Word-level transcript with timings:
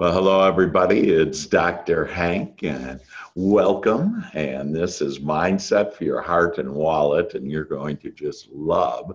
Well, 0.00 0.14
hello, 0.14 0.40
everybody. 0.48 1.10
It's 1.10 1.44
Dr. 1.44 2.06
Hank, 2.06 2.62
and 2.62 3.02
welcome. 3.34 4.24
And 4.32 4.74
this 4.74 5.02
is 5.02 5.18
Mindset 5.18 5.92
for 5.92 6.04
Your 6.04 6.22
Heart 6.22 6.56
and 6.56 6.72
Wallet, 6.72 7.34
and 7.34 7.50
you're 7.50 7.66
going 7.66 7.98
to 7.98 8.10
just 8.10 8.48
love 8.50 9.14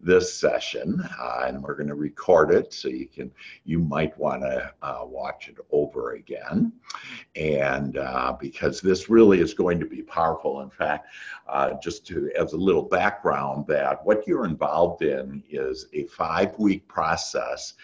this 0.00 0.34
session. 0.34 1.00
Uh, 1.20 1.44
and 1.46 1.62
we're 1.62 1.76
going 1.76 1.86
to 1.86 1.94
record 1.94 2.50
it 2.50 2.72
so 2.74 2.88
you 2.88 3.06
can, 3.06 3.30
you 3.64 3.78
might 3.78 4.18
want 4.18 4.42
to 4.42 4.72
uh, 4.82 5.02
watch 5.04 5.46
it 5.46 5.58
over 5.70 6.14
again. 6.14 6.72
And 7.36 7.96
uh, 7.96 8.36
because 8.40 8.80
this 8.80 9.08
really 9.08 9.38
is 9.38 9.54
going 9.54 9.78
to 9.78 9.86
be 9.86 10.02
powerful. 10.02 10.62
In 10.62 10.70
fact, 10.70 11.06
uh, 11.46 11.74
just 11.80 12.08
to 12.08 12.32
as 12.36 12.54
a 12.54 12.58
little 12.58 12.82
background, 12.82 13.68
that 13.68 14.04
what 14.04 14.26
you're 14.26 14.46
involved 14.46 15.02
in 15.02 15.44
is 15.48 15.86
a 15.92 16.06
five-week 16.06 16.88
process 16.88 17.74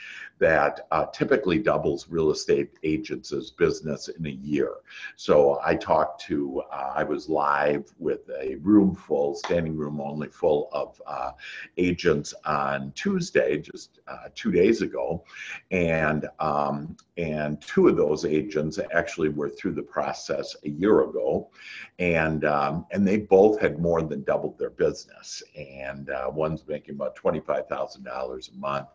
that 0.41 0.87
uh, 0.91 1.07
typically 1.07 1.59
doubles 1.59 2.09
real 2.09 2.31
estate 2.31 2.71
agents' 2.83 3.51
business 3.51 4.09
in 4.09 4.27
a 4.27 4.31
year. 4.31 4.73
So 5.17 5.61
I 5.65 5.77
talked 5.77 6.21
to, 6.23 6.63
uh, 6.73 6.93
I 6.97 7.05
was 7.05 7.29
live 7.29 7.85
with 7.99 8.29
a 8.41 8.57
room 8.57 8.95
full, 8.95 9.35
standing 9.35 9.77
room 9.77 10.01
only 10.01 10.29
full 10.29 10.69
of 10.73 11.01
uh, 11.07 11.33
agents 11.77 12.35
on 12.45 12.93
Tuesday, 12.93 13.59
just 13.59 14.01
uh, 14.09 14.29
two 14.35 14.51
days 14.51 14.83
ago, 14.83 15.25
and 15.71 16.29
um, 16.41 16.97
and 17.17 17.61
two 17.61 17.89
of 17.89 17.97
those 17.97 18.25
agents 18.25 18.79
actually 18.93 19.29
were 19.29 19.51
through 19.51 19.75
the 19.75 19.83
process 19.83 20.57
a 20.65 20.71
year 20.71 21.03
ago, 21.03 21.51
and 21.99 22.45
um, 22.45 22.87
and 22.93 23.07
they 23.07 23.19
both 23.19 23.61
had 23.61 23.79
more 23.79 24.03
than 24.03 24.23
doubled 24.23 24.59
their 24.59 24.71
business, 24.71 25.43
and 25.57 26.09
uh, 26.11 26.31
one's 26.33 26.67
making 26.67 26.95
about 26.95 27.15
twenty 27.15 27.41
five 27.41 27.69
thousand 27.69 28.05
dollars 28.05 28.51
a 28.55 28.59
month, 28.59 28.89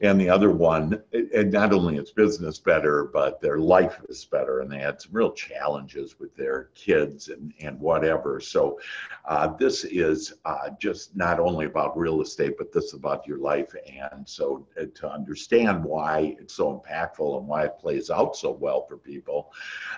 and 0.00 0.20
the 0.20 0.30
other 0.30 0.50
one, 0.50 0.77
and 0.78 1.52
not 1.52 1.72
only 1.72 1.96
its 1.96 2.10
business 2.10 2.58
better, 2.58 3.04
but 3.04 3.40
their 3.40 3.58
life 3.58 4.00
is 4.08 4.24
better, 4.24 4.60
and 4.60 4.70
they 4.70 4.78
had 4.78 5.00
some 5.00 5.12
real 5.12 5.32
challenges 5.32 6.18
with 6.18 6.34
their 6.36 6.70
kids 6.74 7.28
and 7.28 7.52
and 7.60 7.78
whatever. 7.80 8.40
So, 8.40 8.78
uh, 9.24 9.48
this 9.56 9.84
is 9.84 10.34
uh, 10.44 10.70
just 10.80 11.16
not 11.16 11.40
only 11.40 11.66
about 11.66 11.98
real 11.98 12.20
estate, 12.22 12.54
but 12.58 12.72
this 12.72 12.86
is 12.86 12.94
about 12.94 13.26
your 13.26 13.38
life, 13.38 13.74
and 13.86 14.28
so 14.28 14.66
uh, 14.80 14.86
to 14.94 15.10
understand 15.10 15.84
why 15.84 16.36
it's 16.40 16.54
so 16.54 16.80
impactful 16.80 17.38
and 17.38 17.46
why 17.46 17.64
it 17.64 17.78
plays 17.78 18.10
out 18.10 18.36
so 18.36 18.50
well 18.50 18.86
for 18.86 18.96
people, 18.96 19.52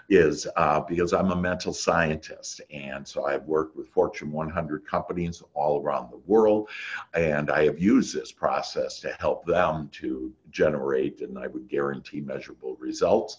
is 0.09 0.47
uh, 0.57 0.81
because 0.81 1.13
I'm 1.13 1.31
a 1.31 1.37
mental 1.37 1.73
scientist, 1.73 2.61
and 2.71 3.07
so 3.07 3.27
I've 3.27 3.45
worked 3.45 3.77
with 3.77 3.89
Fortune 3.89 4.33
100 4.33 4.87
companies 4.87 5.43
all 5.55 5.81
around 5.81 6.11
the 6.11 6.21
world, 6.27 6.69
and 7.15 7.51
I 7.51 7.65
have 7.65 7.79
used 7.79 8.15
this 8.15 8.33
process 8.33 9.01
to 9.01 9.13
help 9.21 9.45
them 9.47 9.89
to 9.93 10.33
generate 10.51 10.70
and 10.75 11.39
I 11.39 11.47
would 11.47 11.69
guarantee 11.69 12.21
measurable 12.21 12.77
results. 12.79 13.39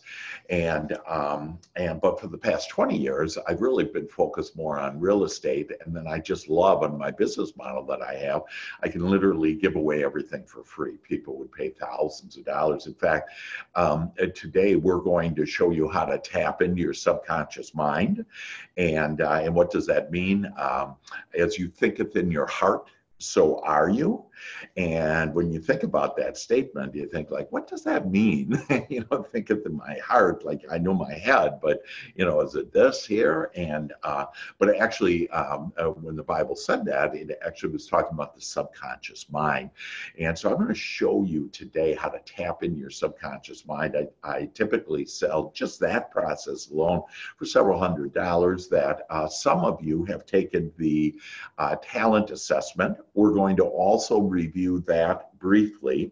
And 0.50 0.98
um, 1.08 1.60
and 1.76 2.00
but 2.02 2.20
for 2.20 2.28
the 2.28 2.38
past 2.38 2.70
20 2.70 2.98
years, 2.98 3.38
I've 3.48 3.62
really 3.62 3.86
been 3.86 4.08
focused 4.08 4.56
more 4.56 4.80
on 4.80 5.00
real 5.00 5.24
estate. 5.24 5.72
And 5.86 5.96
then 5.96 6.08
I 6.08 6.20
just 6.20 6.50
love 6.50 6.84
on 6.84 6.98
my 6.98 7.12
business 7.12 7.56
model 7.56 7.86
that 7.86 8.02
I 8.02 8.16
have, 8.16 8.44
I 8.84 8.90
can 8.90 9.10
literally 9.10 9.54
give 9.56 9.76
away 9.76 10.04
everything 10.04 10.44
for 10.46 10.64
free. 10.64 10.98
People 10.98 11.38
would 11.38 11.52
pay 11.52 11.70
thousands 11.70 12.38
of 12.38 12.46
dollars. 12.46 12.88
In 12.88 12.94
fact, 12.94 13.32
um, 13.76 14.12
today 14.36 14.76
we're 14.76 15.00
going 15.00 15.36
to 15.36 15.46
show 15.46 15.72
you 15.72 15.90
how 15.90 16.06
to 16.06 16.18
tap 16.18 16.62
into 16.62 16.82
your 16.82 16.94
subconscious 16.94 17.74
mind. 17.74 18.26
And 18.78 19.22
uh, 19.22 19.42
and 19.44 19.54
what 19.54 19.72
does 19.72 19.88
that 19.88 20.12
mean? 20.12 20.52
Um, 20.58 20.96
as 21.38 21.58
you 21.58 21.68
think 21.68 22.00
it 22.00 22.16
in 22.16 22.32
your 22.32 22.48
heart, 22.48 22.88
so 23.22 23.60
are 23.64 23.90
you? 23.90 24.26
And 24.78 25.34
when 25.34 25.52
you 25.52 25.62
think 25.62 25.84
about 25.84 26.16
that 26.18 26.38
statement, 26.38 26.96
you 26.96 27.08
think 27.08 27.32
like, 27.32 27.52
what 27.52 27.68
does 27.68 27.84
that 27.84 28.10
mean? 28.10 28.62
you 28.90 29.06
know, 29.12 29.24
think 29.24 29.50
of 29.50 29.66
in 29.66 29.76
my 29.78 29.98
heart, 30.06 30.46
like 30.46 30.64
I 30.72 30.78
know 30.78 30.94
my 30.94 31.14
head, 31.14 31.60
but 31.62 31.82
you 32.16 32.26
know, 32.26 32.42
is 32.42 32.56
it 32.56 32.72
this 32.72 33.06
here? 33.06 33.52
And 33.56 33.94
uh, 34.04 34.26
but 34.58 34.76
actually, 34.78 35.30
um, 35.30 35.74
uh, 35.78 35.86
when 35.86 36.16
the 36.16 36.24
Bible 36.24 36.56
said 36.56 36.86
that, 36.86 37.16
it 37.16 37.38
actually 37.46 37.74
was 37.74 37.88
talking 37.88 38.14
about 38.14 38.36
the 38.36 38.42
subconscious 38.42 39.30
mind. 39.30 39.70
And 40.20 40.38
so 40.38 40.50
I'm 40.50 40.56
going 40.56 40.68
to 40.70 40.76
show 40.76 41.24
you 41.24 41.50
today 41.50 41.94
how 41.94 42.10
to 42.10 42.20
tap 42.26 42.64
into 42.64 42.80
your 42.80 42.90
subconscious 42.90 43.66
mind. 43.66 43.96
I, 43.96 44.30
I 44.30 44.50
typically 44.54 45.06
sell 45.06 45.52
just 45.54 45.80
that 45.82 46.12
process 46.12 46.70
alone 46.70 47.02
for 47.38 47.46
several 47.46 47.80
hundred 47.80 48.14
dollars. 48.14 48.68
That 48.70 49.06
uh, 49.10 49.28
some 49.28 49.60
of 49.60 49.82
you 49.82 50.06
have 50.06 50.26
taken 50.26 50.72
the 50.78 51.16
uh, 51.58 51.76
talent 51.82 52.32
assessment. 52.32 52.98
We're 53.14 53.34
going 53.34 53.58
to 53.58 53.66
also 53.66 54.20
review 54.22 54.84
that 54.88 55.31
briefly, 55.42 56.12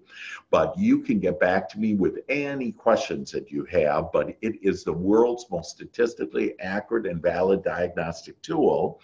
but 0.49 0.77
you 0.77 0.99
can 0.99 1.19
get 1.19 1.39
back 1.39 1.69
to 1.69 1.79
me 1.79 1.93
with 1.93 2.19
any 2.27 2.71
questions 2.71 3.31
that 3.31 3.51
you 3.51 3.65
have. 3.65 4.11
But 4.11 4.35
it 4.41 4.55
is 4.61 4.83
the 4.83 4.93
world's 4.93 5.45
most 5.51 5.71
statistically 5.71 6.59
accurate 6.59 7.05
and 7.05 7.21
valid 7.21 7.63
diagnostic 7.63 8.41
tool 8.41 9.01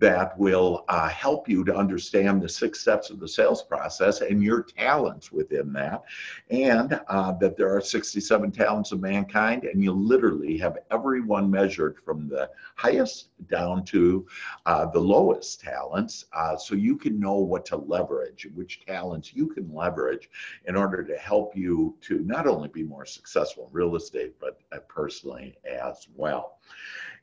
that 0.00 0.38
will 0.38 0.84
uh, 0.88 1.08
help 1.08 1.48
you 1.48 1.64
to 1.64 1.76
understand 1.76 2.42
the 2.42 2.48
six 2.48 2.80
steps 2.80 3.10
of 3.10 3.20
the 3.20 3.28
sales 3.28 3.62
process 3.62 4.20
and 4.20 4.42
your 4.42 4.62
talents 4.62 5.30
within 5.32 5.72
that, 5.72 6.02
and 6.50 7.00
uh, 7.08 7.32
that 7.32 7.56
there 7.56 7.74
are 7.74 7.80
67 7.80 8.50
talents 8.50 8.92
of 8.92 9.00
mankind, 9.00 9.64
and 9.64 9.82
you 9.82 9.92
literally 9.92 10.58
have 10.58 10.78
everyone 10.90 11.50
measured 11.50 11.98
from 12.04 12.28
the 12.28 12.50
highest 12.76 13.28
down 13.48 13.84
to 13.84 14.26
uh, 14.66 14.86
the 14.86 14.98
lowest 14.98 15.60
talents, 15.60 16.26
uh, 16.32 16.56
so 16.56 16.74
you 16.74 16.96
can 16.96 17.18
know 17.20 17.36
what 17.36 17.64
to 17.66 17.76
leverage, 17.76 18.48
which 18.54 18.84
talents 18.86 19.34
you 19.34 19.46
can 19.46 19.67
leverage 19.74 20.30
in 20.66 20.76
order 20.76 21.02
to 21.04 21.16
help 21.16 21.56
you 21.56 21.96
to 22.02 22.20
not 22.20 22.46
only 22.46 22.68
be 22.68 22.82
more 22.82 23.06
successful 23.06 23.66
in 23.66 23.72
real 23.72 23.96
estate, 23.96 24.34
but 24.40 24.60
uh, 24.72 24.78
personally 24.88 25.56
as 25.64 26.08
well. 26.14 26.58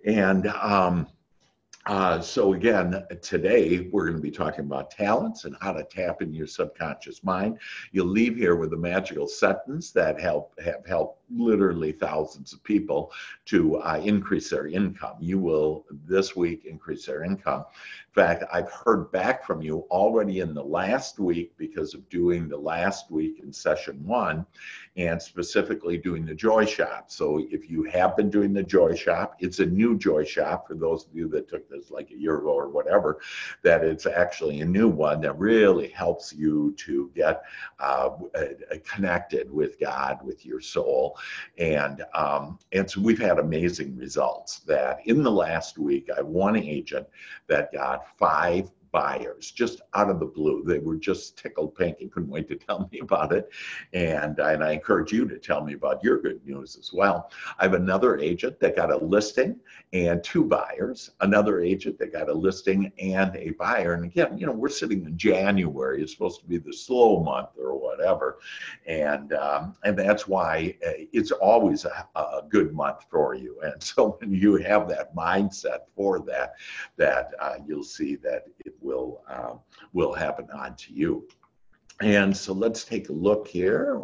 And 0.06 0.48
um, 0.48 1.08
uh, 1.86 2.20
so 2.20 2.54
again, 2.54 3.06
today 3.22 3.90
we're 3.92 4.06
going 4.06 4.16
to 4.16 4.22
be 4.22 4.32
talking 4.32 4.66
about 4.66 4.90
talents 4.90 5.46
and 5.46 5.56
how 5.62 5.72
to 5.72 5.84
tap 5.84 6.22
into 6.22 6.36
your 6.36 6.48
subconscious 6.48 7.24
mind. 7.24 7.60
You'll 7.92 8.08
leave 8.08 8.36
here 8.36 8.56
with 8.56 8.74
a 8.74 8.78
magical 8.78 9.28
sentence 9.28 9.92
that 9.92 10.20
help 10.20 10.60
have 10.60 10.86
helped 10.88 11.25
literally 11.30 11.92
thousands 11.92 12.54
of 12.54 12.64
people 12.64 13.12
to 13.46 13.78
uh, 13.78 14.00
increase 14.04 14.50
their 14.50 14.68
income. 14.68 15.16
You 15.20 15.40
will 15.40 15.86
this 16.06 16.36
week 16.36 16.66
increase 16.66 17.06
their 17.06 17.24
income. 17.24 17.66
In 18.16 18.24
fact, 18.24 18.46
I've 18.52 18.72
heard 18.72 19.12
back 19.12 19.46
from 19.46 19.62
you 19.62 19.80
already 19.92 20.40
in 20.40 20.54
the 20.54 20.64
last 20.64 21.20
week 21.20 21.52
because 21.58 21.94
of 21.94 22.08
doing 22.10 22.48
the 22.48 22.58
last 22.58 23.12
week 23.12 23.42
in 23.44 23.52
session 23.52 24.02
one 24.06 24.46
and 24.96 25.22
specifically 25.22 25.98
doing 25.98 26.26
the 26.26 26.34
Joy 26.34 26.66
Shop. 26.66 27.12
So 27.12 27.46
if 27.52 27.70
you 27.70 27.84
have 27.84 28.16
been 28.16 28.30
doing 28.30 28.54
the 28.54 28.64
Joy 28.64 28.96
Shop, 28.96 29.36
it's 29.40 29.60
a 29.60 29.66
new 29.66 29.98
Joy 29.98 30.24
Shop 30.24 30.68
for 30.68 30.76
those 30.76 31.06
of 31.06 31.14
you 31.14 31.28
that 31.30 31.50
took 31.50 31.70
this 31.70 31.92
like 31.92 32.12
a 32.12 32.18
year 32.18 32.38
ago 32.38 32.52
or 32.52 32.70
whatever, 32.70 33.20
that 33.64 33.84
it's 33.84 34.06
actually 34.06 34.62
a 34.62 34.66
new 34.66 34.88
one 34.88 35.20
that 35.22 35.38
really 35.38 35.90
helps 35.90 36.32
you 36.32 36.74
to 36.78 37.12
get 37.14 37.44
uh, 37.80 38.12
connected 38.86 39.52
with 39.52 39.78
God, 39.78 40.20
with 40.24 40.46
your 40.46 40.62
soul. 40.62 41.15
And, 41.58 42.04
um, 42.14 42.60
and 42.72 42.90
so 42.90 43.02
we've 43.02 43.20
had 43.20 43.40
amazing 43.40 43.98
results 43.98 44.60
that 44.60 45.00
in 45.06 45.24
the 45.24 45.32
last 45.32 45.78
week, 45.78 46.10
I 46.14 46.18
have 46.18 46.28
one 46.28 46.56
agent 46.56 47.08
that 47.48 47.74
got 47.74 48.18
five 48.18 48.72
buyers 48.96 49.52
just 49.52 49.82
out 49.94 50.10
of 50.10 50.22
the 50.22 50.26
blue. 50.26 50.64
They 50.66 50.80
were 50.80 50.96
just 50.96 51.38
tickled 51.38 51.76
pink 51.76 51.98
and 52.00 52.10
couldn't 52.10 52.30
wait 52.30 52.48
to 52.48 52.56
tell 52.56 52.88
me 52.94 53.00
about 53.00 53.34
it. 53.34 53.50
And, 53.92 54.40
and 54.40 54.64
I 54.64 54.72
encourage 54.72 55.12
you 55.12 55.28
to 55.28 55.38
tell 55.38 55.62
me 55.66 55.74
about 55.74 56.02
your 56.02 56.22
good 56.22 56.40
news 56.46 56.78
as 56.80 56.94
well. 56.94 57.30
I 57.60 57.64
have 57.64 57.74
another 57.74 58.18
agent 58.18 58.58
that 58.62 58.78
got 58.78 58.94
a 58.94 58.98
listing 58.98 59.60
and 59.92 60.24
two 60.24 60.46
buyers, 60.46 61.12
another 61.20 61.60
agent 61.60 62.00
that 62.00 62.14
got 62.14 62.30
a 62.30 62.34
listing 62.34 62.90
and 62.98 63.36
a 63.36 63.50
buyer. 63.52 63.96
And 63.96 64.06
again, 64.06 64.38
you 64.38 64.46
know, 64.46 64.54
we're 64.54 64.70
sitting 64.70 65.04
in 65.06 65.18
January. 65.18 66.02
It's 66.02 66.14
supposed 66.14 66.40
to 66.40 66.46
be 66.46 66.58
the 66.58 66.72
slow 66.72 67.22
month 67.22 67.50
or 67.60 67.78
whatever. 67.78 68.40
And, 68.86 69.34
um, 69.34 69.76
and 69.84 70.00
that's 70.00 70.26
why 70.26 70.78
uh, 70.88 70.92
it's 71.12 71.32
always 71.32 71.84
a, 71.84 72.08
a 72.16 72.44
good 72.48 72.74
month 72.74 73.06
for 73.12 73.36
you. 73.36 73.60
And 73.62 73.84
so 73.84 74.18
when 74.22 74.34
you 74.34 74.56
have 74.56 74.88
that 74.88 75.14
mindset 75.14 75.80
for 75.98 76.20
that, 76.22 76.54
that 76.96 77.32
uh, 77.42 77.56
you'll 77.68 77.84
see 77.84 78.16
that 78.18 78.46
it 78.66 78.74
will 78.86 79.22
uh, 79.30 79.54
will 79.94 80.14
happen 80.14 80.48
onto 80.52 80.94
you. 80.94 81.28
And 82.02 82.36
so 82.36 82.52
let's 82.52 82.84
take 82.84 83.08
a 83.08 83.14
look 83.14 83.48
here. 83.48 84.02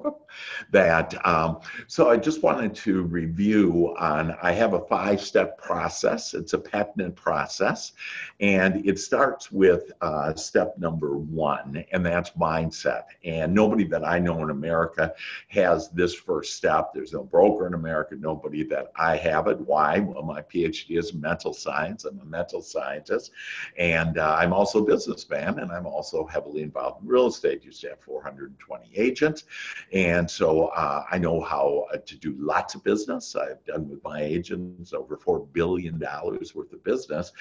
That 0.71 1.13
um, 1.27 1.59
so 1.88 2.09
I 2.09 2.15
just 2.15 2.41
wanted 2.41 2.73
to 2.75 3.01
review 3.01 3.93
on. 3.99 4.33
I 4.41 4.53
have 4.53 4.73
a 4.73 4.79
five-step 4.85 5.57
process. 5.57 6.33
It's 6.33 6.53
a 6.53 6.57
patented 6.57 7.17
process, 7.17 7.91
and 8.39 8.85
it 8.88 8.97
starts 8.97 9.51
with 9.51 9.91
uh, 9.99 10.33
step 10.35 10.77
number 10.77 11.17
one, 11.17 11.83
and 11.91 12.05
that's 12.05 12.29
mindset. 12.31 13.03
And 13.25 13.53
nobody 13.53 13.83
that 13.88 14.07
I 14.07 14.19
know 14.19 14.41
in 14.41 14.51
America 14.51 15.13
has 15.49 15.89
this 15.89 16.15
first 16.15 16.55
step. 16.55 16.91
There's 16.94 17.11
no 17.11 17.23
broker 17.23 17.67
in 17.67 17.73
America. 17.73 18.15
Nobody 18.17 18.63
that 18.69 18.94
I 18.95 19.17
have 19.17 19.47
it. 19.47 19.59
Why? 19.59 19.99
Well, 19.99 20.23
my 20.23 20.41
PhD 20.41 20.97
is 20.97 21.11
in 21.11 21.19
mental 21.19 21.53
science. 21.53 22.05
I'm 22.05 22.21
a 22.21 22.25
mental 22.25 22.61
scientist, 22.61 23.31
and 23.77 24.17
uh, 24.17 24.37
I'm 24.39 24.53
also 24.53 24.79
a 24.81 24.85
businessman, 24.85 25.59
and 25.59 25.73
I'm 25.73 25.85
also 25.85 26.25
heavily 26.25 26.61
involved 26.61 27.03
in 27.03 27.09
real 27.09 27.27
estate. 27.27 27.65
You 27.65 27.73
to 27.81 27.89
have 27.89 28.01
420 28.01 28.92
agents. 28.95 29.45
And 29.94 30.30
so 30.30 30.68
uh, 30.68 31.06
I 31.12 31.18
know 31.18 31.42
how 31.42 31.88
uh, 31.94 31.98
to 31.98 32.18
do 32.18 32.36
lots 32.38 32.75
of 32.75 32.83
business. 32.83 33.36
I've 33.36 33.63
done 33.66 33.89
with 33.89 34.04
my 34.04 34.22
agents 34.22 34.94
over 34.94 35.18
$4 35.18 35.51
billion 35.54 36.00
worth 36.00 36.74
of 36.74 36.83
business. 36.83 37.31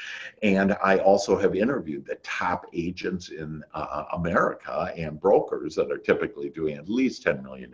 And 0.42 0.76
I 0.82 0.98
also 0.98 1.38
have 1.38 1.54
interviewed 1.54 2.06
the 2.06 2.16
top 2.16 2.66
agents 2.72 3.30
in 3.30 3.62
uh, 3.74 4.04
America 4.12 4.92
and 4.96 5.20
brokers 5.20 5.74
that 5.76 5.90
are 5.90 5.98
typically 5.98 6.50
doing 6.50 6.76
at 6.76 6.88
least 6.88 7.24
$10 7.24 7.42
million. 7.42 7.72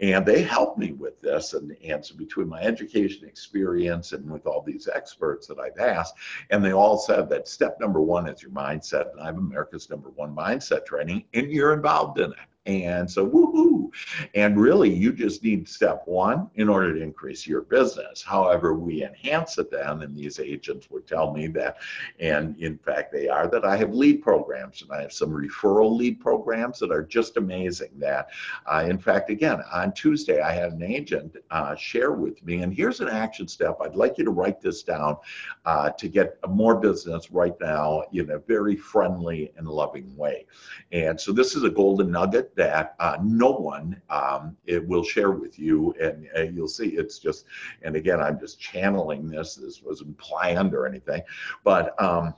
And 0.00 0.26
they 0.26 0.42
help 0.42 0.78
me 0.78 0.92
with 0.92 1.20
this. 1.20 1.54
And, 1.54 1.76
and 1.84 2.04
so 2.04 2.16
between 2.16 2.48
my 2.48 2.60
education 2.60 3.26
experience 3.26 4.12
and 4.12 4.30
with 4.30 4.46
all 4.46 4.62
these 4.62 4.88
experts 4.92 5.46
that 5.46 5.58
I've 5.58 5.78
asked, 5.78 6.14
and 6.50 6.64
they 6.64 6.72
all 6.72 6.98
said 6.98 7.28
that 7.30 7.48
step 7.48 7.78
number 7.80 8.00
one 8.00 8.28
is 8.28 8.42
your 8.42 8.50
mindset. 8.50 9.12
And 9.12 9.20
I 9.20 9.26
have 9.26 9.38
America's 9.38 9.90
number 9.90 10.10
one 10.10 10.34
mindset 10.34 10.86
training, 10.86 11.24
and 11.34 11.50
you're 11.50 11.67
involved 11.72 12.18
in 12.18 12.32
it. 12.32 12.38
And 12.68 13.10
so, 13.10 13.26
woohoo. 13.26 13.90
And 14.34 14.60
really, 14.60 14.92
you 14.92 15.10
just 15.10 15.42
need 15.42 15.66
step 15.66 16.02
one 16.04 16.50
in 16.56 16.68
order 16.68 16.94
to 16.94 17.02
increase 17.02 17.46
your 17.46 17.62
business. 17.62 18.22
However, 18.22 18.74
we 18.74 19.04
enhance 19.04 19.56
it 19.56 19.70
then, 19.70 20.02
and 20.02 20.14
these 20.14 20.38
agents 20.38 20.90
would 20.90 21.06
tell 21.06 21.32
me 21.32 21.46
that, 21.48 21.78
and 22.20 22.54
in 22.58 22.76
fact, 22.76 23.10
they 23.10 23.26
are, 23.26 23.48
that 23.48 23.64
I 23.64 23.74
have 23.78 23.94
lead 23.94 24.20
programs 24.20 24.82
and 24.82 24.92
I 24.92 25.00
have 25.00 25.14
some 25.14 25.30
referral 25.30 25.96
lead 25.96 26.20
programs 26.20 26.78
that 26.80 26.90
are 26.90 27.02
just 27.02 27.38
amazing. 27.38 27.88
That, 27.96 28.28
uh, 28.66 28.84
in 28.86 28.98
fact, 28.98 29.30
again, 29.30 29.62
on 29.72 29.94
Tuesday, 29.94 30.42
I 30.42 30.52
had 30.52 30.72
an 30.72 30.82
agent 30.82 31.36
uh, 31.50 31.74
share 31.74 32.12
with 32.12 32.44
me, 32.44 32.60
and 32.60 32.74
here's 32.74 33.00
an 33.00 33.08
action 33.08 33.48
step. 33.48 33.78
I'd 33.80 33.96
like 33.96 34.18
you 34.18 34.26
to 34.26 34.30
write 34.30 34.60
this 34.60 34.82
down 34.82 35.16
uh, 35.64 35.88
to 35.88 36.06
get 36.06 36.36
more 36.46 36.76
business 36.76 37.30
right 37.30 37.54
now 37.62 38.02
in 38.12 38.30
a 38.32 38.38
very 38.38 38.76
friendly 38.76 39.52
and 39.56 39.66
loving 39.66 40.14
way. 40.16 40.44
And 40.92 41.18
so, 41.18 41.32
this 41.32 41.56
is 41.56 41.64
a 41.64 41.70
golden 41.70 42.10
nugget 42.10 42.54
that 42.58 42.96
uh, 42.98 43.16
no 43.22 43.52
one 43.52 44.02
um, 44.10 44.56
will 44.86 45.04
share 45.04 45.30
with 45.30 45.58
you, 45.58 45.94
and 46.00 46.28
uh, 46.36 46.42
you'll 46.42 46.68
see 46.68 46.88
it's 46.88 47.18
just. 47.18 47.46
And 47.82 47.96
again, 47.96 48.20
I'm 48.20 48.38
just 48.38 48.60
channeling 48.60 49.28
this. 49.28 49.54
This 49.54 49.80
wasn't 49.82 50.18
planned 50.18 50.74
or 50.74 50.86
anything, 50.86 51.22
but 51.64 52.00
um, 52.02 52.34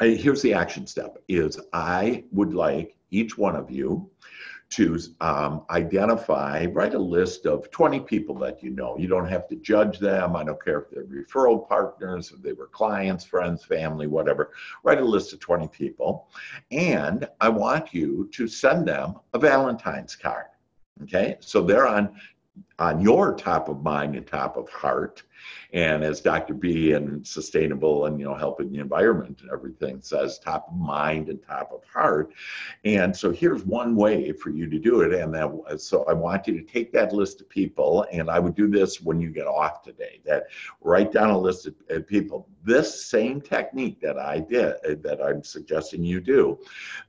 here's 0.00 0.40
the 0.40 0.54
action 0.54 0.86
step: 0.86 1.18
is 1.28 1.60
I 1.72 2.24
would 2.30 2.54
like 2.54 2.94
each 3.10 3.36
one 3.36 3.56
of 3.56 3.70
you 3.70 4.08
to 4.70 4.98
um, 5.20 5.64
identify, 5.70 6.66
write 6.66 6.94
a 6.94 6.98
list 6.98 7.44
of 7.44 7.70
20 7.72 8.00
people 8.00 8.36
that 8.38 8.62
you 8.62 8.70
know. 8.70 8.96
You 8.96 9.08
don't 9.08 9.28
have 9.28 9.48
to 9.48 9.56
judge 9.56 9.98
them. 9.98 10.36
I 10.36 10.44
don't 10.44 10.62
care 10.62 10.80
if 10.80 10.90
they're 10.90 11.04
referral 11.04 11.68
partners, 11.68 12.32
if 12.32 12.40
they 12.40 12.52
were 12.52 12.68
clients, 12.68 13.24
friends, 13.24 13.64
family, 13.64 14.06
whatever. 14.06 14.52
Write 14.84 15.00
a 15.00 15.04
list 15.04 15.32
of 15.32 15.40
20 15.40 15.66
people. 15.68 16.28
And 16.70 17.28
I 17.40 17.48
want 17.48 17.92
you 17.92 18.28
to 18.32 18.46
send 18.46 18.86
them 18.86 19.16
a 19.34 19.38
Valentine's 19.38 20.14
card. 20.14 20.46
Okay, 21.02 21.36
so 21.40 21.62
they're 21.62 21.88
on 21.88 22.14
on 22.78 23.00
your 23.00 23.34
top 23.34 23.68
of 23.68 23.82
mind 23.82 24.16
and 24.16 24.26
top 24.26 24.56
of 24.56 24.68
heart. 24.70 25.22
And 25.72 26.02
as 26.02 26.20
Dr. 26.20 26.54
B 26.54 26.92
and 26.92 27.26
sustainable 27.26 28.06
and 28.06 28.18
you 28.18 28.26
know 28.26 28.34
helping 28.34 28.72
the 28.72 28.78
environment 28.78 29.40
and 29.42 29.50
everything 29.50 30.00
says, 30.02 30.38
top 30.38 30.68
of 30.68 30.76
mind 30.76 31.28
and 31.28 31.42
top 31.42 31.70
of 31.72 31.84
heart. 31.84 32.32
And 32.84 33.16
so 33.16 33.30
here's 33.30 33.64
one 33.64 33.94
way 33.94 34.32
for 34.32 34.50
you 34.50 34.68
to 34.68 34.78
do 34.78 35.02
it. 35.02 35.12
And 35.12 35.34
that 35.34 35.80
so 35.80 36.04
I 36.04 36.12
want 36.14 36.46
you 36.46 36.58
to 36.58 36.64
take 36.64 36.92
that 36.92 37.12
list 37.12 37.40
of 37.40 37.48
people, 37.48 38.06
and 38.10 38.30
I 38.30 38.38
would 38.38 38.54
do 38.54 38.68
this 38.68 39.00
when 39.00 39.20
you 39.20 39.30
get 39.30 39.46
off 39.46 39.82
today. 39.82 40.20
That 40.24 40.44
write 40.80 41.12
down 41.12 41.30
a 41.30 41.38
list 41.38 41.66
of 41.66 42.06
people. 42.06 42.48
This 42.64 43.06
same 43.06 43.40
technique 43.40 44.00
that 44.00 44.18
I 44.18 44.40
did, 44.40 45.02
that 45.02 45.20
I'm 45.22 45.42
suggesting 45.44 46.02
you 46.04 46.20
do, 46.20 46.58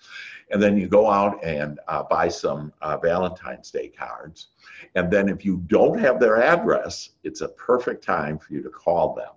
and 0.51 0.61
then 0.61 0.77
you 0.77 0.87
go 0.87 1.09
out 1.09 1.43
and 1.43 1.79
uh, 1.89 2.03
buy 2.03 2.29
some 2.29 2.71
uh, 2.81 2.97
Valentine's 2.97 3.71
Day 3.71 3.89
cards. 3.89 4.49
And 4.95 5.11
then, 5.11 5.27
if 5.27 5.43
you 5.43 5.57
don't 5.67 5.99
have 5.99 6.19
their 6.19 6.41
address, 6.41 7.09
it's 7.23 7.41
a 7.41 7.49
perfect 7.49 8.03
time 8.05 8.37
for 8.37 8.53
you 8.53 8.61
to 8.61 8.69
call 8.69 9.15
them 9.15 9.31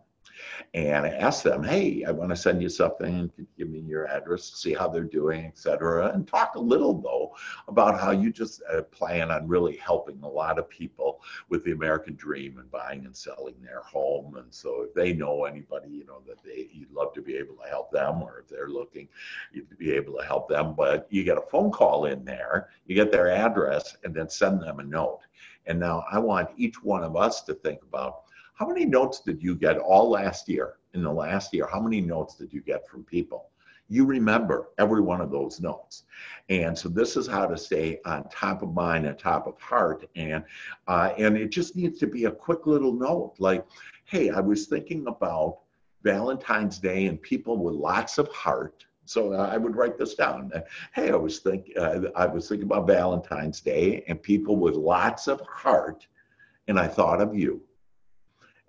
and 0.74 1.06
ask 1.06 1.42
them, 1.42 1.62
hey, 1.62 2.04
I 2.06 2.10
want 2.10 2.30
to 2.30 2.36
send 2.36 2.62
you 2.62 2.68
something. 2.68 3.30
Could 3.36 3.46
you 3.56 3.64
give 3.64 3.68
me 3.68 3.80
your 3.80 4.06
address 4.06 4.50
to 4.50 4.56
see 4.56 4.74
how 4.74 4.88
they're 4.88 5.04
doing, 5.04 5.46
et 5.46 5.58
cetera. 5.58 6.12
And 6.12 6.26
talk 6.26 6.54
a 6.54 6.60
little, 6.60 7.00
though, 7.00 7.34
about 7.68 8.00
how 8.00 8.10
you 8.10 8.32
just 8.32 8.62
uh, 8.72 8.82
plan 8.82 9.30
on 9.30 9.48
really 9.48 9.76
helping 9.76 10.20
a 10.22 10.28
lot 10.28 10.58
of 10.58 10.68
people 10.68 11.20
with 11.48 11.64
the 11.64 11.72
American 11.72 12.14
dream 12.16 12.58
and 12.58 12.70
buying 12.70 13.06
and 13.06 13.16
selling 13.16 13.54
their 13.62 13.80
home. 13.80 14.36
And 14.36 14.52
so 14.52 14.82
if 14.82 14.94
they 14.94 15.12
know 15.12 15.44
anybody, 15.44 15.90
you 15.90 16.06
know, 16.06 16.20
that 16.26 16.42
they, 16.44 16.68
you'd 16.72 16.92
love 16.92 17.12
to 17.14 17.22
be 17.22 17.36
able 17.36 17.54
to 17.56 17.68
help 17.68 17.90
them, 17.90 18.22
or 18.22 18.38
if 18.38 18.48
they're 18.48 18.68
looking, 18.68 19.08
you'd 19.52 19.78
be 19.78 19.92
able 19.92 20.16
to 20.18 20.24
help 20.24 20.48
them. 20.48 20.74
But 20.74 21.06
you 21.10 21.24
get 21.24 21.38
a 21.38 21.42
phone 21.50 21.70
call 21.70 22.06
in 22.06 22.24
there, 22.24 22.68
you 22.86 22.94
get 22.94 23.12
their 23.12 23.30
address, 23.30 23.96
and 24.04 24.14
then 24.14 24.28
send 24.28 24.60
them 24.60 24.80
a 24.80 24.84
note. 24.84 25.20
And 25.66 25.80
now 25.80 26.04
I 26.10 26.18
want 26.18 26.50
each 26.56 26.82
one 26.82 27.02
of 27.02 27.16
us 27.16 27.42
to 27.42 27.54
think 27.54 27.80
about 27.82 28.23
how 28.54 28.68
many 28.68 28.84
notes 28.84 29.20
did 29.20 29.42
you 29.42 29.56
get 29.56 29.78
all 29.78 30.08
last 30.08 30.48
year? 30.48 30.74
In 30.94 31.02
the 31.02 31.12
last 31.12 31.52
year, 31.52 31.66
how 31.70 31.80
many 31.80 32.00
notes 32.00 32.36
did 32.36 32.52
you 32.52 32.60
get 32.60 32.88
from 32.88 33.02
people? 33.02 33.50
You 33.88 34.04
remember 34.06 34.68
every 34.78 35.02
one 35.02 35.20
of 35.20 35.32
those 35.32 35.60
notes. 35.60 36.04
And 36.48 36.78
so 36.78 36.88
this 36.88 37.16
is 37.16 37.26
how 37.26 37.46
to 37.46 37.58
stay 37.58 38.00
on 38.06 38.28
top 38.28 38.62
of 38.62 38.72
mind 38.72 39.06
and 39.06 39.18
top 39.18 39.46
of 39.48 39.60
heart. 39.60 40.08
And 40.14 40.44
uh, 40.86 41.12
and 41.18 41.36
it 41.36 41.50
just 41.50 41.74
needs 41.76 41.98
to 41.98 42.06
be 42.06 42.24
a 42.24 42.30
quick 42.30 42.66
little 42.66 42.92
note 42.92 43.34
like, 43.38 43.66
hey, 44.04 44.30
I 44.30 44.40
was 44.40 44.66
thinking 44.66 45.06
about 45.08 45.58
Valentine's 46.02 46.78
Day 46.78 47.06
and 47.06 47.20
people 47.20 47.58
with 47.58 47.74
lots 47.74 48.18
of 48.18 48.28
heart. 48.28 48.86
So 49.04 49.34
I 49.34 49.58
would 49.58 49.76
write 49.76 49.98
this 49.98 50.14
down. 50.14 50.50
Hey, 50.94 51.10
I 51.10 51.16
was 51.16 51.40
think 51.40 51.72
uh, 51.76 52.02
I 52.14 52.26
was 52.26 52.48
thinking 52.48 52.66
about 52.66 52.86
Valentine's 52.86 53.60
Day 53.60 54.04
and 54.08 54.22
people 54.22 54.56
with 54.56 54.76
lots 54.76 55.26
of 55.26 55.40
heart, 55.42 56.06
and 56.68 56.78
I 56.78 56.86
thought 56.86 57.20
of 57.20 57.34
you 57.34 57.60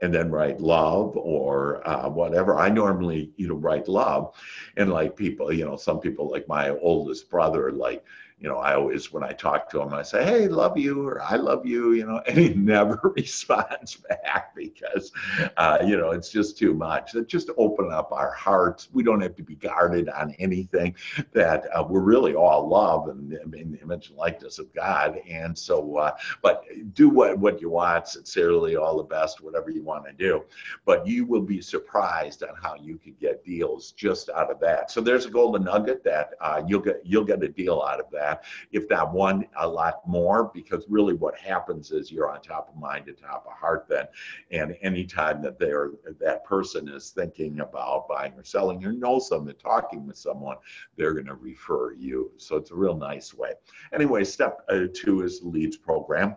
and 0.01 0.13
then 0.13 0.29
write 0.29 0.59
love 0.59 1.15
or 1.15 1.87
uh, 1.87 2.09
whatever. 2.09 2.57
I 2.57 2.69
normally, 2.69 3.31
you 3.37 3.47
know, 3.47 3.55
write 3.55 3.87
love, 3.87 4.35
and 4.77 4.91
like 4.91 5.15
people, 5.15 5.51
you 5.53 5.65
know, 5.65 5.77
some 5.77 5.99
people 5.99 6.29
like 6.29 6.47
my 6.47 6.69
oldest 6.69 7.29
brother, 7.29 7.71
like 7.71 8.03
you 8.37 8.49
know, 8.49 8.57
I 8.57 8.75
always, 8.75 9.13
when 9.13 9.23
I 9.23 9.31
talk 9.31 9.69
to 9.69 9.81
him, 9.81 9.93
I 9.93 10.03
say, 10.03 10.25
hey, 10.25 10.47
love 10.49 10.77
you, 10.77 11.07
or 11.07 11.21
I 11.21 11.37
love 11.37 11.65
you, 11.65 11.93
you 11.93 12.05
know, 12.05 12.21
and 12.27 12.37
he 12.37 12.53
never 12.53 12.99
responds 13.15 13.95
back 13.95 14.53
because, 14.53 15.13
uh, 15.55 15.77
you 15.85 15.95
know, 15.95 16.11
it's 16.11 16.29
just 16.29 16.57
too 16.57 16.73
much. 16.73 17.13
That 17.13 17.29
just 17.29 17.49
open 17.57 17.91
up 17.91 18.11
our 18.11 18.31
hearts. 18.31 18.89
We 18.91 19.03
don't 19.03 19.21
have 19.21 19.35
to 19.37 19.43
be 19.43 19.55
guarded 19.55 20.09
on 20.09 20.35
anything, 20.37 20.95
that 21.31 21.65
uh, 21.73 21.85
we're 21.87 22.01
really 22.01 22.35
all 22.35 22.67
love 22.67 23.07
and 23.07 23.33
in 23.33 23.71
the 23.71 23.79
image 23.81 24.09
and 24.09 24.17
likeness 24.17 24.59
of 24.59 24.73
God. 24.73 25.21
And 25.29 25.57
so, 25.57 25.95
uh, 25.95 26.11
but 26.41 26.65
do 26.93 27.07
what, 27.07 27.39
what 27.39 27.61
you 27.61 27.69
want, 27.69 28.09
sincerely, 28.09 28.75
all 28.75 28.97
the 28.97 29.03
best, 29.03 29.41
whatever 29.41 29.69
you 29.69 29.81
want 29.81 30.05
to 30.07 30.13
do. 30.13 30.43
But 30.83 31.07
you 31.07 31.25
will 31.25 31.41
be 31.41 31.61
surprised 31.61 32.43
on 32.43 32.53
how 32.61 32.75
you 32.75 32.97
could 32.97 33.17
get 33.17 33.45
deals 33.45 33.93
just 33.93 34.29
out 34.29 34.51
of 34.51 34.59
that. 34.59 34.91
So 34.91 34.99
there's 34.99 35.25
a 35.25 35.29
golden 35.29 35.63
nugget 35.63 36.03
that 36.03 36.31
uh, 36.41 36.63
you'll 36.67 36.81
get, 36.81 37.01
you'll 37.05 37.23
get 37.23 37.41
a 37.41 37.47
deal 37.47 37.81
out 37.81 38.01
of 38.01 38.11
that 38.11 38.24
that, 38.25 38.43
if 38.71 38.87
that 38.89 39.11
one, 39.11 39.45
a 39.59 39.67
lot 39.67 40.07
more, 40.07 40.51
because 40.53 40.85
really 40.89 41.13
what 41.13 41.37
happens 41.37 41.91
is 41.91 42.11
you're 42.11 42.29
on 42.29 42.41
top 42.41 42.69
of 42.69 42.79
mind 42.79 43.07
and 43.07 43.17
top 43.17 43.45
of 43.47 43.53
heart 43.53 43.85
then. 43.87 44.05
And 44.51 44.75
anytime 44.81 45.41
that 45.43 45.59
they're 45.59 45.91
that 46.19 46.43
person 46.43 46.87
is 46.87 47.11
thinking 47.11 47.59
about 47.59 48.07
buying 48.07 48.33
or 48.33 48.43
selling 48.43 48.83
or 48.85 48.93
knows 48.93 49.27
someone, 49.27 49.55
talking 49.55 50.05
with 50.07 50.17
someone, 50.17 50.57
they're 50.97 51.13
going 51.13 51.27
to 51.27 51.35
refer 51.35 51.93
you. 51.93 52.31
So 52.37 52.55
it's 52.55 52.71
a 52.71 52.75
real 52.75 52.97
nice 52.97 53.33
way. 53.33 53.51
Anyway, 53.93 54.23
step 54.23 54.61
uh, 54.69 54.85
two 54.93 55.21
is 55.21 55.41
leads 55.43 55.77
program. 55.77 56.35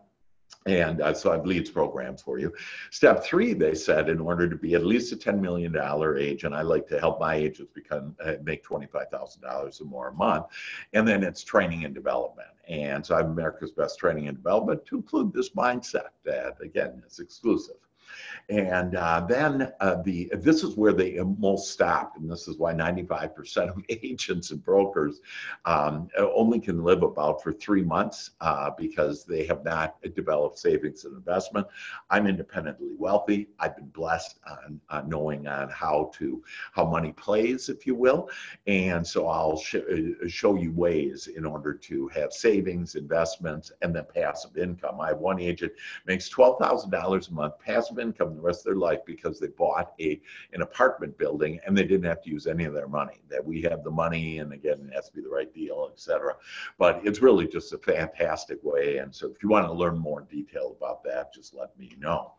And 0.67 1.01
uh, 1.01 1.15
so 1.15 1.33
I've 1.33 1.47
leads 1.47 1.71
programs 1.71 2.21
for 2.21 2.39
you. 2.39 2.53
Step 2.91 3.25
three, 3.25 3.55
they 3.55 3.75
said, 3.75 4.09
in 4.09 4.21
order 4.21 4.49
to 4.49 4.57
be 4.57 4.75
at 4.75 4.85
least 4.85 5.13
a 5.13 5.17
$10 5.17 5.41
million 5.41 5.75
agent, 6.19 6.55
I 6.55 6.63
like 6.63 6.87
to 6.89 7.01
help 7.01 7.21
my 7.21 7.37
agents 7.37 7.73
become 7.75 8.15
uh, 8.23 8.35
make 8.43 8.65
$25,000 8.65 9.81
or 9.81 9.85
more 9.85 10.09
a 10.09 10.13
month. 10.13 10.47
And 10.93 11.09
then 11.09 11.23
it's 11.23 11.43
training 11.43 11.85
and 11.85 11.95
development. 11.95 12.49
And 12.69 13.05
so 13.05 13.15
I 13.15 13.19
have 13.19 13.31
America's 13.31 13.73
Best 13.73 13.99
Training 13.99 14.29
and 14.29 14.37
Development 14.37 14.85
to 14.87 14.97
include 14.97 15.33
this 15.33 15.51
mindset 15.51 16.11
that, 16.25 16.57
again, 16.61 17.03
is 17.07 17.19
exclusive. 17.19 17.77
And 18.49 18.97
uh, 18.97 19.27
then 19.29 19.73
uh, 19.81 20.03
the 20.03 20.31
this 20.37 20.63
is 20.63 20.75
where 20.77 20.93
they 20.93 21.19
most 21.39 21.71
stopped, 21.71 22.19
and 22.19 22.31
this 22.31 22.49
is 22.49 22.57
why 22.57 22.73
95% 22.73 23.69
of 23.69 23.85
agents 23.89 24.51
and 24.51 24.65
brokers 24.65 25.21
um, 25.65 26.09
only 26.19 26.59
can 26.61 26.83
live 26.83 27.03
about 27.03 27.43
for 27.43 27.53
three 27.53 27.83
months 27.83 28.31
uh, 28.41 28.71
because 28.77 29.25
they 29.25 29.45
have 29.47 29.65
not 29.65 29.97
developed 30.15 30.59
savings 30.59 31.05
and 31.05 31.15
investment. 31.15 31.67
I'm 32.11 32.27
independently 32.27 32.93
wealthy. 32.97 33.49
I've 33.59 33.77
been 33.77 33.89
blessed 33.89 34.39
on, 34.49 34.81
on 34.89 35.09
knowing 35.09 35.47
on 35.47 35.69
how 35.69 36.11
to 36.15 36.43
how 36.73 36.87
money 36.87 37.13
plays, 37.13 37.69
if 37.69 37.87
you 37.87 37.95
will, 37.95 38.31
and 38.67 39.07
so 39.07 39.29
I'll 39.29 39.59
sh- 39.59 39.77
uh, 39.77 40.27
show 40.29 40.55
you 40.55 40.73
ways 40.73 41.29
in 41.29 41.45
order 41.45 41.75
to 41.75 42.09
have 42.09 42.33
savings, 42.33 42.95
investments, 42.95 43.73
and 43.83 43.95
then 43.95 44.07
passive 44.15 44.57
income. 44.57 45.01
I 45.01 45.09
have 45.09 45.19
one 45.19 45.41
agent 45.41 45.73
makes 46.07 46.29
twelve 46.29 46.59
thousand 46.59 46.91
dollars 46.91 47.29
a 47.29 47.33
month 47.33 47.59
passive 47.59 47.99
income 47.99 48.08
the 48.17 48.41
rest 48.41 48.61
of 48.61 48.65
their 48.65 48.77
life 48.77 49.01
because 49.05 49.39
they 49.39 49.49
bought 49.49 49.93
a 50.01 50.21
an 50.53 50.63
apartment 50.63 51.17
building 51.19 51.61
and 51.67 51.77
they 51.77 51.85
didn't 51.85 52.07
have 52.07 52.23
to 52.23 52.31
use 52.31 52.47
any 52.47 52.65
of 52.65 52.75
their 52.75 52.89
money. 52.89 53.21
That 53.29 53.45
we 53.45 53.63
have 53.63 53.85
the 53.85 53.91
money, 53.91 54.39
and 54.39 54.53
again, 54.53 54.89
it 54.91 54.95
has 54.95 55.09
to 55.09 55.15
be 55.15 55.23
the 55.23 55.29
right 55.29 55.53
deal, 55.53 55.89
etc. 55.93 56.37
But 56.79 57.01
it's 57.05 57.21
really 57.21 57.47
just 57.47 57.73
a 57.73 57.79
fantastic 57.79 58.59
way. 58.63 58.99
And 58.99 59.15
so, 59.15 59.29
if 59.29 59.43
you 59.43 59.49
want 59.49 59.67
to 59.67 59.73
learn 59.73 59.99
more 59.99 60.23
detail 60.23 60.77
about 60.77 61.03
that, 61.05 61.33
just 61.35 61.55
let 61.55 61.77
me 61.79 61.95
know. 61.99 62.35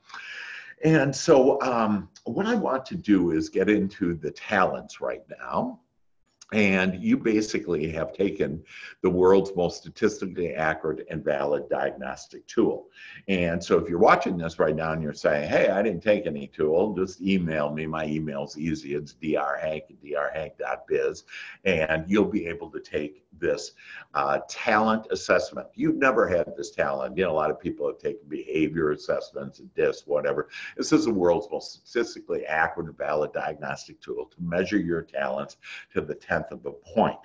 And 0.84 1.14
so, 1.14 1.62
um, 1.62 2.10
what 2.24 2.46
I 2.46 2.56
want 2.56 2.86
to 2.88 2.96
do 2.96 3.32
is 3.32 3.50
get 3.50 3.70
into 3.70 4.14
the 4.14 4.32
talents 4.32 5.02
right 5.02 5.24
now. 5.42 5.80
And 6.52 7.02
you 7.04 7.16
basically 7.16 7.92
have 7.92 8.12
taken 8.14 8.64
the 9.04 9.10
world's 9.10 9.56
most 9.56 9.82
statistically 9.82 10.56
accurate 10.56 11.06
and 11.10 11.24
valid 11.24 11.70
diagnostic 11.70 12.48
tool. 12.48 12.88
And 13.28 13.64
so 13.64 13.78
if 13.78 13.88
you're 13.88 14.00
watching 14.00 14.36
this 14.36 14.58
right 14.58 14.76
now 14.76 14.94
and 14.94 15.04
you're 15.04 15.14
saying, 15.14 15.48
hey, 15.48 15.70
I 15.70 15.84
didn't 15.84 16.02
take 16.02 16.26
any 16.26 16.48
tool, 16.48 16.96
just 16.96 17.22
email 17.22 17.72
me. 17.72 17.86
My 17.86 18.06
email's 18.06 18.58
easy. 18.58 18.96
It's 18.96 19.14
drhank 19.14 19.84
at 19.90 20.02
drhank.biz. 20.02 21.24
And 21.66 22.06
you'll 22.08 22.26
be 22.26 22.48
able 22.48 22.72
to 22.72 22.80
take 22.80 23.26
this 23.38 23.74
uh, 24.16 24.40
talent 24.50 25.08
assessment. 25.12 25.68
You've 25.76 25.98
never 25.98 26.28
had 26.28 26.56
this 26.58 26.72
talent. 26.72 27.16
You 27.16 27.26
know, 27.26 27.32
a 27.32 27.34
lot 27.34 27.52
of 27.52 27.60
people 27.60 27.88
have 27.88 28.00
taken 28.00 28.28
behavior 28.28 28.92
assessments 28.92 29.60
and 29.60 29.70
whatever. 30.06 30.50
This 30.76 30.92
is 30.92 31.06
the 31.06 31.14
world's 31.14 31.48
most 31.52 31.88
statistically 31.88 32.46
accurate 32.46 32.88
and 32.88 32.98
valid 32.98 33.34
diagnostic 33.34 34.02
tool 34.02 34.26
to 34.26 34.38
measure 34.42 34.78
your 34.78 35.02
talents 35.04 35.58
to 35.94 36.02
the 36.02 36.16
10th 36.16 36.39
of 36.52 36.66
a 36.66 36.72
point. 36.72 37.20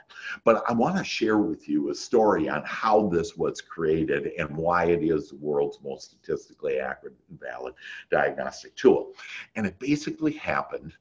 But 0.44 0.62
I 0.68 0.72
want 0.72 0.96
to 0.96 1.04
share 1.04 1.38
with 1.38 1.68
you 1.68 1.90
a 1.90 1.94
story 1.94 2.48
on 2.48 2.62
how 2.64 3.08
this 3.08 3.36
was 3.36 3.60
created 3.60 4.32
and 4.38 4.56
why 4.56 4.86
it 4.86 5.02
is 5.02 5.30
the 5.30 5.36
world's 5.36 5.78
most 5.82 6.10
statistically 6.10 6.78
accurate 6.78 7.16
and 7.28 7.40
valid 7.40 7.74
diagnostic 8.10 8.74
tool. 8.76 9.12
And 9.56 9.66
it 9.66 9.78
basically 9.78 10.32
happened 10.32 10.92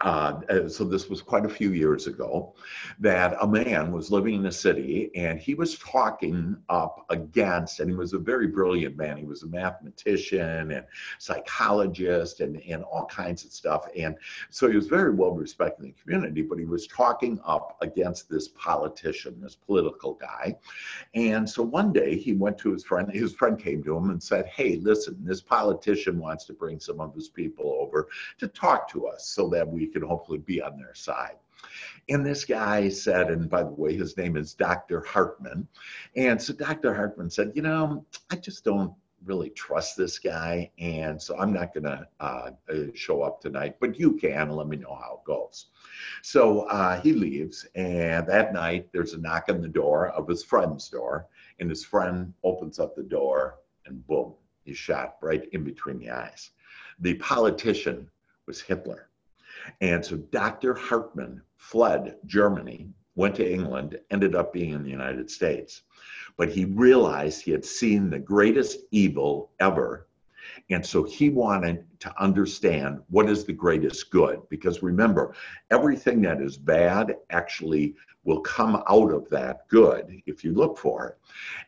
uh, 0.00 0.40
uh, 0.48 0.68
so 0.68 0.84
this 0.84 1.08
was 1.08 1.20
quite 1.20 1.44
a 1.44 1.48
few 1.48 1.72
years 1.72 2.06
ago, 2.06 2.54
that 3.00 3.36
a 3.40 3.46
man 3.46 3.90
was 3.90 4.12
living 4.12 4.36
in 4.36 4.42
the 4.44 4.52
city 4.52 5.10
and 5.16 5.40
he 5.40 5.54
was 5.54 5.76
talking 5.78 6.56
up 6.68 7.04
against, 7.10 7.80
and 7.80 7.90
he 7.90 7.96
was 7.96 8.12
a 8.12 8.18
very 8.18 8.46
brilliant 8.46 8.96
man. 8.96 9.16
He 9.16 9.24
was 9.24 9.42
a 9.42 9.48
mathematician 9.48 10.70
and 10.70 10.86
psychologist 11.18 12.40
and, 12.40 12.62
and 12.62 12.84
all 12.84 13.06
kinds 13.06 13.44
of 13.44 13.52
stuff. 13.52 13.88
And 13.96 14.14
so 14.50 14.68
he 14.68 14.76
was 14.76 14.86
very 14.86 15.12
well 15.12 15.32
respected 15.32 15.84
in 15.84 15.88
the 15.90 16.00
community, 16.00 16.42
but 16.42 16.60
he 16.60 16.64
was 16.64 16.86
talking 16.86 17.40
up 17.44 17.76
against 17.80 18.30
this 18.30 18.48
politician, 18.48 19.40
this 19.40 19.56
political 19.56 20.14
guy. 20.14 20.56
And 21.14 21.48
so 21.48 21.64
one 21.64 21.92
day 21.92 22.16
he 22.16 22.34
went 22.34 22.56
to 22.58 22.72
his 22.72 22.84
friend, 22.84 23.10
his 23.10 23.34
friend 23.34 23.58
came 23.58 23.82
to 23.82 23.96
him 23.96 24.10
and 24.10 24.22
said, 24.22 24.46
Hey, 24.46 24.76
listen, 24.76 25.16
this 25.24 25.40
politician 25.40 26.20
wants 26.20 26.44
to 26.44 26.52
bring 26.52 26.78
some 26.78 27.00
of 27.00 27.14
his 27.14 27.28
people 27.28 27.76
over 27.80 28.06
to 28.38 28.46
talk 28.46 28.88
to 28.90 29.08
us 29.08 29.26
so 29.26 29.48
that 29.48 29.66
we 29.66 29.87
can 29.88 30.02
hopefully 30.02 30.38
be 30.38 30.62
on 30.62 30.76
their 30.78 30.94
side. 30.94 31.36
And 32.08 32.24
this 32.24 32.44
guy 32.44 32.88
said, 32.88 33.30
and 33.30 33.50
by 33.50 33.62
the 33.62 33.70
way, 33.70 33.96
his 33.96 34.16
name 34.16 34.36
is 34.36 34.54
Dr. 34.54 35.00
Hartman. 35.02 35.68
And 36.16 36.40
so 36.40 36.54
Dr. 36.54 36.94
Hartman 36.94 37.30
said, 37.30 37.52
You 37.54 37.62
know, 37.62 38.06
I 38.30 38.36
just 38.36 38.64
don't 38.64 38.94
really 39.24 39.50
trust 39.50 39.96
this 39.96 40.18
guy. 40.18 40.70
And 40.78 41.20
so 41.20 41.36
I'm 41.38 41.52
not 41.52 41.74
going 41.74 41.84
to 41.84 42.06
uh, 42.20 42.50
uh, 42.70 42.74
show 42.94 43.22
up 43.22 43.40
tonight, 43.40 43.76
but 43.80 43.98
you 43.98 44.12
can 44.12 44.50
let 44.50 44.68
me 44.68 44.76
know 44.76 44.94
how 44.94 45.20
it 45.20 45.26
goes. 45.26 45.66
So 46.22 46.60
uh, 46.62 47.00
he 47.00 47.12
leaves. 47.12 47.66
And 47.74 48.26
that 48.28 48.52
night, 48.52 48.88
there's 48.92 49.14
a 49.14 49.18
knock 49.18 49.46
on 49.48 49.60
the 49.60 49.68
door 49.68 50.08
of 50.10 50.28
his 50.28 50.44
friend's 50.44 50.88
door. 50.88 51.26
And 51.60 51.68
his 51.68 51.84
friend 51.84 52.32
opens 52.44 52.78
up 52.78 52.94
the 52.94 53.02
door, 53.02 53.56
and 53.84 54.06
boom, 54.06 54.34
he's 54.64 54.78
shot 54.78 55.16
right 55.20 55.48
in 55.52 55.64
between 55.64 55.98
the 55.98 56.10
eyes. 56.10 56.50
The 57.00 57.14
politician 57.14 58.08
was 58.46 58.60
Hitler. 58.60 59.07
And 59.80 60.04
so 60.04 60.16
Dr. 60.16 60.74
Hartman 60.74 61.42
fled 61.56 62.16
Germany, 62.26 62.90
went 63.14 63.34
to 63.36 63.50
England, 63.50 63.98
ended 64.10 64.34
up 64.34 64.52
being 64.52 64.72
in 64.72 64.82
the 64.82 64.90
United 64.90 65.30
States. 65.30 65.82
But 66.36 66.50
he 66.50 66.64
realized 66.64 67.42
he 67.42 67.50
had 67.50 67.64
seen 67.64 68.10
the 68.10 68.18
greatest 68.18 68.78
evil 68.90 69.50
ever. 69.60 70.06
And 70.70 70.84
so 70.84 71.02
he 71.02 71.30
wanted 71.30 71.84
to 72.00 72.12
understand 72.22 73.00
what 73.08 73.28
is 73.28 73.44
the 73.44 73.52
greatest 73.52 74.10
good. 74.10 74.40
Because 74.48 74.82
remember, 74.82 75.34
everything 75.70 76.22
that 76.22 76.40
is 76.40 76.56
bad 76.56 77.16
actually 77.30 77.94
will 78.24 78.40
come 78.40 78.82
out 78.88 79.10
of 79.10 79.28
that 79.30 79.66
good 79.68 80.20
if 80.26 80.44
you 80.44 80.52
look 80.52 80.76
for 80.76 81.06
it. 81.06 81.18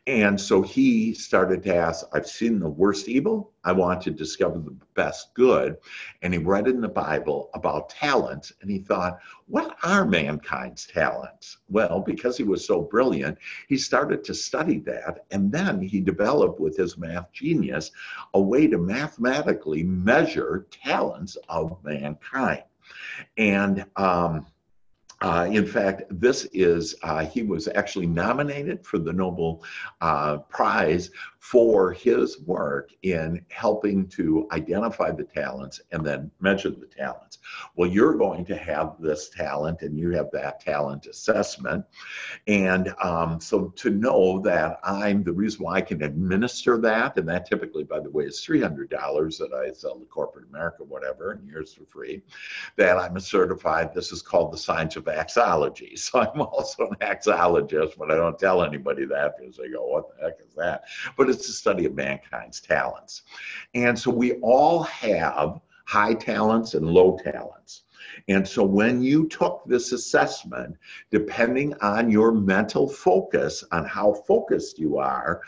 And 0.07 0.39
so 0.39 0.61
he 0.61 1.15
started 1.15 1.63
to 1.63 1.75
ask, 1.75 2.05
I've 2.13 2.27
seen 2.27 2.59
the 2.59 2.69
worst 2.69 3.09
evil. 3.09 3.53
I 3.65 3.73
want 3.73 4.03
to 4.03 4.11
discover 4.11 4.59
the 4.59 4.77
best 4.95 5.33
good. 5.35 5.77
And 6.21 6.35
he 6.35 6.39
read 6.39 6.69
in 6.69 6.83
the 6.83 6.89
Bible 6.89 7.49
about 7.55 7.89
talents 7.89 8.53
and 8.61 8.71
he 8.71 8.79
thought, 8.79 9.21
what 9.47 9.77
are 9.83 10.05
mankind's 10.05 10.87
talents? 10.87 11.59
Well, 11.69 12.01
because 12.01 12.37
he 12.37 12.45
was 12.45 12.67
so 12.67 12.83
brilliant, 12.83 13.39
he 13.69 13.79
started 13.79 14.23
to 14.25 14.35
study 14.35 14.81
that. 14.81 15.25
And 15.31 15.51
then 15.51 15.81
he 15.81 16.01
developed 16.01 16.61
with 16.61 16.77
his 16.77 16.99
math 16.99 17.33
genius 17.33 17.91
a 18.35 18.41
way 18.41 18.67
to 18.67 18.77
mathematically 18.77 19.83
measure 19.83 20.20
talents 20.71 21.37
of 21.49 21.83
mankind. 21.85 22.65
And 23.37 23.85
um, 23.97 24.47
uh, 25.21 25.49
in 25.51 25.67
fact, 25.67 26.05
this 26.09 26.47
is, 26.53 26.95
uh, 27.03 27.27
he 27.27 27.43
was 27.43 27.69
actually 27.69 28.07
nominated 28.07 28.87
for 28.87 28.99
the 28.99 29.13
Nobel 29.13 29.63
uh, 30.01 30.39
Prize 30.49 31.11
for 31.41 31.91
his 31.93 32.39
work 32.43 32.91
in 33.03 33.45
helping 33.49 34.07
to 34.07 34.47
identify 34.53 35.11
the 35.11 35.25
talents 35.25 35.81
and 35.91 36.05
then 36.05 36.31
measure 36.39 36.69
the 36.69 36.87
talents. 36.87 37.39
Well, 37.75 37.89
you're 37.89 38.15
going 38.15 38.45
to 38.45 38.57
have 38.57 38.97
this 39.01 39.31
talent 39.31 39.81
and 39.81 39.99
you 39.99 40.11
have 40.11 40.31
that 40.33 40.61
talent 40.61 41.07
assessment. 41.07 41.87
And 42.47 42.95
um, 43.03 43.41
so 43.41 43.69
to 43.77 43.89
know 43.89 44.39
that 44.41 44.81
I'm 44.85 45.25
the 45.25 45.33
reason 45.33 45.65
why 45.65 45.77
I 45.77 45.81
can 45.81 46.03
administer 46.03 46.77
that, 46.83 47.17
and 47.17 47.27
that 47.31 47.47
typically, 47.47 47.85
by 47.85 48.01
the 48.01 48.11
way, 48.11 48.25
is 48.25 48.45
$300 48.47 48.91
that 49.39 49.55
I 49.55 49.73
sell 49.73 49.99
to 49.99 50.05
corporate 50.05 50.49
America, 50.51 50.85
whatever, 50.85 51.33
and 51.33 51.49
yours 51.49 51.73
for 51.73 51.87
free, 51.87 52.23
that 52.77 52.99
I'm 52.99 53.17
a 53.17 53.21
certified, 53.21 53.95
this 53.95 54.13
is 54.13 54.21
called 54.21 54.53
the 54.53 54.59
science 54.59 54.97
of 54.97 55.05
axiology. 55.05 55.99
So 56.11 56.19
I'm 56.19 56.41
also 56.41 56.89
an 56.89 56.97
axiologist, 57.03 57.97
but 57.97 58.11
I 58.11 58.17
don't 58.17 58.39
tell 58.39 58.65
anybody 58.65 59.05
that 59.07 59.37
because 59.39 59.57
they 59.57 59.69
go, 59.69 59.87
what 59.87 60.09
the 60.09 60.25
heck 60.25 60.41
is 60.41 60.55
that? 60.57 60.85
But 61.17 61.30
it's 61.37 61.49
a 61.49 61.53
study 61.53 61.87
of 61.87 61.95
mankind's 61.95 62.61
talents. 62.61 63.23
And 63.75 63.99
so 63.99 64.11
we 64.11 64.35
all 64.35 64.83
have 64.83 65.61
high 65.87 66.15
talents 66.15 66.75
and 66.75 66.87
low 66.87 67.19
talents. 67.25 67.83
And 68.29 68.47
so 68.47 68.65
when 68.65 69.03
you 69.03 69.29
took 69.29 69.63
this 69.67 69.93
assessment, 69.93 70.77
depending 71.11 71.75
on 71.81 72.11
your 72.11 72.33
mental 72.33 72.89
focus, 72.89 73.65
on 73.73 73.85
how 73.87 74.13
focused 74.13 74.79
you 74.79 74.99
are, 74.99 75.43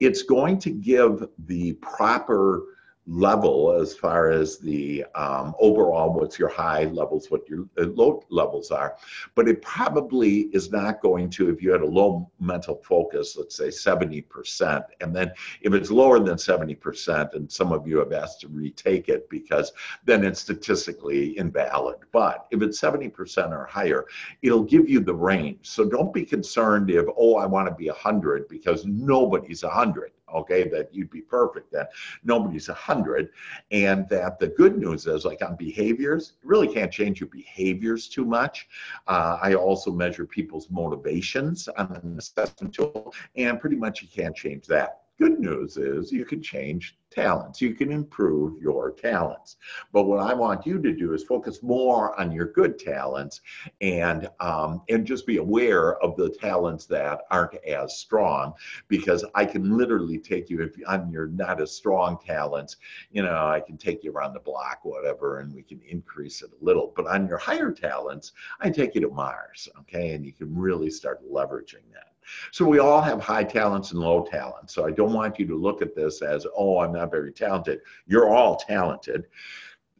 it's 0.00 0.22
going 0.22 0.58
to 0.60 0.70
give 0.70 1.26
the 1.46 1.74
proper 1.74 2.73
level 3.06 3.72
as 3.72 3.94
far 3.94 4.30
as 4.30 4.58
the 4.58 5.04
um, 5.14 5.54
overall 5.58 6.12
what's 6.12 6.38
your 6.38 6.48
high 6.48 6.84
levels 6.84 7.30
what 7.30 7.46
your 7.48 7.66
uh, 7.78 7.84
low 7.94 8.24
levels 8.30 8.70
are. 8.70 8.96
But 9.34 9.46
it 9.46 9.60
probably 9.60 10.42
is 10.54 10.72
not 10.72 11.02
going 11.02 11.28
to 11.30 11.50
if 11.50 11.62
you 11.62 11.70
had 11.70 11.82
a 11.82 11.86
low 11.86 12.30
mental 12.40 12.76
focus 12.76 13.36
let's 13.36 13.56
say 13.56 13.68
70% 13.68 14.84
and 15.00 15.14
then 15.14 15.32
if 15.60 15.74
it's 15.74 15.90
lower 15.90 16.18
than 16.18 16.36
70% 16.36 17.34
and 17.34 17.50
some 17.50 17.72
of 17.72 17.86
you 17.86 17.98
have 17.98 18.12
asked 18.12 18.40
to 18.40 18.48
retake 18.48 19.08
it 19.08 19.28
because 19.28 19.72
then 20.04 20.24
it's 20.24 20.40
statistically 20.40 21.36
invalid. 21.38 21.96
But 22.10 22.46
if 22.50 22.62
it's 22.62 22.80
70% 22.80 23.50
or 23.52 23.66
higher 23.66 24.06
it'll 24.40 24.64
give 24.64 24.88
you 24.88 25.00
the 25.00 25.14
range. 25.14 25.58
So 25.62 25.84
don't 25.84 26.12
be 26.12 26.24
concerned 26.24 26.90
if 26.90 27.04
oh 27.18 27.36
i 27.36 27.44
want 27.44 27.68
to 27.68 27.74
be 27.74 27.88
100 27.88 28.48
because 28.48 28.86
nobody's 28.86 29.62
100 29.62 30.12
okay, 30.34 30.68
that 30.68 30.94
you'd 30.94 31.10
be 31.10 31.20
perfect, 31.20 31.72
that 31.72 31.90
nobody's 32.24 32.68
100. 32.68 33.30
And 33.70 34.08
that 34.08 34.38
the 34.38 34.48
good 34.48 34.78
news 34.78 35.06
is, 35.06 35.24
like 35.24 35.42
on 35.42 35.56
behaviors, 35.56 36.34
you 36.42 36.48
really 36.48 36.72
can't 36.72 36.92
change 36.92 37.20
your 37.20 37.28
behaviors 37.30 38.08
too 38.08 38.24
much. 38.24 38.68
Uh, 39.06 39.38
I 39.42 39.54
also 39.54 39.90
measure 39.90 40.26
people's 40.26 40.68
motivations 40.70 41.68
on 41.68 42.00
an 42.02 42.18
assessment 42.18 42.74
tool, 42.74 43.14
and 43.36 43.60
pretty 43.60 43.76
much 43.76 44.02
you 44.02 44.08
can't 44.08 44.34
change 44.34 44.66
that. 44.66 45.03
Good 45.16 45.38
news 45.38 45.76
is 45.76 46.10
you 46.10 46.24
can 46.24 46.42
change 46.42 46.98
talents. 47.08 47.62
You 47.62 47.72
can 47.74 47.92
improve 47.92 48.60
your 48.60 48.90
talents. 48.90 49.56
But 49.92 50.06
what 50.06 50.18
I 50.18 50.34
want 50.34 50.66
you 50.66 50.82
to 50.82 50.92
do 50.92 51.12
is 51.12 51.22
focus 51.22 51.62
more 51.62 52.18
on 52.18 52.32
your 52.32 52.46
good 52.46 52.80
talents 52.80 53.40
and 53.80 54.28
um, 54.40 54.82
and 54.88 55.06
just 55.06 55.24
be 55.24 55.36
aware 55.36 55.98
of 56.02 56.16
the 56.16 56.30
talents 56.30 56.86
that 56.86 57.20
aren't 57.30 57.54
as 57.64 57.96
strong 57.96 58.54
because 58.88 59.24
I 59.36 59.44
can 59.44 59.78
literally 59.78 60.18
take 60.18 60.50
you 60.50 60.60
if 60.62 60.74
on 60.88 61.12
your 61.12 61.28
not 61.28 61.60
as 61.60 61.70
strong 61.70 62.18
talents, 62.26 62.76
you 63.12 63.22
know, 63.22 63.46
I 63.46 63.60
can 63.60 63.78
take 63.78 64.02
you 64.02 64.10
around 64.10 64.34
the 64.34 64.40
block, 64.40 64.80
whatever, 64.82 65.38
and 65.38 65.54
we 65.54 65.62
can 65.62 65.80
increase 65.88 66.42
it 66.42 66.50
a 66.50 66.64
little. 66.64 66.92
But 66.96 67.06
on 67.06 67.28
your 67.28 67.38
higher 67.38 67.70
talents, 67.70 68.32
I 68.60 68.70
take 68.70 68.96
you 68.96 69.00
to 69.02 69.10
Mars, 69.10 69.68
okay, 69.78 70.14
and 70.14 70.26
you 70.26 70.32
can 70.32 70.52
really 70.56 70.90
start 70.90 71.22
leveraging 71.30 71.86
that. 71.92 72.13
So 72.52 72.64
we 72.64 72.78
all 72.78 73.00
have 73.00 73.20
high 73.20 73.44
talents 73.44 73.92
and 73.92 74.00
low 74.00 74.24
talents. 74.24 74.74
So 74.74 74.86
I 74.86 74.90
don't 74.90 75.12
want 75.12 75.38
you 75.38 75.46
to 75.46 75.56
look 75.56 75.82
at 75.82 75.94
this 75.94 76.22
as, 76.22 76.46
oh, 76.56 76.80
I'm 76.80 76.92
not 76.92 77.10
very 77.10 77.32
talented. 77.32 77.80
You're 78.06 78.28
all 78.28 78.56
talented. 78.56 79.26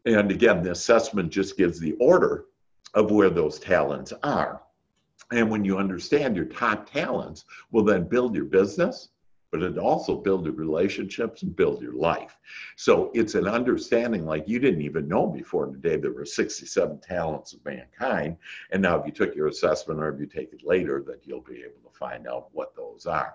And 0.07 0.31
again, 0.31 0.63
the 0.63 0.73
assessment 0.73 1.33
just 1.33 1.57
gives 1.57 1.81
the 1.81 1.93
order 2.01 2.47
of 2.95 3.11
where 3.11 3.31
those 3.31 3.59
talents 3.59 4.13
are. 4.23 4.63
And 5.33 5.51
when 5.51 5.65
you 5.65 5.79
understand 5.79 6.37
your 6.37 6.45
top 6.45 6.91
talents, 6.91 7.45
will 7.73 7.85
then 7.85 8.09
build 8.09 8.35
your 8.35 8.45
business, 8.45 9.09
but 9.51 9.63
it 9.63 9.79
also 9.79 10.17
build 10.17 10.45
your 10.45 10.55
relationships 10.55 11.43
and 11.43 11.57
build 11.57 11.81
your 11.81 11.95
life. 11.95 12.39
So 12.77 13.11
it's 13.15 13.35
an 13.35 13.47
understanding 13.47 14.27
like 14.27 14.49
you 14.49 14.59
didn't 14.59 14.83
even 14.83 15.09
know 15.09 15.27
before 15.27 15.67
today 15.67 15.97
there 15.97 16.13
were 16.13 16.25
67 16.27 17.01
talents 17.01 17.53
of 17.53 17.65
mankind. 17.65 18.37
And 18.71 18.83
now 18.83 18.99
if 18.99 19.07
you 19.07 19.13
took 19.13 19.35
your 19.35 19.49
assessment 19.49 20.01
or 20.01 20.13
if 20.13 20.21
you 20.21 20.27
take 20.27 20.53
it 20.53 20.67
later, 20.67 21.03
that 21.07 21.27
you'll 21.27 21.41
be 21.41 21.63
able 21.63 21.84
find 21.99 22.27
out 22.27 22.49
what 22.53 22.75
those 22.77 23.07
are. 23.07 23.35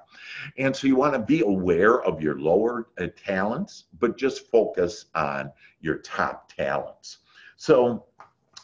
And 0.58 0.76
so 0.76 0.88
you 0.88 0.96
want 0.96 1.14
to 1.14 1.20
be 1.20 1.42
aware 1.42 2.02
of 2.02 2.22
your 2.22 2.40
lower 2.40 2.90
uh, 3.00 3.08
talents, 3.16 3.86
but 4.00 4.18
just 4.18 4.50
focus 4.52 5.06
on 5.16 5.52
your 5.82 5.98
top 5.98 6.52
talents. 6.54 7.20
So 7.58 8.06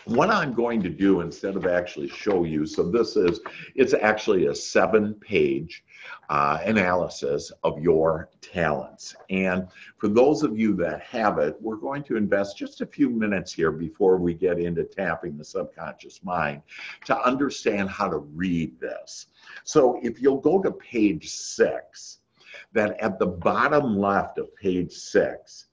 what 0.05 0.29
I'm 0.29 0.53
going 0.53 0.81
to 0.83 0.89
do 0.89 1.21
instead 1.21 1.55
of 1.55 1.65
actually 1.65 2.07
show 2.09 2.43
you, 2.43 2.65
so 2.65 2.83
this 2.83 3.15
is, 3.15 3.39
it's 3.73 3.93
actually 3.93 4.45
a 4.47 4.55
seven 4.55 5.15
page 5.15 5.83
uh, 6.29 6.59
analysis 6.63 7.51
of 7.63 7.79
your 7.79 8.29
talents. 8.41 9.15
And 9.29 9.67
for 9.97 10.07
those 10.07 10.43
of 10.43 10.57
you 10.57 10.75
that 10.75 11.01
have 11.01 11.39
it, 11.39 11.57
we're 11.59 11.75
going 11.77 12.03
to 12.03 12.17
invest 12.17 12.57
just 12.57 12.81
a 12.81 12.85
few 12.85 13.09
minutes 13.09 13.53
here 13.53 13.71
before 13.71 14.17
we 14.17 14.33
get 14.33 14.59
into 14.59 14.83
tapping 14.83 15.37
the 15.37 15.45
subconscious 15.45 16.23
mind 16.23 16.61
to 17.05 17.19
understand 17.21 17.89
how 17.89 18.07
to 18.07 18.17
read 18.17 18.79
this. 18.79 19.27
So 19.63 19.99
if 20.03 20.21
you'll 20.21 20.39
go 20.39 20.61
to 20.61 20.71
page 20.71 21.29
six, 21.29 22.19
that 22.73 22.99
at 22.99 23.19
the 23.19 23.27
bottom 23.27 23.97
left 23.97 24.37
of 24.37 24.55
page 24.55 24.91
six, 24.91 25.65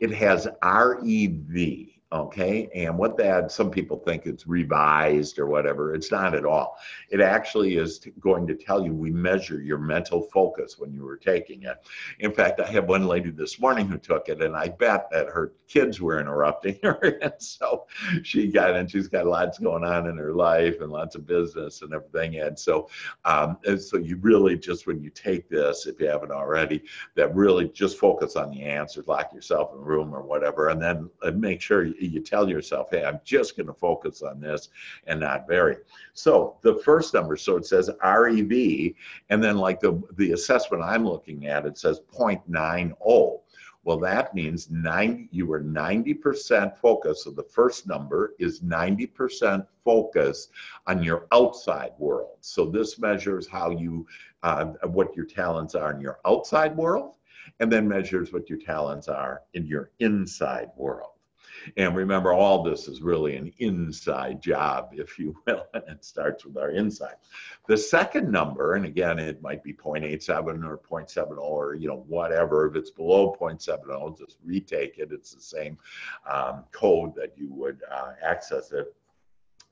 it 0.00 0.10
has 0.10 0.48
REV 0.62 1.93
okay? 2.14 2.68
And 2.74 2.96
what 2.96 3.16
that 3.18 3.50
some 3.50 3.70
people 3.70 3.98
think 3.98 4.26
it's 4.26 4.46
revised 4.46 5.38
or 5.38 5.46
whatever 5.46 5.94
it's 5.94 6.10
not 6.10 6.34
at 6.34 6.46
all. 6.46 6.78
It 7.10 7.20
actually 7.20 7.76
is 7.76 8.00
going 8.20 8.46
to 8.46 8.54
tell 8.54 8.84
you 8.84 8.94
we 8.94 9.10
measure 9.10 9.60
your 9.60 9.78
mental 9.78 10.22
focus 10.32 10.78
when 10.78 10.92
you 10.92 11.04
were 11.04 11.16
taking 11.16 11.64
it. 11.64 11.76
In 12.20 12.32
fact 12.32 12.60
i 12.60 12.66
have 12.66 12.88
one 12.88 13.06
lady 13.06 13.30
this 13.30 13.58
morning 13.58 13.88
who 13.88 13.98
took 13.98 14.28
it 14.28 14.42
and 14.42 14.56
i 14.56 14.68
bet 14.68 15.08
that 15.10 15.26
her 15.26 15.52
kids 15.68 16.00
were 16.00 16.20
interrupting 16.20 16.78
her 16.82 17.18
and 17.22 17.32
so 17.38 17.86
she 18.22 18.48
got 18.48 18.76
and 18.76 18.90
she's 18.90 19.08
got 19.08 19.26
lots 19.26 19.58
going 19.58 19.84
on 19.84 20.08
in 20.08 20.16
her 20.16 20.32
life 20.32 20.80
and 20.80 20.90
lots 20.90 21.14
of 21.14 21.26
business 21.26 21.82
and 21.82 21.92
everything 21.92 22.36
and 22.40 22.58
so 22.58 22.88
um, 23.24 23.58
and 23.64 23.80
so 23.80 23.96
you 23.96 24.16
really 24.16 24.56
just 24.56 24.86
when 24.86 25.02
you 25.02 25.10
take 25.10 25.48
this 25.48 25.86
if 25.86 26.00
you 26.00 26.06
haven't 26.06 26.32
already 26.32 26.82
that 27.14 27.34
really 27.34 27.68
just 27.68 27.98
focus 27.98 28.36
on 28.36 28.50
the 28.50 28.62
answers 28.62 29.06
lock 29.06 29.32
yourself 29.32 29.72
in 29.72 29.78
a 29.78 29.82
room 29.82 30.14
or 30.14 30.22
whatever 30.22 30.68
and 30.68 30.80
then 30.82 31.10
make 31.34 31.60
sure 31.60 31.84
you 31.84 32.03
you 32.06 32.20
tell 32.20 32.48
yourself, 32.48 32.88
hey, 32.90 33.04
I'm 33.04 33.20
just 33.24 33.56
going 33.56 33.66
to 33.66 33.74
focus 33.74 34.22
on 34.22 34.40
this 34.40 34.68
and 35.06 35.20
not 35.20 35.46
vary. 35.48 35.76
So 36.12 36.56
the 36.62 36.76
first 36.84 37.14
number, 37.14 37.36
so 37.36 37.56
it 37.56 37.66
says 37.66 37.90
REV, 38.02 38.92
and 39.30 39.42
then 39.42 39.58
like 39.58 39.80
the, 39.80 40.02
the 40.16 40.32
assessment 40.32 40.82
I'm 40.82 41.04
looking 41.04 41.46
at, 41.46 41.66
it 41.66 41.78
says 41.78 42.00
0.90. 42.12 43.40
Well, 43.84 43.98
that 43.98 44.34
means 44.34 44.70
90, 44.70 45.28
you 45.30 45.46
were 45.46 45.60
90% 45.60 46.78
focused. 46.78 47.24
So 47.24 47.30
the 47.30 47.42
first 47.42 47.86
number 47.86 48.34
is 48.38 48.60
90% 48.60 49.66
focus 49.84 50.48
on 50.86 51.02
your 51.02 51.26
outside 51.32 51.92
world. 51.98 52.38
So 52.40 52.64
this 52.64 52.98
measures 52.98 53.46
how 53.46 53.70
you, 53.70 54.06
uh, 54.42 54.66
what 54.84 55.14
your 55.14 55.26
talents 55.26 55.74
are 55.74 55.92
in 55.92 56.00
your 56.00 56.18
outside 56.24 56.74
world, 56.74 57.16
and 57.60 57.70
then 57.70 57.86
measures 57.86 58.32
what 58.32 58.48
your 58.48 58.58
talents 58.58 59.08
are 59.08 59.42
in 59.52 59.66
your 59.66 59.90
inside 59.98 60.70
world. 60.76 61.13
And 61.76 61.96
remember, 61.96 62.32
all 62.32 62.62
this 62.62 62.88
is 62.88 63.02
really 63.02 63.36
an 63.36 63.52
inside 63.58 64.42
job, 64.42 64.90
if 64.92 65.18
you 65.18 65.36
will, 65.46 65.64
and 65.74 65.84
it 65.88 66.04
starts 66.04 66.44
with 66.44 66.56
our 66.56 66.70
inside. 66.70 67.16
The 67.66 67.76
second 67.76 68.30
number, 68.30 68.74
and 68.74 68.84
again, 68.84 69.18
it 69.18 69.42
might 69.42 69.62
be 69.62 69.72
0.87 69.72 70.64
or 70.64 70.78
0.70 70.78 71.38
or, 71.38 71.74
you 71.74 71.88
know, 71.88 72.04
whatever. 72.08 72.66
If 72.66 72.76
it's 72.76 72.90
below 72.90 73.36
0.70, 73.40 74.18
just 74.18 74.36
retake 74.44 74.98
it. 74.98 75.12
It's 75.12 75.32
the 75.32 75.40
same 75.40 75.78
um, 76.30 76.64
code 76.72 77.14
that 77.16 77.32
you 77.36 77.52
would 77.52 77.80
uh, 77.90 78.12
access 78.22 78.72
it. 78.72 78.94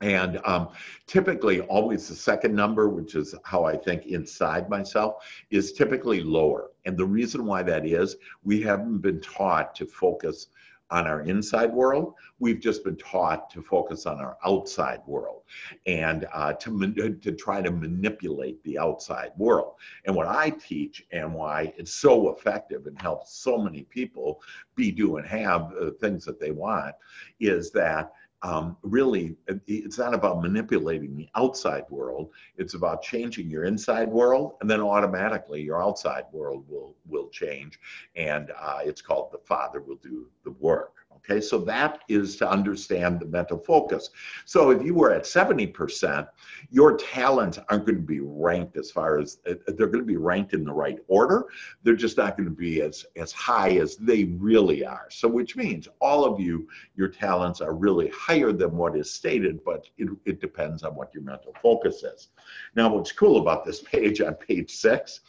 And 0.01 0.41
um, 0.43 0.69
typically, 1.07 1.61
always 1.61 2.09
the 2.09 2.15
second 2.15 2.53
number, 2.53 2.89
which 2.89 3.15
is 3.15 3.33
how 3.45 3.63
I 3.63 3.77
think 3.77 4.05
inside 4.05 4.69
myself, 4.69 5.23
is 5.49 5.71
typically 5.71 6.21
lower. 6.21 6.71
And 6.85 6.97
the 6.97 7.05
reason 7.05 7.45
why 7.45 7.63
that 7.63 7.85
is, 7.85 8.17
we 8.43 8.61
haven't 8.61 8.97
been 8.97 9.21
taught 9.21 9.73
to 9.75 9.85
focus 9.85 10.47
on 10.93 11.07
our 11.07 11.21
inside 11.21 11.73
world. 11.73 12.13
We've 12.37 12.59
just 12.59 12.83
been 12.83 12.97
taught 12.97 13.49
to 13.49 13.63
focus 13.63 14.05
on 14.05 14.19
our 14.19 14.37
outside 14.45 15.01
world 15.07 15.41
and 15.87 16.27
uh, 16.31 16.53
to, 16.53 16.93
to 17.19 17.31
try 17.31 17.63
to 17.63 17.71
manipulate 17.71 18.63
the 18.63 18.77
outside 18.77 19.31
world. 19.35 19.73
And 20.05 20.15
what 20.15 20.27
I 20.27 20.51
teach 20.51 21.03
and 21.11 21.33
why 21.33 21.73
it's 21.77 21.93
so 21.93 22.29
effective 22.29 22.85
and 22.85 23.01
helps 23.01 23.33
so 23.33 23.57
many 23.57 23.83
people 23.83 24.39
be, 24.75 24.91
do, 24.91 25.17
and 25.17 25.27
have 25.27 25.73
uh, 25.81 25.89
things 25.99 26.23
that 26.25 26.39
they 26.39 26.51
want 26.51 26.93
is 27.39 27.71
that 27.71 28.13
um, 28.43 28.75
really 28.81 29.35
it's 29.67 29.97
not 29.97 30.13
about 30.13 30.41
manipulating 30.41 31.15
the 31.15 31.27
outside 31.35 31.83
world 31.89 32.29
it's 32.57 32.73
about 32.73 33.01
changing 33.01 33.49
your 33.49 33.63
inside 33.63 34.09
world 34.09 34.53
and 34.61 34.69
then 34.69 34.81
automatically 34.81 35.61
your 35.61 35.81
outside 35.81 36.25
world 36.31 36.65
will 36.67 36.95
will 37.07 37.29
change 37.29 37.79
and 38.15 38.51
uh, 38.59 38.79
it's 38.83 39.01
called 39.01 39.31
the 39.31 39.39
father 39.39 39.81
will 39.81 39.99
do 40.03 40.27
the 40.43 40.51
work 40.51 41.02
Okay, 41.25 41.39
so 41.39 41.57
that 41.59 42.01
is 42.09 42.35
to 42.37 42.49
understand 42.49 43.19
the 43.19 43.25
mental 43.25 43.57
focus. 43.57 44.09
So 44.43 44.71
if 44.71 44.83
you 44.83 44.93
were 44.93 45.13
at 45.13 45.23
70%, 45.23 46.27
your 46.69 46.97
talents 46.97 47.59
aren't 47.69 47.85
going 47.85 47.95
to 47.95 48.01
be 48.01 48.19
ranked 48.19 48.75
as 48.75 48.91
far 48.91 49.19
as 49.19 49.39
uh, 49.49 49.53
they're 49.67 49.87
going 49.87 50.03
to 50.03 50.05
be 50.05 50.17
ranked 50.17 50.53
in 50.53 50.65
the 50.65 50.73
right 50.73 50.99
order. 51.07 51.45
They're 51.83 51.95
just 51.95 52.17
not 52.17 52.35
going 52.35 52.49
to 52.49 52.55
be 52.55 52.81
as, 52.81 53.05
as 53.15 53.31
high 53.31 53.77
as 53.77 53.95
they 53.95 54.25
really 54.25 54.85
are. 54.85 55.07
So, 55.11 55.29
which 55.29 55.55
means 55.55 55.87
all 56.01 56.25
of 56.25 56.41
you, 56.41 56.67
your 56.95 57.07
talents 57.07 57.61
are 57.61 57.73
really 57.73 58.09
higher 58.09 58.51
than 58.51 58.75
what 58.75 58.97
is 58.97 59.09
stated, 59.09 59.63
but 59.63 59.87
it, 59.97 60.09
it 60.25 60.41
depends 60.41 60.83
on 60.83 60.93
what 60.93 61.13
your 61.13 61.23
mental 61.23 61.55
focus 61.61 62.03
is. 62.03 62.29
Now, 62.75 62.93
what's 62.93 63.13
cool 63.13 63.39
about 63.39 63.63
this 63.63 63.81
page 63.93 64.19
on 64.19 64.33
page 64.33 64.71
six 64.71 65.21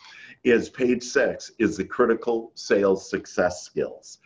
is 0.45 0.69
page 0.69 1.03
six 1.03 1.51
is 1.59 1.77
the 1.77 1.85
critical 1.85 2.53
sales 2.55 3.09
success 3.09 3.63
skills. 3.63 4.19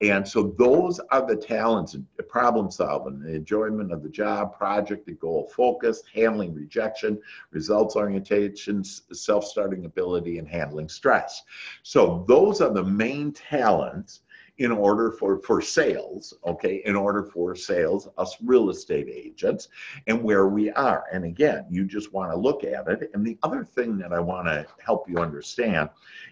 And 0.00 0.26
so 0.26 0.54
those 0.58 1.00
are 1.10 1.26
the 1.26 1.36
talents, 1.36 1.96
problem 2.28 2.70
solving, 2.70 3.20
the 3.20 3.34
enjoyment 3.34 3.92
of 3.92 4.02
the 4.02 4.08
job, 4.08 4.56
project 4.56 5.08
and 5.08 5.18
goal 5.18 5.50
focus, 5.54 6.02
handling 6.12 6.54
rejection, 6.54 7.18
results 7.50 7.96
orientation, 7.96 8.84
self-starting 8.84 9.86
ability, 9.86 10.38
and 10.38 10.48
handling 10.48 10.88
stress. 10.88 11.42
So 11.82 12.24
those 12.28 12.60
are 12.60 12.72
the 12.72 12.84
main 12.84 13.32
talents 13.32 14.20
in 14.58 14.72
order 14.72 15.10
for, 15.10 15.38
for 15.40 15.60
sales, 15.60 16.34
okay, 16.46 16.82
in 16.86 16.96
order 16.96 17.22
for 17.22 17.54
sales, 17.54 18.08
us 18.16 18.36
real 18.42 18.70
estate 18.70 19.08
agents, 19.12 19.68
and 20.06 20.22
where 20.22 20.48
we 20.48 20.70
are. 20.72 21.04
And 21.12 21.24
again, 21.24 21.66
you 21.68 21.84
just 21.84 22.12
want 22.12 22.30
to 22.32 22.36
look 22.36 22.64
at 22.64 22.88
it. 22.88 23.10
And 23.12 23.26
the 23.26 23.38
other 23.42 23.64
thing 23.64 23.98
that 23.98 24.12
I 24.12 24.20
want 24.20 24.46
to 24.46 24.66
help 24.82 25.08
you 25.10 25.18
understand 25.18 25.90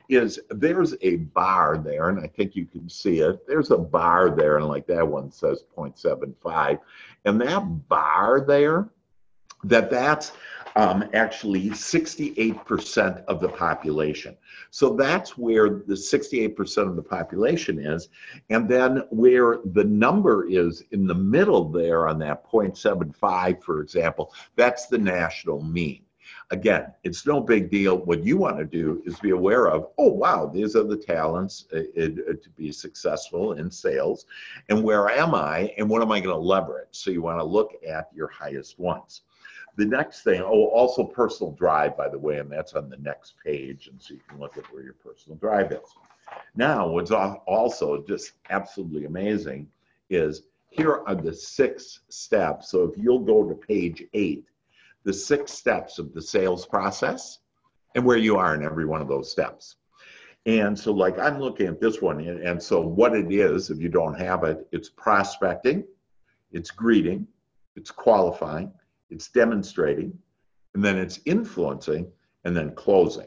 is 0.09 0.41
there's 0.49 0.95
a 1.03 1.17
bar 1.17 1.79
there, 1.79 2.09
and 2.09 2.19
I 2.19 2.27
think 2.27 2.57
you 2.57 2.65
can 2.65 2.89
see 2.89 3.21
it. 3.21 3.47
There's 3.47 3.71
a 3.71 3.79
bar 3.79 4.31
there, 4.31 4.57
and 4.57 4.69
like 4.69 4.87
that 4.87 5.07
one 5.07 5.31
says 5.31 5.65
0.75. 5.77 6.79
And 7.27 7.41
that 7.41 7.89
bar 7.89 8.41
there, 8.47 8.89
that 9.65 9.91
that's 9.91 10.33
um, 10.77 11.09
actually 11.15 11.71
68% 11.71 13.25
of 13.27 13.41
the 13.41 13.49
population. 13.49 14.37
So 14.71 14.95
that's 14.97 15.39
where 15.39 15.69
the 15.69 15.95
68% 15.95 16.89
of 16.89 16.97
the 16.97 17.03
population 17.03 17.79
is. 17.79 18.09
And 18.51 18.69
then 18.69 19.05
where 19.11 19.59
the 19.65 19.85
number 19.85 20.49
is 20.49 20.83
in 20.91 21.07
the 21.07 21.15
middle 21.15 21.69
there 21.69 22.09
on 22.09 22.19
that 22.21 22.45
0.75, 22.51 23.63
for 23.63 23.81
example, 23.81 24.33
that's 24.57 24.87
the 24.87 24.99
national 24.99 25.63
mean. 25.63 26.01
Again, 26.51 26.93
it's 27.05 27.27
no 27.27 27.41
big 27.41 27.71
deal. 27.71 27.99
What 27.99 28.25
you 28.25 28.37
want 28.37 28.59
to 28.59 28.65
do 28.65 29.03
is 29.07 29.19
be 29.19 29.31
aware 29.31 29.69
of, 29.69 29.89
oh, 29.99 30.11
wow, 30.11 30.47
these 30.47 30.77
are 30.77 30.85
the 30.85 30.97
talents 30.97 31.67
uh, 31.73 31.79
uh, 31.79 32.07
to 32.07 32.51
be 32.57 32.71
successful 32.71 33.55
in 33.55 33.71
sales. 33.71 34.27
And 34.69 34.83
where 34.83 35.09
am 35.09 35.35
I? 35.35 35.73
And 35.79 35.89
what 35.89 36.03
am 36.03 36.13
I 36.13 36.21
going 36.21 36.35
to 36.35 36.41
leverage? 36.41 36.89
So 36.93 37.11
you 37.11 37.23
want 37.23 37.39
to 37.39 37.45
look 37.45 37.73
at 37.87 38.09
your 38.15 38.29
highest 38.29 38.79
ones. 38.79 39.23
The 39.77 39.87
next 39.87 40.23
thing, 40.23 40.41
oh, 40.41 40.67
also 40.67 41.03
personal 41.05 41.53
drive, 41.53 41.97
by 41.97 42.09
the 42.09 42.19
way, 42.19 42.39
and 42.39 42.51
that's 42.51 42.75
on 42.75 42.89
the 42.89 42.97
next 42.99 43.35
page. 43.45 43.89
And 43.89 44.01
so 44.01 44.15
you 44.15 44.21
can 44.29 44.39
look 44.39 44.57
at 44.57 44.73
where 44.73 44.83
your 44.83 44.95
personal 44.95 45.37
drive 45.37 45.73
is. 45.73 45.95
Now, 46.55 46.89
what's 46.89 47.11
also 47.11 48.05
just 48.07 48.33
absolutely 48.51 49.05
amazing 49.05 49.69
is 50.11 50.43
here 50.71 51.03
are 51.07 51.15
the 51.15 51.33
six 51.33 52.01
steps. 52.09 52.71
So 52.71 52.85
if 52.85 52.97
you'll 52.97 53.21
go 53.21 53.49
to 53.49 53.55
page 53.55 54.05
eight, 54.15 54.45
the 55.05 55.13
six 55.13 55.53
steps 55.53 55.99
of 55.99 56.15
the 56.15 56.23
sales 56.23 56.67
process 56.67 57.41
and 57.95 58.05
where 58.05 58.17
you 58.17 58.37
are 58.37 58.55
in 58.55 58.65
every 58.65 58.87
one 58.87 59.01
of 59.01 59.09
those 59.09 59.31
steps. 59.31 59.77
And 60.47 60.79
so, 60.79 60.93
like, 60.93 61.19
I'm 61.19 61.41
looking 61.41 61.69
at 61.69 61.81
this 61.81 62.03
one, 62.03 62.21
and 62.21 62.63
so 62.63 62.81
what 62.81 63.15
it 63.15 63.33
is, 63.33 63.71
if 63.71 63.81
you 63.81 63.89
don't 63.89 64.19
have 64.21 64.45
it, 64.45 64.67
it's 64.73 64.91
prospecting, 64.91 65.85
it's 66.53 66.71
greeting, 66.71 67.27
it's 67.77 67.91
qualifying, 67.91 68.71
it's 69.11 69.29
demonstrating, 69.29 70.17
and 70.75 70.85
then 70.85 70.99
it's 70.99 71.21
influencing, 71.25 72.11
and 72.45 72.57
then 72.57 72.75
closing. 72.75 73.27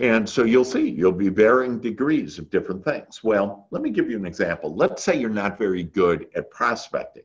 And 0.00 0.28
so 0.28 0.44
you'll 0.44 0.64
see, 0.64 0.88
you'll 0.88 1.12
be 1.12 1.28
varying 1.28 1.78
degrees 1.78 2.38
of 2.38 2.50
different 2.50 2.84
things. 2.84 3.22
Well, 3.22 3.66
let 3.70 3.82
me 3.82 3.90
give 3.90 4.10
you 4.10 4.16
an 4.16 4.26
example. 4.26 4.74
Let's 4.74 5.02
say 5.02 5.18
you're 5.18 5.30
not 5.30 5.58
very 5.58 5.82
good 5.82 6.26
at 6.34 6.50
prospecting. 6.50 7.24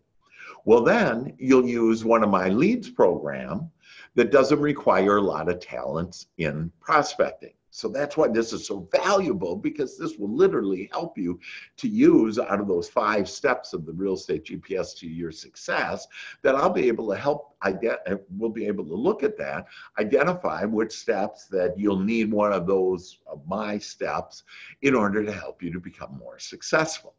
Well, 0.65 0.83
then 0.83 1.33
you'll 1.37 1.67
use 1.67 2.03
one 2.03 2.23
of 2.23 2.29
my 2.29 2.49
leads 2.49 2.89
program 2.89 3.71
that 4.15 4.31
doesn't 4.31 4.59
require 4.59 5.17
a 5.17 5.21
lot 5.21 5.49
of 5.49 5.59
talents 5.59 6.27
in 6.37 6.71
prospecting. 6.81 7.53
So 7.71 7.87
that's 7.87 8.17
why 8.17 8.27
this 8.27 8.53
is 8.53 8.65
so 8.65 8.87
valuable 8.91 9.55
because 9.55 9.97
this 9.97 10.17
will 10.17 10.33
literally 10.33 10.89
help 10.91 11.17
you 11.17 11.39
to 11.77 11.87
use 11.87 12.39
out 12.39 12.59
of 12.59 12.67
those 12.67 12.89
five 12.89 13.29
steps 13.29 13.73
of 13.73 13.85
the 13.85 13.93
real 13.93 14.13
estate 14.13 14.45
GPS 14.45 14.97
to 14.97 15.07
your 15.07 15.31
success 15.31 16.07
that 16.41 16.55
I'll 16.55 16.69
be 16.69 16.87
able 16.87 17.09
to 17.09 17.17
help 17.17 17.55
we'll 18.37 18.49
be 18.49 18.67
able 18.67 18.85
to 18.85 18.95
look 18.95 19.21
at 19.23 19.37
that, 19.37 19.65
identify 19.99 20.63
which 20.65 20.93
steps 20.93 21.45
that 21.47 21.77
you'll 21.77 21.99
need 21.99 22.31
one 22.31 22.53
of 22.53 22.65
those 22.65 23.19
of 23.27 23.41
my 23.47 23.77
steps 23.77 24.43
in 24.81 24.95
order 24.95 25.25
to 25.25 25.31
help 25.31 25.61
you 25.61 25.71
to 25.73 25.79
become 25.79 26.17
more 26.17 26.39
successful. 26.39 27.15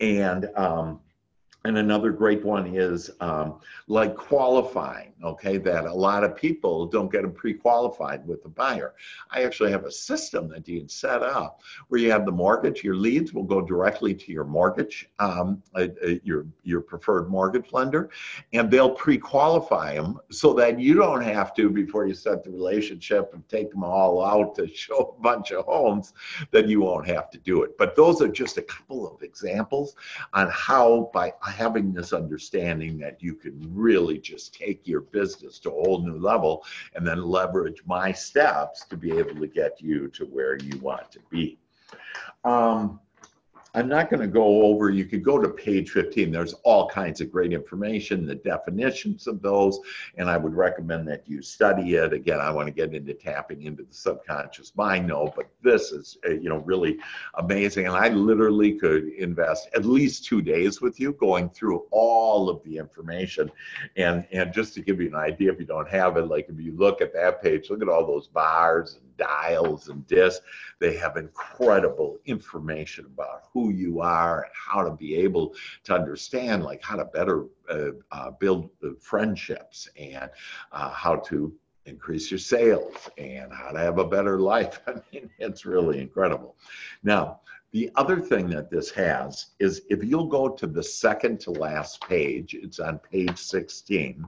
And 0.00 0.48
um, 0.56 1.00
and 1.64 1.78
another 1.78 2.10
great 2.10 2.44
one 2.44 2.74
is 2.74 3.10
um, 3.20 3.60
like 3.86 4.16
qualifying, 4.16 5.12
okay, 5.22 5.58
that 5.58 5.84
a 5.84 5.94
lot 5.94 6.24
of 6.24 6.34
people 6.34 6.86
don't 6.86 7.10
get 7.10 7.22
them 7.22 7.32
pre 7.32 7.54
qualified 7.54 8.26
with 8.26 8.42
the 8.42 8.48
buyer. 8.48 8.94
I 9.30 9.44
actually 9.44 9.70
have 9.70 9.84
a 9.84 9.92
system 9.92 10.48
that 10.48 10.66
you 10.66 10.80
can 10.80 10.88
set 10.88 11.22
up 11.22 11.60
where 11.88 12.00
you 12.00 12.10
have 12.10 12.26
the 12.26 12.32
mortgage, 12.32 12.82
your 12.82 12.96
leads 12.96 13.32
will 13.32 13.44
go 13.44 13.60
directly 13.60 14.14
to 14.14 14.32
your 14.32 14.44
mortgage, 14.44 15.08
um, 15.20 15.62
uh, 15.74 15.86
uh, 16.04 16.14
your, 16.24 16.46
your 16.64 16.80
preferred 16.80 17.28
mortgage 17.28 17.72
lender, 17.72 18.10
and 18.52 18.70
they'll 18.70 18.90
pre 18.90 19.16
qualify 19.16 19.94
them 19.94 20.18
so 20.30 20.52
that 20.54 20.80
you 20.80 20.94
don't 20.94 21.22
have 21.22 21.54
to, 21.54 21.70
before 21.70 22.06
you 22.06 22.14
set 22.14 22.42
the 22.42 22.50
relationship 22.50 23.34
and 23.34 23.48
take 23.48 23.70
them 23.70 23.84
all 23.84 24.24
out 24.24 24.56
to 24.56 24.66
show 24.66 25.14
a 25.16 25.22
bunch 25.22 25.52
of 25.52 25.64
homes, 25.66 26.12
that 26.50 26.68
you 26.68 26.80
won't 26.80 27.06
have 27.06 27.30
to 27.30 27.38
do 27.38 27.62
it. 27.62 27.78
But 27.78 27.94
those 27.94 28.20
are 28.20 28.28
just 28.28 28.58
a 28.58 28.62
couple 28.62 29.06
of 29.06 29.22
examples 29.22 29.94
on 30.32 30.48
how 30.50 31.10
by 31.14 31.32
having 31.52 31.92
this 31.92 32.12
understanding 32.12 32.98
that 32.98 33.22
you 33.22 33.34
can 33.34 33.60
really 33.72 34.18
just 34.18 34.54
take 34.54 34.86
your 34.86 35.00
business 35.00 35.58
to 35.60 35.70
a 35.70 35.72
whole 35.72 36.04
new 36.04 36.18
level 36.18 36.64
and 36.94 37.06
then 37.06 37.22
leverage 37.22 37.82
my 37.86 38.12
steps 38.12 38.84
to 38.86 38.96
be 38.96 39.12
able 39.12 39.34
to 39.34 39.46
get 39.46 39.80
you 39.80 40.08
to 40.08 40.24
where 40.24 40.56
you 40.56 40.78
want 40.78 41.10
to 41.12 41.20
be. 41.30 41.58
Um, 42.44 43.00
I'm 43.74 43.88
not 43.88 44.10
going 44.10 44.20
to 44.20 44.26
go 44.26 44.64
over, 44.64 44.90
you 44.90 45.06
could 45.06 45.24
go 45.24 45.38
to 45.40 45.48
page 45.48 45.90
15. 45.90 46.30
There's 46.30 46.52
all 46.62 46.90
kinds 46.90 47.22
of 47.22 47.32
great 47.32 47.54
information, 47.54 48.26
the 48.26 48.34
definitions 48.34 49.26
of 49.26 49.40
those, 49.40 49.80
and 50.18 50.28
I 50.28 50.36
would 50.36 50.54
recommend 50.54 51.08
that 51.08 51.24
you 51.26 51.40
study 51.40 51.94
it. 51.94 52.12
Again, 52.12 52.38
I 52.38 52.50
want 52.50 52.66
to 52.66 52.72
get 52.72 52.94
into 52.94 53.14
tapping 53.14 53.62
into 53.62 53.84
the 53.84 53.94
subconscious 53.94 54.72
mind, 54.76 55.06
no, 55.06 55.32
but 55.34 55.48
this 55.62 55.90
is, 55.90 56.18
uh, 56.26 56.32
you 56.32 56.50
know, 56.50 56.58
really 56.58 56.98
amazing. 57.34 57.86
And 57.86 57.96
I 57.96 58.08
literally 58.08 58.78
could 58.78 59.08
invest 59.14 59.70
at 59.74 59.86
least 59.86 60.26
two 60.26 60.42
days 60.42 60.82
with 60.82 61.00
you 61.00 61.14
going 61.14 61.48
through 61.48 61.86
all 61.90 62.50
of 62.50 62.62
the 62.64 62.76
information. 62.76 63.50
And, 63.96 64.26
and 64.32 64.52
just 64.52 64.74
to 64.74 64.82
give 64.82 65.00
you 65.00 65.08
an 65.08 65.14
idea, 65.14 65.50
if 65.50 65.58
you 65.58 65.66
don't 65.66 65.88
have 65.88 66.18
it, 66.18 66.26
like 66.26 66.50
if 66.50 66.60
you 66.60 66.76
look 66.76 67.00
at 67.00 67.14
that 67.14 67.42
page, 67.42 67.70
look 67.70 67.80
at 67.80 67.88
all 67.88 68.06
those 68.06 68.26
bars 68.26 68.98
and 69.00 69.11
dials 69.16 69.88
and 69.88 70.06
discs. 70.06 70.44
They 70.78 70.96
have 70.96 71.16
incredible 71.16 72.18
information 72.26 73.06
about 73.06 73.44
who 73.52 73.70
you 73.70 74.00
are 74.00 74.42
and 74.42 74.52
how 74.54 74.82
to 74.82 74.92
be 74.92 75.14
able 75.16 75.54
to 75.84 75.94
understand, 75.94 76.64
like 76.64 76.82
how 76.82 76.96
to 76.96 77.04
better 77.04 77.46
uh, 77.68 77.90
uh, 78.10 78.30
build 78.32 78.70
uh, 78.84 78.90
friendships 79.00 79.88
and 79.96 80.30
uh, 80.72 80.90
how 80.90 81.16
to 81.16 81.52
increase 81.86 82.30
your 82.30 82.38
sales 82.38 83.10
and 83.18 83.52
how 83.52 83.70
to 83.70 83.78
have 83.78 83.98
a 83.98 84.04
better 84.04 84.38
life. 84.38 84.80
I 84.86 84.94
mean, 85.12 85.30
it's 85.38 85.66
really 85.66 86.00
incredible. 86.00 86.56
Now, 87.02 87.40
the 87.72 87.90
other 87.94 88.20
thing 88.20 88.50
that 88.50 88.70
this 88.70 88.90
has 88.90 89.46
is 89.58 89.82
if 89.88 90.04
you'll 90.04 90.26
go 90.26 90.48
to 90.48 90.66
the 90.66 90.82
second 90.82 91.40
to 91.40 91.50
last 91.52 92.06
page, 92.06 92.54
it's 92.54 92.78
on 92.78 92.98
page 92.98 93.38
16, 93.38 94.26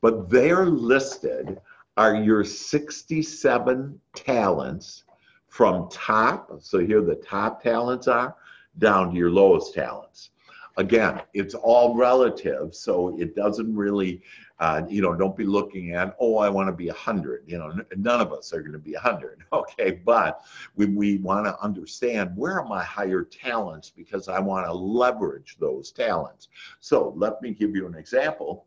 but 0.00 0.30
they're 0.30 0.66
listed 0.66 1.60
are 1.96 2.14
your 2.14 2.44
67 2.44 4.00
talents 4.14 5.04
from 5.48 5.88
top, 5.90 6.50
so 6.60 6.78
here 6.78 7.00
the 7.00 7.14
top 7.14 7.62
talents 7.62 8.08
are, 8.08 8.34
down 8.78 9.10
to 9.10 9.16
your 9.16 9.30
lowest 9.30 9.72
talents. 9.72 10.30
Again, 10.76 11.22
it's 11.32 11.54
all 11.54 11.96
relative, 11.96 12.74
so 12.74 13.18
it 13.18 13.34
doesn't 13.34 13.74
really, 13.74 14.20
uh, 14.60 14.82
you 14.86 15.00
know, 15.00 15.14
don't 15.14 15.34
be 15.34 15.46
looking 15.46 15.92
at, 15.92 16.14
oh, 16.20 16.36
I 16.36 16.50
want 16.50 16.68
to 16.68 16.72
be 16.72 16.88
100. 16.88 17.44
You 17.46 17.56
know, 17.56 17.80
none 17.96 18.20
of 18.20 18.34
us 18.34 18.52
are 18.52 18.60
going 18.60 18.72
to 18.72 18.78
be 18.78 18.92
100, 18.92 19.44
okay? 19.54 19.92
But 19.92 20.42
we, 20.74 20.84
we 20.84 21.16
want 21.16 21.46
to 21.46 21.58
understand 21.62 22.36
where 22.36 22.60
are 22.60 22.68
my 22.68 22.84
higher 22.84 23.24
talents 23.24 23.88
because 23.88 24.28
I 24.28 24.38
want 24.38 24.66
to 24.66 24.72
leverage 24.74 25.56
those 25.58 25.92
talents. 25.92 26.48
So 26.80 27.14
let 27.16 27.40
me 27.40 27.52
give 27.52 27.74
you 27.74 27.86
an 27.86 27.94
example 27.94 28.66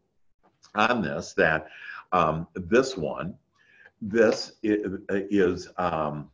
on 0.74 1.04
this 1.04 1.34
that 1.34 1.68
um, 2.12 2.48
this 2.56 2.98
one, 2.98 3.36
this 4.02 4.54
is, 4.63 5.69
um, 5.78 6.30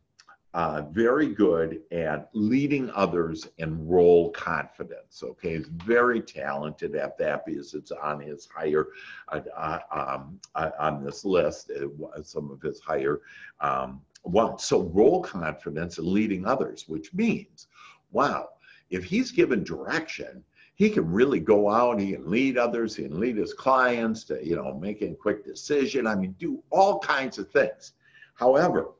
uh, 0.56 0.80
very 0.90 1.26
good 1.34 1.82
at 1.92 2.30
leading 2.32 2.90
others 2.92 3.46
and 3.58 3.90
role 3.90 4.30
confidence. 4.30 5.22
Okay, 5.22 5.58
he's 5.58 5.66
very 5.66 6.18
talented 6.18 6.94
at 6.96 7.18
that 7.18 7.44
because 7.44 7.74
it's 7.74 7.90
on 7.90 8.20
his 8.20 8.46
higher, 8.46 8.86
uh, 9.28 9.40
uh 9.54 9.80
um, 9.90 10.40
uh, 10.54 10.70
on 10.78 11.04
this 11.04 11.26
list, 11.26 11.70
uh, 11.70 12.22
some 12.22 12.50
of 12.50 12.62
his 12.62 12.80
higher 12.80 13.20
um, 13.60 14.00
ones. 14.24 14.64
So 14.64 14.84
role 14.84 15.22
confidence 15.22 15.98
and 15.98 16.06
leading 16.06 16.46
others, 16.46 16.88
which 16.88 17.12
means, 17.12 17.66
wow, 18.10 18.48
if 18.88 19.04
he's 19.04 19.32
given 19.32 19.62
direction, 19.62 20.42
he 20.76 20.90
can 20.90 21.10
really 21.10 21.40
go 21.40 21.70
out, 21.70 21.98
he 21.98 22.12
can 22.12 22.30
lead 22.30 22.58
others, 22.58 22.94
he 22.94 23.04
can 23.04 23.18
lead 23.18 23.38
his 23.38 23.54
clients 23.54 24.24
to, 24.24 24.46
you 24.46 24.56
know, 24.56 24.78
making 24.78 25.16
quick 25.16 25.44
decision. 25.44 26.06
I 26.06 26.14
mean, 26.14 26.36
do 26.38 26.62
all 26.70 26.98
kinds 26.98 27.38
of 27.38 27.50
things. 27.50 27.92
However, 28.34 28.90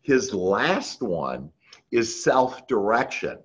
his 0.00 0.32
last 0.32 1.02
one 1.02 1.50
is 1.90 2.22
self 2.22 2.68
direction, 2.68 3.38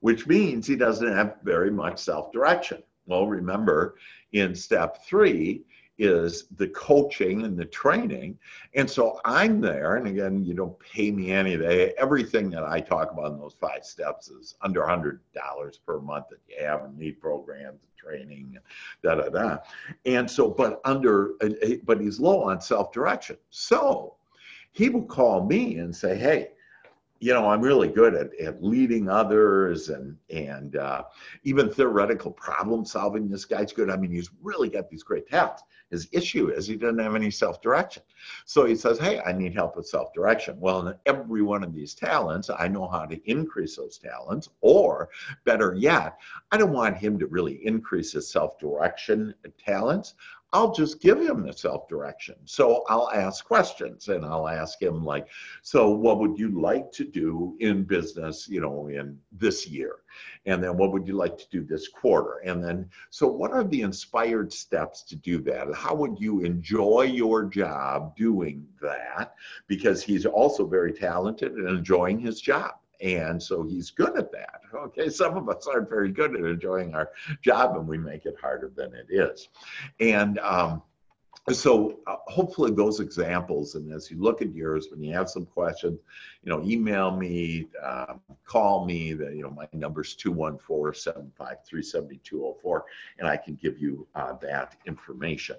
which 0.00 0.26
means 0.26 0.66
he 0.66 0.74
doesn't 0.74 1.12
have 1.12 1.36
very 1.44 1.70
much 1.70 1.98
self 1.98 2.32
direction. 2.32 2.82
Well, 3.06 3.26
remember 3.26 3.96
in 4.32 4.54
step 4.54 5.04
three, 5.04 5.64
is 5.98 6.46
the 6.56 6.68
coaching 6.68 7.44
and 7.44 7.56
the 7.56 7.64
training. 7.64 8.38
And 8.74 8.88
so 8.90 9.20
I'm 9.24 9.60
there, 9.60 9.96
and 9.96 10.06
again, 10.06 10.44
you 10.44 10.54
don't 10.54 10.78
pay 10.80 11.10
me 11.10 11.32
any 11.32 11.54
of 11.54 11.60
that. 11.60 11.94
Everything 11.98 12.50
that 12.50 12.64
I 12.64 12.80
talk 12.80 13.12
about 13.12 13.32
in 13.32 13.38
those 13.38 13.54
five 13.60 13.84
steps 13.84 14.28
is 14.28 14.54
under 14.62 14.80
$100 14.80 15.18
per 15.86 16.00
month 16.00 16.26
that 16.30 16.38
you 16.48 16.64
have 16.64 16.84
and 16.84 16.98
need 16.98 17.20
programs 17.20 17.80
and 17.82 17.96
training, 17.96 18.58
da 19.02 19.16
da 19.16 19.28
da. 19.28 19.58
And 20.06 20.30
so, 20.30 20.48
but 20.48 20.80
under, 20.84 21.34
eh, 21.42 21.50
eh, 21.62 21.76
but 21.84 22.00
he's 22.00 22.18
low 22.18 22.42
on 22.42 22.60
self 22.60 22.92
direction. 22.92 23.36
So 23.50 24.16
he 24.72 24.88
will 24.88 25.04
call 25.04 25.44
me 25.44 25.76
and 25.76 25.94
say, 25.94 26.16
hey, 26.16 26.48
you 27.22 27.32
know, 27.32 27.48
I'm 27.48 27.60
really 27.60 27.86
good 27.86 28.16
at, 28.16 28.34
at 28.40 28.64
leading 28.64 29.08
others 29.08 29.90
and 29.90 30.16
and 30.28 30.74
uh, 30.74 31.04
even 31.44 31.70
theoretical 31.70 32.32
problem 32.32 32.84
solving. 32.84 33.28
This 33.28 33.44
guy's 33.44 33.72
good. 33.72 33.90
I 33.90 33.96
mean, 33.96 34.10
he's 34.10 34.30
really 34.42 34.68
got 34.68 34.90
these 34.90 35.04
great 35.04 35.28
talents. 35.28 35.62
His 35.92 36.08
issue 36.10 36.48
is 36.48 36.66
he 36.66 36.74
doesn't 36.74 36.98
have 36.98 37.14
any 37.14 37.30
self 37.30 37.62
direction. 37.62 38.02
So 38.44 38.64
he 38.64 38.74
says, 38.74 38.98
Hey, 38.98 39.20
I 39.20 39.30
need 39.30 39.54
help 39.54 39.76
with 39.76 39.86
self 39.86 40.12
direction. 40.12 40.58
Well, 40.58 40.88
in 40.88 40.96
every 41.06 41.42
one 41.42 41.62
of 41.62 41.72
these 41.72 41.94
talents, 41.94 42.50
I 42.50 42.66
know 42.66 42.88
how 42.88 43.04
to 43.04 43.30
increase 43.30 43.76
those 43.76 43.98
talents, 43.98 44.48
or 44.60 45.08
better 45.44 45.76
yet, 45.78 46.18
I 46.50 46.56
don't 46.56 46.72
want 46.72 46.96
him 46.96 47.20
to 47.20 47.28
really 47.28 47.64
increase 47.64 48.12
his 48.12 48.28
self 48.28 48.58
direction 48.58 49.32
talents. 49.64 50.14
I'll 50.54 50.72
just 50.72 51.00
give 51.00 51.18
him 51.18 51.42
the 51.42 51.52
self 51.52 51.88
direction. 51.88 52.34
So 52.44 52.84
I'll 52.88 53.10
ask 53.10 53.44
questions 53.44 54.08
and 54.08 54.24
I'll 54.24 54.48
ask 54.48 54.80
him, 54.80 55.02
like, 55.04 55.28
so 55.62 55.90
what 55.90 56.18
would 56.18 56.38
you 56.38 56.60
like 56.60 56.92
to 56.92 57.04
do 57.04 57.56
in 57.60 57.84
business, 57.84 58.48
you 58.48 58.60
know, 58.60 58.88
in 58.88 59.18
this 59.32 59.66
year? 59.66 59.96
And 60.44 60.62
then 60.62 60.76
what 60.76 60.92
would 60.92 61.06
you 61.06 61.14
like 61.14 61.38
to 61.38 61.48
do 61.50 61.64
this 61.64 61.88
quarter? 61.88 62.38
And 62.44 62.62
then, 62.62 62.90
so 63.08 63.26
what 63.26 63.52
are 63.52 63.64
the 63.64 63.80
inspired 63.80 64.52
steps 64.52 65.02
to 65.04 65.16
do 65.16 65.40
that? 65.42 65.72
How 65.74 65.94
would 65.94 66.20
you 66.20 66.40
enjoy 66.40 67.02
your 67.02 67.44
job 67.44 68.14
doing 68.14 68.66
that? 68.82 69.34
Because 69.68 70.02
he's 70.02 70.26
also 70.26 70.66
very 70.66 70.92
talented 70.92 71.52
and 71.52 71.68
enjoying 71.68 72.18
his 72.18 72.40
job. 72.42 72.72
And 73.02 73.42
so 73.42 73.64
he's 73.64 73.90
good 73.90 74.16
at 74.16 74.30
that. 74.32 74.60
Okay, 74.72 75.08
some 75.08 75.36
of 75.36 75.48
us 75.48 75.66
aren't 75.66 75.90
very 75.90 76.10
good 76.10 76.36
at 76.36 76.44
enjoying 76.44 76.94
our 76.94 77.10
job 77.42 77.76
and 77.76 77.86
we 77.86 77.98
make 77.98 78.24
it 78.26 78.36
harder 78.40 78.72
than 78.74 78.94
it 78.94 79.06
is. 79.10 79.48
And 80.00 80.38
um, 80.38 80.82
so 81.50 81.98
uh, 82.06 82.16
hopefully 82.26 82.70
those 82.70 83.00
examples, 83.00 83.74
and 83.74 83.92
as 83.92 84.08
you 84.10 84.18
look 84.20 84.40
at 84.40 84.54
yours, 84.54 84.86
when 84.90 85.02
you 85.02 85.12
have 85.14 85.28
some 85.28 85.44
questions, 85.44 85.98
you 86.44 86.50
know, 86.50 86.62
email 86.62 87.10
me, 87.10 87.66
uh, 87.82 88.14
call 88.44 88.86
me. 88.86 89.14
The, 89.14 89.34
you 89.34 89.42
know, 89.42 89.50
my 89.50 89.66
number 89.72 90.02
is 90.02 90.16
214-753-7204, 90.24 92.82
and 93.18 93.26
I 93.26 93.36
can 93.36 93.56
give 93.56 93.80
you 93.80 94.06
uh, 94.14 94.34
that 94.34 94.76
information. 94.86 95.56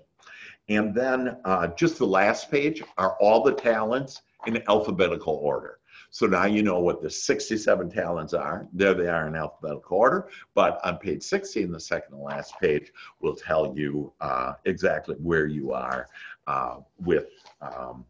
And 0.69 0.95
then 0.95 1.35
uh, 1.43 1.67
just 1.67 1.97
the 1.97 2.07
last 2.07 2.49
page 2.49 2.81
are 2.97 3.17
all 3.19 3.43
the 3.43 3.53
talents 3.53 4.21
in 4.47 4.63
alphabetical 4.69 5.33
order. 5.33 5.79
So 6.13 6.27
now 6.27 6.45
you 6.45 6.61
know 6.61 6.79
what 6.79 7.01
the 7.01 7.09
67 7.09 7.89
talents 7.89 8.35
are. 8.35 8.67
There 8.71 8.93
they 8.93 9.07
are 9.07 9.27
in 9.27 9.35
alphabetical 9.35 9.97
order. 9.97 10.29
But 10.53 10.79
on 10.85 10.99
page 10.99 11.23
16, 11.23 11.71
the 11.71 11.79
second 11.79 12.11
to 12.11 12.17
last 12.17 12.53
page, 12.61 12.91
will 13.19 13.35
tell 13.35 13.73
you 13.75 14.13
uh, 14.21 14.53
exactly 14.65 15.15
where 15.15 15.47
you 15.47 15.73
are 15.73 16.07
uh, 16.45 16.81
with 16.99 17.29
um, 17.61 18.05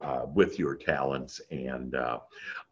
uh, 0.00 0.26
with 0.32 0.60
your 0.60 0.76
talents 0.76 1.40
and 1.50 1.96
uh, 1.96 2.20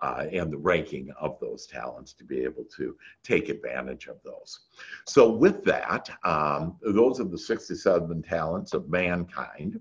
uh, 0.01 0.27
and 0.33 0.53
the 0.53 0.57
ranking 0.57 1.11
of 1.21 1.39
those 1.41 1.67
talents 1.67 2.13
to 2.13 2.23
be 2.23 2.45
able 2.45 2.65
to 2.77 2.97
take 3.25 3.49
advantage 3.49 4.07
of 4.07 4.17
those. 4.25 4.61
So 5.07 5.31
with 5.31 5.65
that, 5.65 6.11
um, 6.25 6.77
those 6.83 7.21
are 7.21 7.25
the 7.25 7.39
67 7.39 8.23
talents 8.23 8.75
of 8.75 8.89
mankind. 8.89 9.81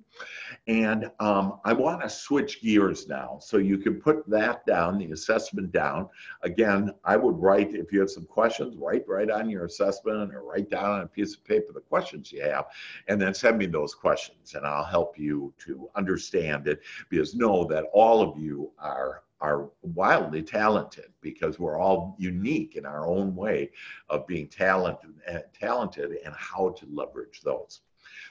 And 0.68 1.12
um, 1.20 1.60
I 1.66 1.74
want 1.74 2.02
to 2.02 2.10
switch 2.10 2.62
gears 2.62 3.08
now. 3.08 3.38
So 3.42 3.58
you 3.58 3.78
can 3.78 4.02
put 4.02 4.28
that 4.30 4.66
down, 4.66 4.98
the 4.98 5.12
assessment 5.12 5.72
down. 5.72 6.10
Again, 6.44 6.94
I 7.04 7.18
would 7.18 7.38
write, 7.38 7.74
if 7.74 7.92
you 7.92 8.00
have 8.00 8.10
some 8.10 8.26
questions, 8.26 8.76
write 8.76 9.04
right 9.08 9.30
on 9.30 9.50
your 9.50 9.66
assessment 9.66 10.34
or 10.34 10.44
write 10.44 10.70
down 10.70 10.92
on 10.92 11.02
a 11.02 11.08
piece 11.08 11.36
of 11.36 11.44
paper 11.44 11.74
the 11.74 11.82
questions 11.82 12.32
you 12.32 12.42
have, 12.42 12.66
and 13.08 13.22
then 13.22 13.34
send 13.34 13.58
me 13.58 13.66
those 13.66 13.94
questions 13.94 14.56
and 14.56 14.66
I'll 14.66 14.84
help 14.84 15.18
you 15.18 15.54
to 15.66 15.90
understand 15.96 16.68
it 16.68 16.82
because 17.10 17.36
know 17.36 17.66
that 17.66 17.86
all 17.94 18.22
of 18.22 18.38
you 18.38 18.72
are 18.80 19.24
are 19.42 19.70
wildly 19.82 20.42
talented 20.42 21.12
because 21.22 21.60
we're 21.60 21.80
all 21.80 22.16
unique 22.18 22.76
in 22.76 22.86
our 22.86 23.06
own 23.08 23.36
way 23.36 23.72
of 24.10 24.28
being 24.28 24.48
talented, 24.48 25.12
talented 25.54 26.18
and 26.26 26.34
how 26.36 26.70
to 26.70 26.88
leverage 26.92 27.42
those. 27.42 27.82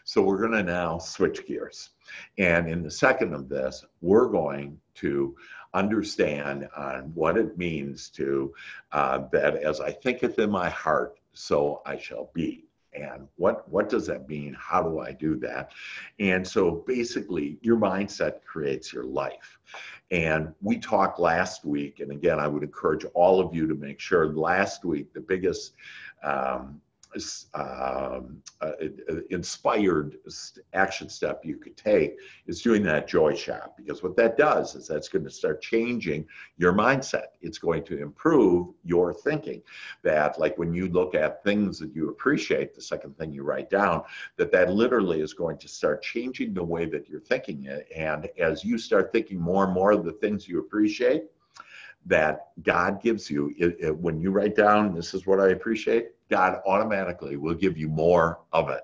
So 0.04 0.22
we're 0.22 0.38
going 0.38 0.52
to 0.52 0.62
now 0.62 0.98
switch 0.98 1.46
gears. 1.46 1.90
And 2.38 2.68
in 2.68 2.82
the 2.82 2.90
second 2.90 3.34
of 3.34 3.48
this, 3.48 3.84
we're 4.00 4.28
going 4.28 4.78
to 4.96 5.36
understand 5.74 6.68
on 6.76 7.12
what 7.14 7.36
it 7.36 7.58
means 7.58 8.08
to 8.10 8.54
uh, 8.92 9.24
that 9.32 9.56
as 9.56 9.80
I 9.80 9.92
thinketh 9.92 10.38
in 10.38 10.50
my 10.50 10.70
heart, 10.70 11.18
so 11.32 11.82
I 11.84 11.98
shall 11.98 12.30
be 12.32 12.66
and 12.96 13.28
what 13.36 13.68
what 13.68 13.88
does 13.88 14.06
that 14.06 14.28
mean 14.28 14.56
how 14.58 14.82
do 14.82 15.00
i 15.00 15.12
do 15.12 15.36
that 15.36 15.72
and 16.18 16.46
so 16.46 16.82
basically 16.86 17.58
your 17.60 17.76
mindset 17.76 18.42
creates 18.44 18.92
your 18.92 19.04
life 19.04 19.58
and 20.10 20.52
we 20.62 20.78
talked 20.78 21.18
last 21.18 21.64
week 21.64 22.00
and 22.00 22.12
again 22.12 22.38
i 22.38 22.46
would 22.46 22.62
encourage 22.62 23.04
all 23.14 23.40
of 23.40 23.54
you 23.54 23.66
to 23.66 23.74
make 23.74 23.98
sure 23.98 24.28
last 24.28 24.84
week 24.84 25.12
the 25.12 25.20
biggest 25.20 25.74
um, 26.22 26.80
um, 27.54 28.42
uh, 28.60 28.72
inspired 29.30 30.16
action 30.74 31.08
step 31.08 31.44
you 31.44 31.56
could 31.56 31.76
take 31.76 32.16
is 32.46 32.62
doing 32.62 32.82
that 32.82 33.08
joy 33.08 33.34
shop 33.34 33.74
because 33.76 34.02
what 34.02 34.16
that 34.16 34.36
does 34.36 34.74
is 34.74 34.86
that's 34.86 35.08
going 35.08 35.24
to 35.24 35.30
start 35.30 35.62
changing 35.62 36.26
your 36.58 36.72
mindset. 36.72 37.28
It's 37.40 37.58
going 37.58 37.84
to 37.84 38.00
improve 38.00 38.68
your 38.84 39.14
thinking 39.14 39.62
that 40.02 40.38
like 40.38 40.58
when 40.58 40.74
you 40.74 40.88
look 40.88 41.14
at 41.14 41.42
things 41.42 41.78
that 41.78 41.94
you 41.94 42.10
appreciate 42.10 42.74
the 42.74 42.82
second 42.82 43.16
thing 43.16 43.32
you 43.32 43.42
write 43.42 43.70
down 43.70 44.02
that 44.36 44.52
that 44.52 44.70
literally 44.70 45.20
is 45.20 45.32
going 45.32 45.58
to 45.58 45.68
start 45.68 46.02
changing 46.02 46.54
the 46.54 46.64
way 46.64 46.86
that 46.86 47.08
you're 47.08 47.20
thinking 47.20 47.64
it. 47.64 47.88
And 47.94 48.28
as 48.38 48.64
you 48.64 48.78
start 48.78 49.12
thinking 49.12 49.40
more 49.40 49.64
and 49.64 49.72
more 49.72 49.92
of 49.92 50.04
the 50.04 50.12
things 50.12 50.48
you 50.48 50.58
appreciate 50.58 51.24
that 52.06 52.48
God 52.62 53.02
gives 53.02 53.30
you. 53.30 53.52
It, 53.58 53.76
it, 53.80 53.96
when 53.96 54.20
you 54.20 54.30
write 54.30 54.56
down, 54.56 54.94
this 54.94 55.14
is 55.14 55.26
what 55.26 55.40
I 55.40 55.48
appreciate, 55.48 56.10
God 56.30 56.60
automatically 56.66 57.36
will 57.36 57.54
give 57.54 57.76
you 57.76 57.88
more 57.88 58.40
of 58.52 58.70
it. 58.70 58.82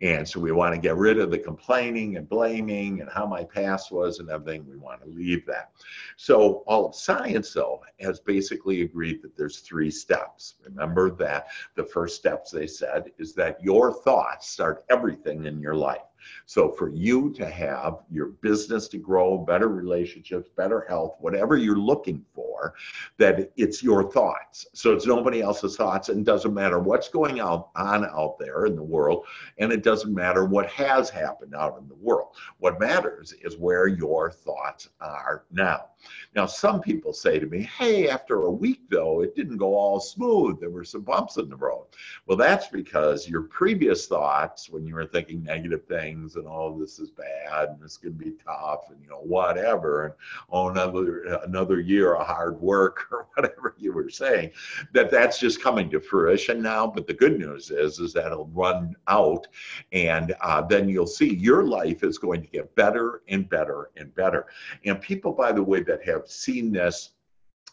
And 0.00 0.28
so 0.28 0.40
we 0.40 0.52
want 0.52 0.74
to 0.74 0.80
get 0.80 0.96
rid 0.96 1.18
of 1.18 1.30
the 1.30 1.38
complaining 1.38 2.16
and 2.16 2.28
blaming 2.28 3.00
and 3.00 3.10
how 3.10 3.26
my 3.26 3.44
past 3.44 3.90
was 3.92 4.18
and 4.18 4.30
everything. 4.30 4.66
We 4.68 4.76
want 4.76 5.02
to 5.02 5.08
leave 5.08 5.46
that. 5.46 5.70
So 6.16 6.64
all 6.66 6.86
of 6.86 6.94
science, 6.94 7.52
though, 7.52 7.82
has 8.00 8.20
basically 8.20 8.82
agreed 8.82 9.22
that 9.22 9.36
there's 9.36 9.60
three 9.60 9.90
steps. 9.90 10.54
Remember 10.64 11.10
that 11.16 11.48
the 11.74 11.84
first 11.84 12.16
steps 12.16 12.50
they 12.50 12.66
said 12.66 13.12
is 13.18 13.34
that 13.34 13.62
your 13.62 13.92
thoughts 14.02 14.48
start 14.48 14.84
everything 14.90 15.46
in 15.46 15.60
your 15.60 15.74
life. 15.74 16.07
So 16.46 16.70
for 16.70 16.88
you 16.88 17.32
to 17.34 17.48
have 17.48 18.00
your 18.10 18.26
business 18.26 18.88
to 18.88 18.98
grow, 18.98 19.38
better 19.38 19.68
relationships, 19.68 20.50
better 20.56 20.84
health, 20.88 21.16
whatever 21.20 21.56
you're 21.56 21.76
looking 21.76 22.24
for, 22.34 22.74
that 23.18 23.52
it's 23.56 23.82
your 23.82 24.10
thoughts. 24.10 24.66
So 24.72 24.92
it's 24.92 25.06
nobody 25.06 25.40
else's 25.40 25.76
thoughts 25.76 26.08
and 26.08 26.24
doesn't 26.24 26.54
matter 26.54 26.78
what's 26.78 27.08
going 27.08 27.40
on 27.40 27.64
out 27.76 28.38
there 28.38 28.66
in 28.66 28.76
the 28.76 28.82
world 28.82 29.26
and 29.58 29.72
it 29.72 29.82
doesn't 29.82 30.14
matter 30.14 30.44
what 30.44 30.68
has 30.70 31.10
happened 31.10 31.54
out 31.54 31.78
in 31.80 31.88
the 31.88 31.94
world. 31.94 32.34
What 32.58 32.80
matters 32.80 33.32
is 33.42 33.56
where 33.56 33.86
your 33.86 34.30
thoughts 34.30 34.88
are 35.00 35.44
now. 35.50 35.86
Now, 36.34 36.46
some 36.46 36.80
people 36.80 37.12
say 37.12 37.38
to 37.38 37.46
me, 37.46 37.68
hey, 37.76 38.08
after 38.08 38.42
a 38.42 38.50
week 38.50 38.82
though, 38.88 39.22
it 39.22 39.34
didn't 39.34 39.56
go 39.56 39.74
all 39.74 40.00
smooth. 40.00 40.60
There 40.60 40.70
were 40.70 40.84
some 40.84 41.02
bumps 41.02 41.36
in 41.36 41.48
the 41.48 41.56
road. 41.56 41.86
Well, 42.26 42.36
that's 42.36 42.68
because 42.68 43.28
your 43.28 43.42
previous 43.42 44.06
thoughts, 44.06 44.70
when 44.70 44.86
you 44.86 44.94
were 44.94 45.06
thinking 45.06 45.42
negative 45.42 45.84
things 45.86 46.07
and 46.14 46.46
oh, 46.46 46.76
this 46.78 46.98
is 46.98 47.10
bad 47.10 47.70
and 47.70 47.78
it's 47.82 47.96
going 47.96 48.16
to 48.16 48.24
be 48.24 48.32
tough 48.44 48.90
and 48.90 49.00
you 49.02 49.08
know 49.08 49.20
whatever 49.20 50.06
and 50.06 50.14
oh, 50.50 50.68
another 50.68 51.40
another 51.44 51.80
year 51.80 52.14
of 52.14 52.26
hard 52.26 52.60
work 52.60 53.06
or 53.12 53.26
whatever 53.34 53.74
you 53.78 53.92
were 53.92 54.10
saying, 54.10 54.50
that 54.92 55.10
that's 55.10 55.38
just 55.38 55.62
coming 55.62 55.90
to 55.90 56.00
fruition 56.00 56.62
now. 56.62 56.86
But 56.86 57.06
the 57.06 57.14
good 57.14 57.38
news 57.38 57.70
is, 57.70 57.98
is 57.98 58.12
that 58.14 58.26
it'll 58.26 58.46
run 58.46 58.96
out, 59.06 59.46
and 59.92 60.34
uh, 60.40 60.62
then 60.62 60.88
you'll 60.88 61.06
see 61.06 61.34
your 61.34 61.64
life 61.64 62.02
is 62.02 62.18
going 62.18 62.42
to 62.42 62.48
get 62.48 62.74
better 62.74 63.22
and 63.28 63.48
better 63.48 63.90
and 63.96 64.14
better. 64.14 64.46
And 64.84 65.00
people, 65.00 65.32
by 65.32 65.52
the 65.52 65.62
way, 65.62 65.82
that 65.82 66.04
have 66.04 66.28
seen 66.28 66.72
this 66.72 67.10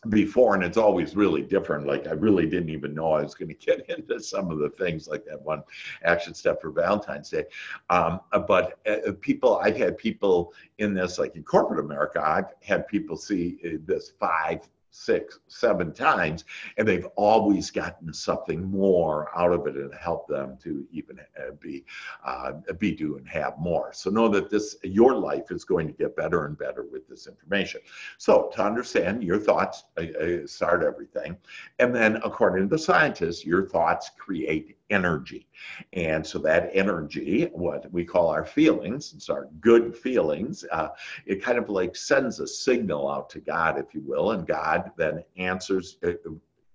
before 0.10 0.56
and 0.56 0.64
it's 0.64 0.78
always 0.78 1.16
really 1.16 1.42
different 1.42 1.86
like 1.86 2.08
i 2.08 2.12
really 2.12 2.46
didn't 2.46 2.70
even 2.70 2.94
know 2.94 3.14
i 3.14 3.22
was 3.22 3.34
going 3.34 3.48
to 3.56 3.56
get 3.56 3.90
into 3.90 4.20
some 4.20 4.52
of 4.52 4.60
the 4.60 4.70
things 4.72 5.08
like 5.08 5.26
that 5.26 5.42
one 5.42 5.64
action 6.04 6.34
step 6.34 6.62
for 6.62 6.72
valentine's 6.72 7.30
day. 7.30 7.46
Um, 7.90 8.20
but 8.48 8.80
uh, 8.88 9.12
people 9.22 9.58
i've 9.60 9.78
had 9.78 9.98
people 9.98 10.54
in 10.78 10.94
this 10.94 11.18
like 11.18 11.36
in 11.36 11.44
corporate 11.44 11.80
america 11.80 12.22
i've 12.26 12.54
had 12.62 12.88
people 12.88 13.18
see 13.18 13.58
uh, 13.66 13.78
this 13.86 14.14
five 14.20 14.62
six, 14.96 15.40
seven 15.48 15.94
times, 15.94 16.46
and 16.78 16.88
they've 16.88 17.08
always 17.18 17.70
gotten 17.70 18.14
something 18.14 18.64
more 18.64 19.30
out 19.38 19.52
of 19.52 19.68
it 19.68 19.76
and 19.76 19.94
helped 19.94 20.30
them 20.30 20.58
to 20.64 20.86
even 20.92 21.20
uh, 21.20 21.52
be 21.60 21.84
uh, 22.24 22.54
be 22.80 22.92
do 22.92 23.18
and 23.18 23.28
have 23.28 23.58
more. 23.60 23.92
So 23.94 24.10
know 24.10 24.30
that 24.30 24.50
this 24.50 24.78
your 24.84 25.16
life 25.16 25.52
is 25.52 25.66
going 25.66 25.88
to 25.88 25.94
get 25.94 26.16
better 26.16 26.46
and 26.46 26.58
better 26.58 26.86
with 26.90 27.08
this 27.08 27.28
information. 27.28 27.82
So 28.18 28.50
to 28.56 28.64
understand 28.64 29.24
your 29.24 29.40
thoughts 29.40 29.84
uh, 29.98 30.04
uh 30.04 30.48
start 30.48 30.84
everything, 30.84 31.38
and 31.80 31.94
then 31.94 32.18
according 32.24 32.70
to 32.70 32.76
the 32.76 32.80
scientists, 32.82 33.46
your 33.46 33.68
thoughts 33.68 34.12
create 34.18 34.78
energy. 34.90 35.48
And 35.94 36.26
so 36.26 36.40
that 36.40 36.70
energy, 36.74 37.50
what 37.54 37.92
we 37.92 38.06
call 38.06 38.30
our 38.30 38.46
feelings, 38.46 39.14
it's 39.16 39.30
our 39.30 39.48
good 39.60 39.96
feelings, 39.96 40.66
uh, 40.72 40.90
it 41.26 41.44
kind 41.44 41.58
of 41.58 41.70
like 41.70 41.96
sends 41.96 42.40
a 42.40 42.48
signal 42.48 43.10
out 43.10 43.30
to 43.32 43.40
God, 43.40 43.80
if 43.80 43.94
you 43.94 44.02
will, 44.02 44.32
and 44.32 44.48
God 44.48 44.92
then 44.98 45.24
answers, 45.38 45.98
uh, 46.06 46.14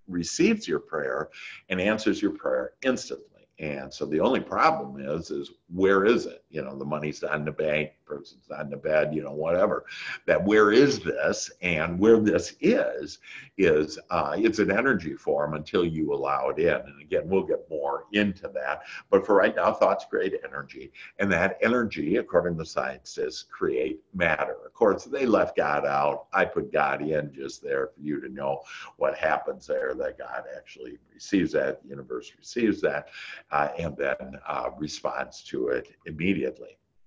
receives 0.09 0.67
your 0.67 0.81
prayer 0.81 1.29
and 1.69 1.81
answers 1.81 2.21
your 2.21 2.33
prayer 2.33 2.73
instantly. 2.83 3.47
And 3.59 3.93
so 3.93 4.07
the 4.07 4.21
only 4.21 4.41
problem 4.41 5.01
is, 5.01 5.31
is 5.31 5.53
where 5.73 6.05
is 6.05 6.27
it? 6.27 6.40
You 6.51 6.63
know, 6.63 6.77
the 6.77 6.85
money's 6.85 7.23
not 7.23 7.37
in 7.37 7.45
the 7.45 7.53
bank, 7.53 7.93
person's 8.05 8.49
not 8.51 8.63
in 8.63 8.71
the 8.71 8.77
bed, 8.77 9.15
you 9.15 9.23
know, 9.23 9.33
whatever. 9.33 9.85
That 10.27 10.45
where 10.45 10.73
is 10.73 10.99
this? 10.99 11.51
And 11.63 11.99
where 11.99 12.19
this 12.19 12.57
is, 12.61 13.19
is 13.57 13.99
uh, 14.11 14.35
it's 14.37 14.59
an 14.59 14.71
energy 14.71 15.15
form 15.15 15.55
until 15.55 15.85
you 15.85 16.13
allow 16.13 16.49
it 16.49 16.59
in. 16.59 16.75
And 16.75 17.01
again, 17.01 17.23
we'll 17.29 17.45
get 17.45 17.71
more 17.71 18.07
into 18.13 18.49
that. 18.49 18.83
But 19.11 19.25
for 19.25 19.37
right 19.37 19.55
now, 19.55 19.73
thoughts 19.73 20.07
create 20.11 20.35
energy. 20.45 20.91
And 21.21 21.31
that 21.31 21.57
energy, 21.63 22.17
according 22.17 22.59
to 22.59 22.67
scientists, 22.67 23.45
create 23.45 24.01
matter. 24.13 24.57
Of 24.67 24.73
course, 24.73 25.05
they 25.05 25.27
left 25.27 25.57
God 25.57 25.87
out. 25.87 26.27
I 26.33 26.45
put 26.47 26.73
God 26.73 27.03
in 27.03 27.33
just 27.33 27.63
there 27.63 27.91
for 27.95 28.01
you 28.01 28.21
to 28.21 28.29
know 28.29 28.63
what 28.97 29.17
happens 29.17 29.69
there, 29.69 29.95
that 29.95 30.19
God 30.19 30.45
actually 30.57 30.99
receives 31.15 31.53
that, 31.53 31.83
the 31.83 31.91
universe 31.91 32.33
receives 32.37 32.81
that, 32.81 33.09
uh, 33.53 33.69
and 33.79 33.97
then 33.97 34.39
uh, 34.49 34.71
responds 34.77 35.45
to 35.45 35.69
it 35.69 35.93
immediately. 36.07 36.40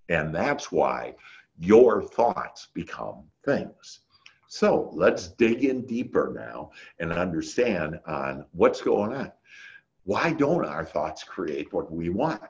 And 0.09 0.33
that's 0.33 0.71
why 0.71 1.15
your 1.59 2.03
thoughts 2.03 2.67
become 2.73 3.23
things. 3.45 4.01
So 4.47 4.91
let's 4.93 5.29
dig 5.29 5.63
in 5.63 5.85
deeper 5.85 6.31
now 6.35 6.71
and 6.99 7.11
understand 7.11 7.99
on 8.05 8.45
what's 8.51 8.81
going 8.81 9.13
on. 9.13 9.31
Why 10.03 10.33
don't 10.33 10.65
our 10.65 10.85
thoughts 10.85 11.23
create 11.23 11.73
what 11.73 11.91
we 11.91 12.09
want? 12.09 12.41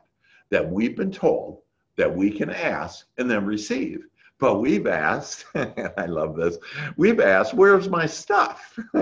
That 0.50 0.70
we've 0.70 0.98
been 0.98 1.12
told 1.12 1.62
that 1.96 2.14
we 2.14 2.32
can 2.32 2.50
ask 2.50 3.06
and 3.18 3.30
then 3.30 3.46
receive. 3.46 4.06
But 4.40 4.60
we've 4.60 4.88
asked, 4.88 5.46
I 5.56 6.06
love 6.08 6.36
this, 6.36 6.58
we've 6.98 7.22
asked, 7.22 7.54
where's 7.54 7.88
my 7.88 8.06
stuff? 8.06 8.78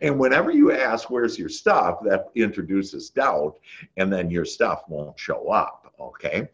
and 0.00 0.18
whenever 0.18 0.52
you 0.52 0.70
ask, 0.70 1.10
where's 1.10 1.36
your 1.36 1.48
stuff, 1.48 1.98
that 2.04 2.28
introduces 2.36 3.10
doubt, 3.10 3.58
and 3.96 4.12
then 4.12 4.30
your 4.30 4.44
stuff 4.44 4.82
won't 4.88 5.18
show 5.18 5.48
up. 5.48 5.83
Okay. 6.00 6.48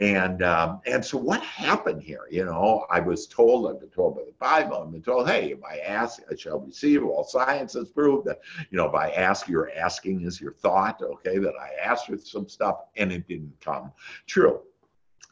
And 0.00 0.42
um, 0.42 0.80
and 0.86 1.04
so 1.04 1.18
what 1.18 1.42
happened 1.42 2.02
here? 2.02 2.22
You 2.30 2.44
know, 2.44 2.86
I 2.90 3.00
was 3.00 3.26
told, 3.26 3.70
I've 3.70 3.80
been 3.80 3.90
told 3.90 4.16
by 4.16 4.22
the 4.22 4.34
Bible, 4.38 4.82
I've 4.82 4.92
been 4.92 5.02
told, 5.02 5.28
hey, 5.28 5.52
if 5.52 5.62
I 5.64 5.78
ask, 5.78 6.20
I 6.30 6.36
shall 6.36 6.60
receive. 6.60 7.04
All 7.04 7.24
science 7.24 7.74
has 7.74 7.90
proved 7.90 8.26
that, 8.26 8.40
you 8.70 8.78
know, 8.78 8.86
if 8.86 8.94
I 8.94 9.10
ask, 9.10 9.48
your 9.48 9.70
asking 9.76 10.22
is 10.22 10.40
your 10.40 10.52
thought. 10.52 11.00
Okay, 11.02 11.38
that 11.38 11.54
I 11.60 11.70
asked 11.82 12.06
for 12.06 12.18
some 12.18 12.48
stuff 12.48 12.76
and 12.96 13.12
it 13.12 13.28
didn't 13.28 13.54
come 13.60 13.92
true. 14.26 14.60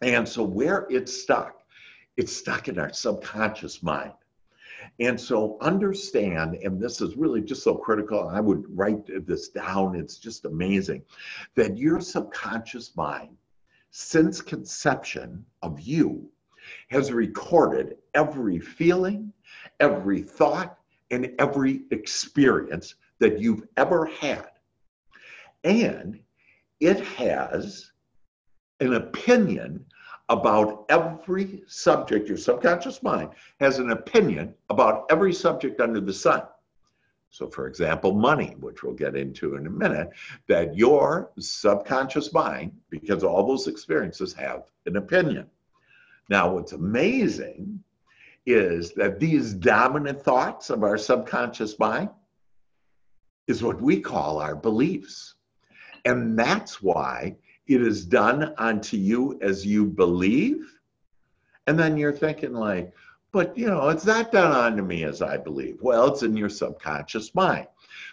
And 0.02 0.28
so 0.28 0.42
where 0.42 0.86
it's 0.90 1.22
stuck 1.22 1.64
it's 2.16 2.34
stuck 2.34 2.68
in 2.68 2.78
our 2.78 2.92
subconscious 2.92 3.82
mind. 3.82 4.12
And 5.00 5.20
so 5.20 5.56
understand, 5.60 6.56
and 6.56 6.80
this 6.80 7.00
is 7.00 7.16
really 7.16 7.40
just 7.40 7.64
so 7.64 7.74
critical, 7.74 8.28
I 8.28 8.40
would 8.40 8.64
write 8.68 9.26
this 9.26 9.48
down, 9.48 9.96
it's 9.96 10.18
just 10.18 10.44
amazing, 10.44 11.02
that 11.54 11.78
your 11.78 12.00
subconscious 12.00 12.94
mind, 12.94 13.36
since 13.96 14.40
conception 14.40 15.46
of 15.62 15.80
you, 15.80 16.28
has 16.88 17.12
recorded 17.12 17.96
every 18.12 18.58
feeling, 18.58 19.32
every 19.78 20.20
thought, 20.20 20.78
and 21.12 21.30
every 21.38 21.82
experience 21.92 22.96
that 23.20 23.38
you've 23.38 23.62
ever 23.76 24.06
had. 24.06 24.48
And 25.62 26.18
it 26.80 26.98
has 27.04 27.92
an 28.80 28.94
opinion 28.94 29.86
about 30.28 30.86
every 30.88 31.62
subject. 31.68 32.26
Your 32.28 32.36
subconscious 32.36 33.00
mind 33.00 33.30
has 33.60 33.78
an 33.78 33.90
opinion 33.90 34.54
about 34.70 35.06
every 35.08 35.32
subject 35.32 35.80
under 35.80 36.00
the 36.00 36.12
sun. 36.12 36.42
So, 37.34 37.48
for 37.48 37.66
example, 37.66 38.12
money, 38.12 38.54
which 38.60 38.84
we'll 38.84 38.94
get 38.94 39.16
into 39.16 39.56
in 39.56 39.66
a 39.66 39.70
minute, 39.70 40.10
that 40.46 40.76
your 40.76 41.32
subconscious 41.36 42.32
mind, 42.32 42.70
because 42.90 43.24
all 43.24 43.44
those 43.44 43.66
experiences 43.66 44.32
have 44.34 44.70
an 44.86 44.94
opinion. 44.98 45.50
Now, 46.30 46.54
what's 46.54 46.74
amazing 46.74 47.82
is 48.46 48.92
that 48.92 49.18
these 49.18 49.52
dominant 49.52 50.22
thoughts 50.22 50.70
of 50.70 50.84
our 50.84 50.96
subconscious 50.96 51.76
mind 51.76 52.10
is 53.48 53.64
what 53.64 53.82
we 53.82 53.98
call 53.98 54.38
our 54.38 54.54
beliefs. 54.54 55.34
And 56.04 56.38
that's 56.38 56.80
why 56.80 57.34
it 57.66 57.82
is 57.82 58.06
done 58.06 58.54
unto 58.58 58.96
you 58.96 59.40
as 59.42 59.66
you 59.66 59.86
believe. 59.86 60.78
And 61.66 61.76
then 61.76 61.96
you're 61.96 62.12
thinking, 62.12 62.52
like, 62.52 62.94
but 63.34 63.58
you 63.58 63.66
know, 63.66 63.88
it's 63.88 64.06
not 64.06 64.30
done 64.30 64.52
unto 64.52 64.82
me 64.82 65.02
as 65.02 65.20
I 65.20 65.36
believe. 65.36 65.78
Well, 65.82 66.06
it's 66.06 66.22
in 66.22 66.36
your 66.36 66.48
subconscious 66.48 67.34
mind. 67.34 67.66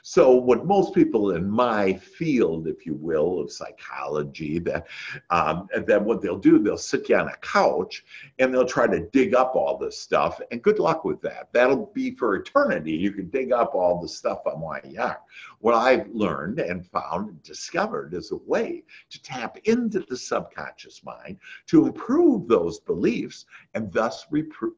So, 0.03 0.31
what 0.31 0.65
most 0.65 0.95
people 0.95 1.31
in 1.35 1.49
my 1.49 1.93
field, 1.93 2.67
if 2.67 2.85
you 2.85 2.95
will, 2.95 3.39
of 3.39 3.51
psychology, 3.51 4.57
that 4.59 4.87
um, 5.29 5.67
that 5.85 6.03
what 6.03 6.21
they'll 6.21 6.37
do, 6.37 6.59
they'll 6.59 6.77
sit 6.77 7.09
you 7.09 7.17
on 7.17 7.27
a 7.27 7.37
couch 7.37 8.03
and 8.39 8.53
they'll 8.53 8.65
try 8.65 8.87
to 8.87 9.07
dig 9.09 9.35
up 9.35 9.55
all 9.55 9.77
this 9.77 9.99
stuff. 9.99 10.41
And 10.51 10.63
good 10.63 10.79
luck 10.79 11.05
with 11.05 11.21
that. 11.21 11.49
That'll 11.53 11.91
be 11.93 12.15
for 12.15 12.35
eternity. 12.35 12.91
You 12.91 13.11
can 13.11 13.29
dig 13.29 13.51
up 13.51 13.75
all 13.75 14.01
the 14.01 14.07
stuff 14.07 14.41
on 14.45 14.59
why 14.59 14.81
you 14.83 14.99
are. 14.99 15.21
What 15.59 15.75
I've 15.75 16.07
learned 16.09 16.59
and 16.59 16.85
found 16.85 17.29
and 17.29 17.43
discovered 17.43 18.13
is 18.13 18.31
a 18.31 18.37
way 18.37 18.83
to 19.11 19.21
tap 19.21 19.57
into 19.65 19.99
the 19.99 20.17
subconscious 20.17 21.03
mind 21.03 21.37
to 21.67 21.85
improve 21.85 22.47
those 22.47 22.79
beliefs 22.79 23.45
and 23.75 23.91
thus 23.91 24.25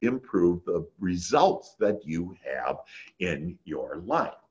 improve 0.01 0.65
the 0.65 0.85
results 0.99 1.75
that 1.79 2.05
you 2.05 2.35
have 2.43 2.79
in 3.19 3.57
your 3.63 3.97
life. 4.05 4.42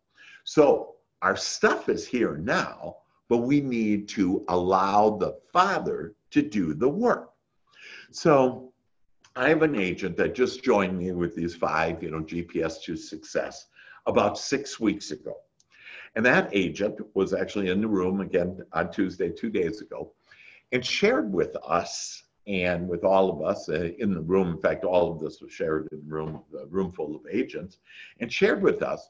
So 0.45 0.97
our 1.23 1.37
stuff 1.37 1.89
is 1.89 2.07
here 2.07 2.37
now, 2.37 2.97
but 3.29 3.39
we 3.39 3.61
need 3.61 4.09
to 4.11 4.45
allow 4.49 5.11
the 5.11 5.39
Father 5.53 6.15
to 6.31 6.43
do 6.43 6.75
the 6.75 6.89
work. 6.89 7.31
So 8.11 8.73
I 9.37 9.49
have 9.49 9.63
an 9.63 9.77
agent 9.77 10.17
that 10.19 10.35
just 10.35 10.63
joined 10.63 10.99
me 10.99 11.13
with 11.13 11.35
these 11.35 11.55
five, 11.55 12.03
you 12.03 12.11
know, 12.11 12.21
GPS 12.21 12.83
to 12.83 12.97
success 12.97 13.67
about 14.07 14.37
six 14.37 14.79
weeks 14.79 15.11
ago. 15.11 15.37
And 16.15 16.27
that 16.27 16.51
agent 16.53 17.01
was 17.15 17.33
actually 17.33 17.71
in 17.71 17.81
the 17.81 17.89
room 17.89 18.21
again 18.21 18.59
on 18.73 18.91
Tuesday, 18.91 19.31
two 19.31 19.49
days 19.49 19.81
ago, 19.81 20.13
and 20.73 20.85
shared 20.85 21.33
with 21.33 21.57
us 21.67 22.25
and 22.47 22.89
with 22.89 23.05
all 23.05 23.31
of 23.31 23.43
us 23.43 23.69
uh, 23.69 23.91
in 23.99 24.13
the 24.13 24.21
room. 24.21 24.51
In 24.51 24.59
fact, 24.59 24.85
all 24.85 25.13
of 25.13 25.21
this 25.21 25.41
was 25.41 25.53
shared 25.53 25.89
in 25.93 25.99
the 26.07 26.15
room, 26.15 26.43
a 26.61 26.67
room 26.67 26.93
full 26.93 27.15
of 27.15 27.23
agents, 27.31 27.79
and 28.21 28.31
shared 28.31 28.63
with 28.63 28.83
us 28.83 29.09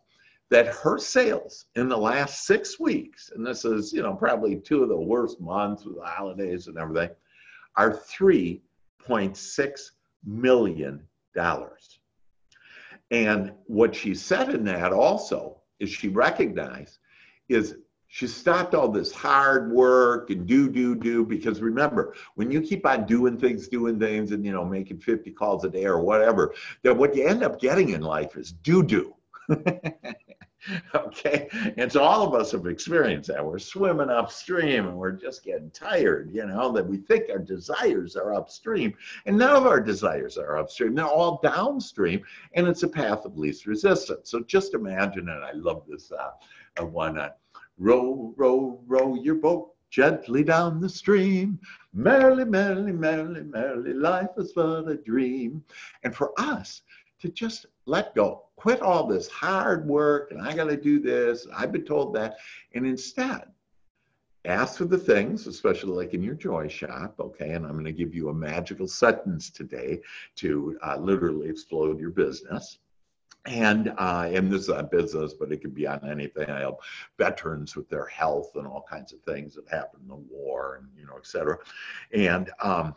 that 0.53 0.67
her 0.67 0.99
sales 0.99 1.65
in 1.77 1.89
the 1.89 1.97
last 1.97 2.45
six 2.45 2.79
weeks, 2.79 3.33
and 3.35 3.47
this 3.47 3.65
is, 3.65 3.91
you 3.91 4.03
know, 4.03 4.13
probably 4.13 4.57
two 4.57 4.83
of 4.83 4.91
the 4.91 5.01
worst 5.01 5.41
months 5.41 5.87
with 5.87 5.97
the 5.97 6.05
holidays 6.05 6.67
and 6.67 6.77
everything, 6.77 7.09
are 7.77 7.93
$3.6 7.95 9.81
million. 10.27 11.01
And 13.11 13.53
what 13.65 13.95
she 13.95 14.15
said 14.15 14.51
in 14.51 14.63
that 14.65 14.93
also 14.93 15.63
is 15.81 15.89
she 15.89 16.09
recognized 16.09 16.99
is 17.49 17.77
she 18.09 18.27
stopped 18.27 18.75
all 18.75 18.89
this 18.89 19.11
hard 19.11 19.73
work 19.73 20.29
and 20.29 20.47
do 20.47 20.69
do 20.69 20.95
do 20.95 21.25
because 21.25 21.63
remember 21.63 22.15
when 22.35 22.51
you 22.51 22.61
keep 22.61 22.85
on 22.85 23.07
doing 23.07 23.39
things 23.39 23.69
doing 23.69 23.99
things 23.99 24.33
and 24.33 24.45
you 24.45 24.53
know 24.53 24.67
making 24.67 24.99
50 25.01 25.31
calls 25.31 25.65
a 25.65 25.71
day 25.71 25.87
or 25.87 26.01
whatever 26.01 26.55
that 26.83 26.95
what 26.95 27.17
you 27.17 27.27
end 27.27 27.43
up 27.43 27.59
getting 27.59 27.91
in 27.91 28.03
life 28.03 28.37
is 28.37 28.53
do 28.53 28.83
do 28.83 29.15
okay? 30.95 31.49
And 31.77 31.91
so 31.91 32.03
all 32.03 32.27
of 32.27 32.35
us 32.35 32.53
have 32.53 32.67
experienced 32.67 33.29
that. 33.29 33.45
We're 33.45 33.59
swimming 33.59 34.11
upstream 34.11 34.87
and 34.87 34.97
we're 34.97 35.13
just 35.13 35.45
getting 35.45 35.71
tired 35.71 36.31
you 36.33 36.47
know 36.47 36.73
that 36.73 36.87
we 36.87 36.99
think 36.99 37.31
our 37.31 37.39
desires 37.39 38.17
are 38.17 38.35
upstream. 38.35 38.95
And 39.27 39.37
none 39.37 39.57
of 39.57 39.67
our 39.67 39.81
desires 39.81 40.39
are 40.39 40.59
upstream. 40.59 40.95
They're 40.95 41.07
all 41.07 41.41
downstream 41.43 42.23
and 42.55 42.67
it's 42.67 42.83
a 42.83 42.89
path 42.89 43.25
of 43.25 43.39
least 43.39 43.67
resistance. 43.67 44.31
So 44.31 44.41
just 44.41 44.75
imagine 44.75 45.29
and 45.29 45.45
i 45.45 45.53
love 45.53 45.83
this 45.89 46.11
uh, 46.13 46.31
uh 46.81 46.87
one 46.87 47.19
uh, 47.19 47.31
row 47.79 48.33
row 48.37 48.81
row 48.87 49.15
your 49.15 49.37
boat 49.37 49.75
gently 49.91 50.43
down 50.43 50.81
the 50.81 50.89
stream. 50.89 51.59
Merrily 51.93 52.45
merrily 52.45 52.93
merrily 52.93 53.43
merrily 53.43 53.93
life 53.93 54.31
is 54.37 54.53
but 54.53 54.89
a 54.89 54.97
dream. 54.97 55.63
And 56.03 56.15
for 56.15 56.33
us 56.39 56.83
to 57.21 57.29
just 57.29 57.67
let 57.87 58.15
go 58.15 58.45
quit 58.63 58.81
all 58.81 59.09
this 59.09 59.27
hard 59.27 59.85
work 59.89 60.31
and 60.31 60.41
I 60.41 60.55
got 60.55 60.69
to 60.69 60.77
do 60.77 61.01
this. 61.01 61.49
I've 61.53 61.73
been 61.73 61.85
told 61.85 62.15
that. 62.15 62.37
And 62.77 62.87
instead, 62.87 63.43
ask 64.45 64.79
for 64.79 64.85
the 64.85 64.97
things, 64.97 65.49
especially 65.49 65.91
like 65.91 66.15
in 66.15 66.23
your 66.23 66.37
joy 66.37 66.69
shop, 66.69 67.17
okay? 67.19 67.55
And 67.55 67.67
I'm 67.67 67.73
going 67.73 67.87
to 67.87 67.93
give 67.93 68.15
you 68.15 68.29
a 68.29 68.35
magical 68.35 68.87
sentence 68.87 69.51
today 69.51 70.01
to 70.37 70.79
uh, 70.81 70.97
literally 70.97 71.49
explode 71.49 71.99
your 71.99 72.11
business. 72.11 72.79
And 73.47 73.93
uh, 73.99 74.31
and 74.33 74.53
this 74.53 74.63
is 74.63 74.69
on 74.69 74.87
business, 74.93 75.35
but 75.35 75.51
it 75.51 75.61
could 75.61 75.75
be 75.75 75.89
on 75.89 76.09
anything. 76.09 76.49
I 76.49 76.61
help 76.61 76.83
veterans 77.19 77.75
with 77.75 77.89
their 77.89 78.07
health 78.07 78.53
and 78.55 78.69
all 78.69 78.87
kinds 78.89 79.13
of 79.13 79.21
things 79.23 79.57
that 79.57 79.69
happen 79.69 79.99
in 80.03 80.09
the 80.09 80.15
war 80.15 80.77
and 80.77 80.89
you 80.97 81.05
know, 81.05 81.17
et 81.17 81.27
cetera. 81.27 81.59
And 82.15 82.53
um, 82.61 82.95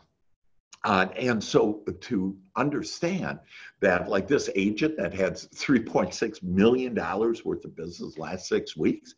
uh, 0.84 1.08
and 1.16 1.42
so 1.42 1.82
to 2.00 2.36
understand 2.54 3.38
that, 3.80 4.08
like 4.08 4.28
this 4.28 4.50
agent 4.54 4.96
that 4.96 5.14
had 5.14 5.34
$3.6 5.34 6.42
million 6.42 6.94
worth 6.94 7.64
of 7.64 7.76
business 7.76 8.18
last 8.18 8.46
six 8.46 8.76
weeks, 8.76 9.14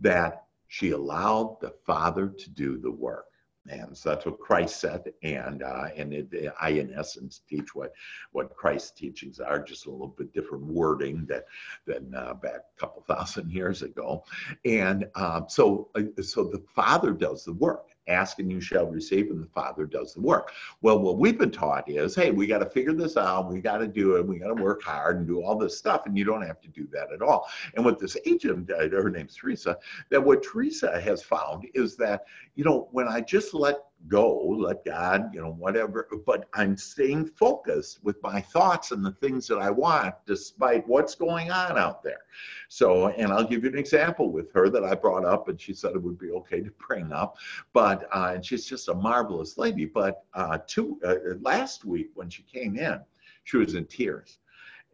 that 0.00 0.44
she 0.68 0.90
allowed 0.90 1.58
the 1.60 1.74
father 1.84 2.28
to 2.28 2.50
do 2.50 2.78
the 2.78 2.90
work. 2.90 3.26
And 3.68 3.96
so 3.96 4.08
that's 4.08 4.24
what 4.24 4.40
Christ 4.40 4.80
said, 4.80 5.12
and 5.22 5.62
uh, 5.62 5.88
and 5.94 6.14
it, 6.14 6.52
I, 6.58 6.70
in 6.70 6.94
essence, 6.94 7.42
teach 7.46 7.74
what 7.74 7.92
what 8.32 8.56
Christ's 8.56 8.92
teachings 8.92 9.38
are, 9.38 9.62
just 9.62 9.86
a 9.86 9.90
little 9.90 10.08
bit 10.08 10.32
different 10.32 10.64
wording 10.64 11.26
that 11.28 11.44
than 11.84 12.14
uh, 12.14 12.34
back 12.34 12.62
a 12.76 12.80
couple 12.80 13.02
thousand 13.02 13.52
years 13.52 13.82
ago. 13.82 14.24
And 14.64 15.08
um, 15.14 15.44
so 15.48 15.90
uh, 15.94 16.22
so 16.22 16.44
the 16.44 16.64
Father 16.74 17.12
does 17.12 17.44
the 17.44 17.52
work 17.52 17.89
ask 18.10 18.38
and 18.38 18.50
you 18.50 18.60
shall 18.60 18.86
receive, 18.86 19.30
and 19.30 19.42
the 19.42 19.48
Father 19.48 19.86
does 19.86 20.14
the 20.14 20.20
work. 20.20 20.52
Well, 20.82 20.98
what 20.98 21.18
we've 21.18 21.38
been 21.38 21.50
taught 21.50 21.88
is, 21.88 22.14
hey, 22.14 22.30
we 22.30 22.46
got 22.46 22.58
to 22.58 22.68
figure 22.68 22.92
this 22.92 23.16
out, 23.16 23.50
we 23.50 23.60
got 23.60 23.78
to 23.78 23.86
do 23.86 24.16
it, 24.16 24.26
we 24.26 24.38
got 24.38 24.54
to 24.54 24.62
work 24.62 24.82
hard 24.82 25.18
and 25.18 25.26
do 25.26 25.42
all 25.42 25.56
this 25.56 25.78
stuff, 25.78 26.06
and 26.06 26.16
you 26.16 26.24
don't 26.24 26.46
have 26.46 26.60
to 26.60 26.68
do 26.68 26.86
that 26.92 27.12
at 27.12 27.22
all. 27.22 27.48
And 27.74 27.84
what 27.84 27.98
this 27.98 28.16
agent, 28.26 28.70
uh, 28.70 28.88
her 28.88 29.10
name's 29.10 29.36
Teresa, 29.36 29.78
that 30.10 30.22
what 30.22 30.42
Teresa 30.42 31.00
has 31.00 31.22
found 31.22 31.66
is 31.74 31.96
that, 31.96 32.24
you 32.54 32.64
know, 32.64 32.88
when 32.92 33.08
I 33.08 33.20
just 33.20 33.54
let 33.54 33.89
go, 34.08 34.42
let 34.58 34.84
God, 34.84 35.30
you 35.34 35.40
know, 35.40 35.52
whatever. 35.52 36.08
But 36.26 36.48
I'm 36.54 36.76
staying 36.76 37.26
focused 37.26 38.02
with 38.02 38.22
my 38.22 38.40
thoughts 38.40 38.92
and 38.92 39.04
the 39.04 39.12
things 39.12 39.46
that 39.48 39.58
I 39.58 39.70
want, 39.70 40.14
despite 40.26 40.86
what's 40.88 41.14
going 41.14 41.50
on 41.50 41.78
out 41.78 42.02
there. 42.02 42.22
So, 42.68 43.08
and 43.08 43.32
I'll 43.32 43.46
give 43.46 43.64
you 43.64 43.70
an 43.70 43.78
example 43.78 44.30
with 44.30 44.52
her 44.52 44.68
that 44.70 44.84
I 44.84 44.94
brought 44.94 45.24
up, 45.24 45.48
and 45.48 45.60
she 45.60 45.74
said 45.74 45.94
it 45.94 46.02
would 46.02 46.18
be 46.18 46.30
okay 46.30 46.60
to 46.60 46.70
bring 46.86 47.12
up. 47.12 47.36
But 47.72 48.08
uh, 48.14 48.32
and 48.34 48.44
she's 48.44 48.64
just 48.64 48.88
a 48.88 48.94
marvelous 48.94 49.58
lady. 49.58 49.84
But 49.84 50.24
uh, 50.34 50.58
two 50.66 50.98
uh, 51.04 51.16
last 51.40 51.84
week 51.84 52.10
when 52.14 52.30
she 52.30 52.42
came 52.42 52.76
in, 52.76 53.00
she 53.44 53.56
was 53.56 53.74
in 53.74 53.86
tears. 53.86 54.38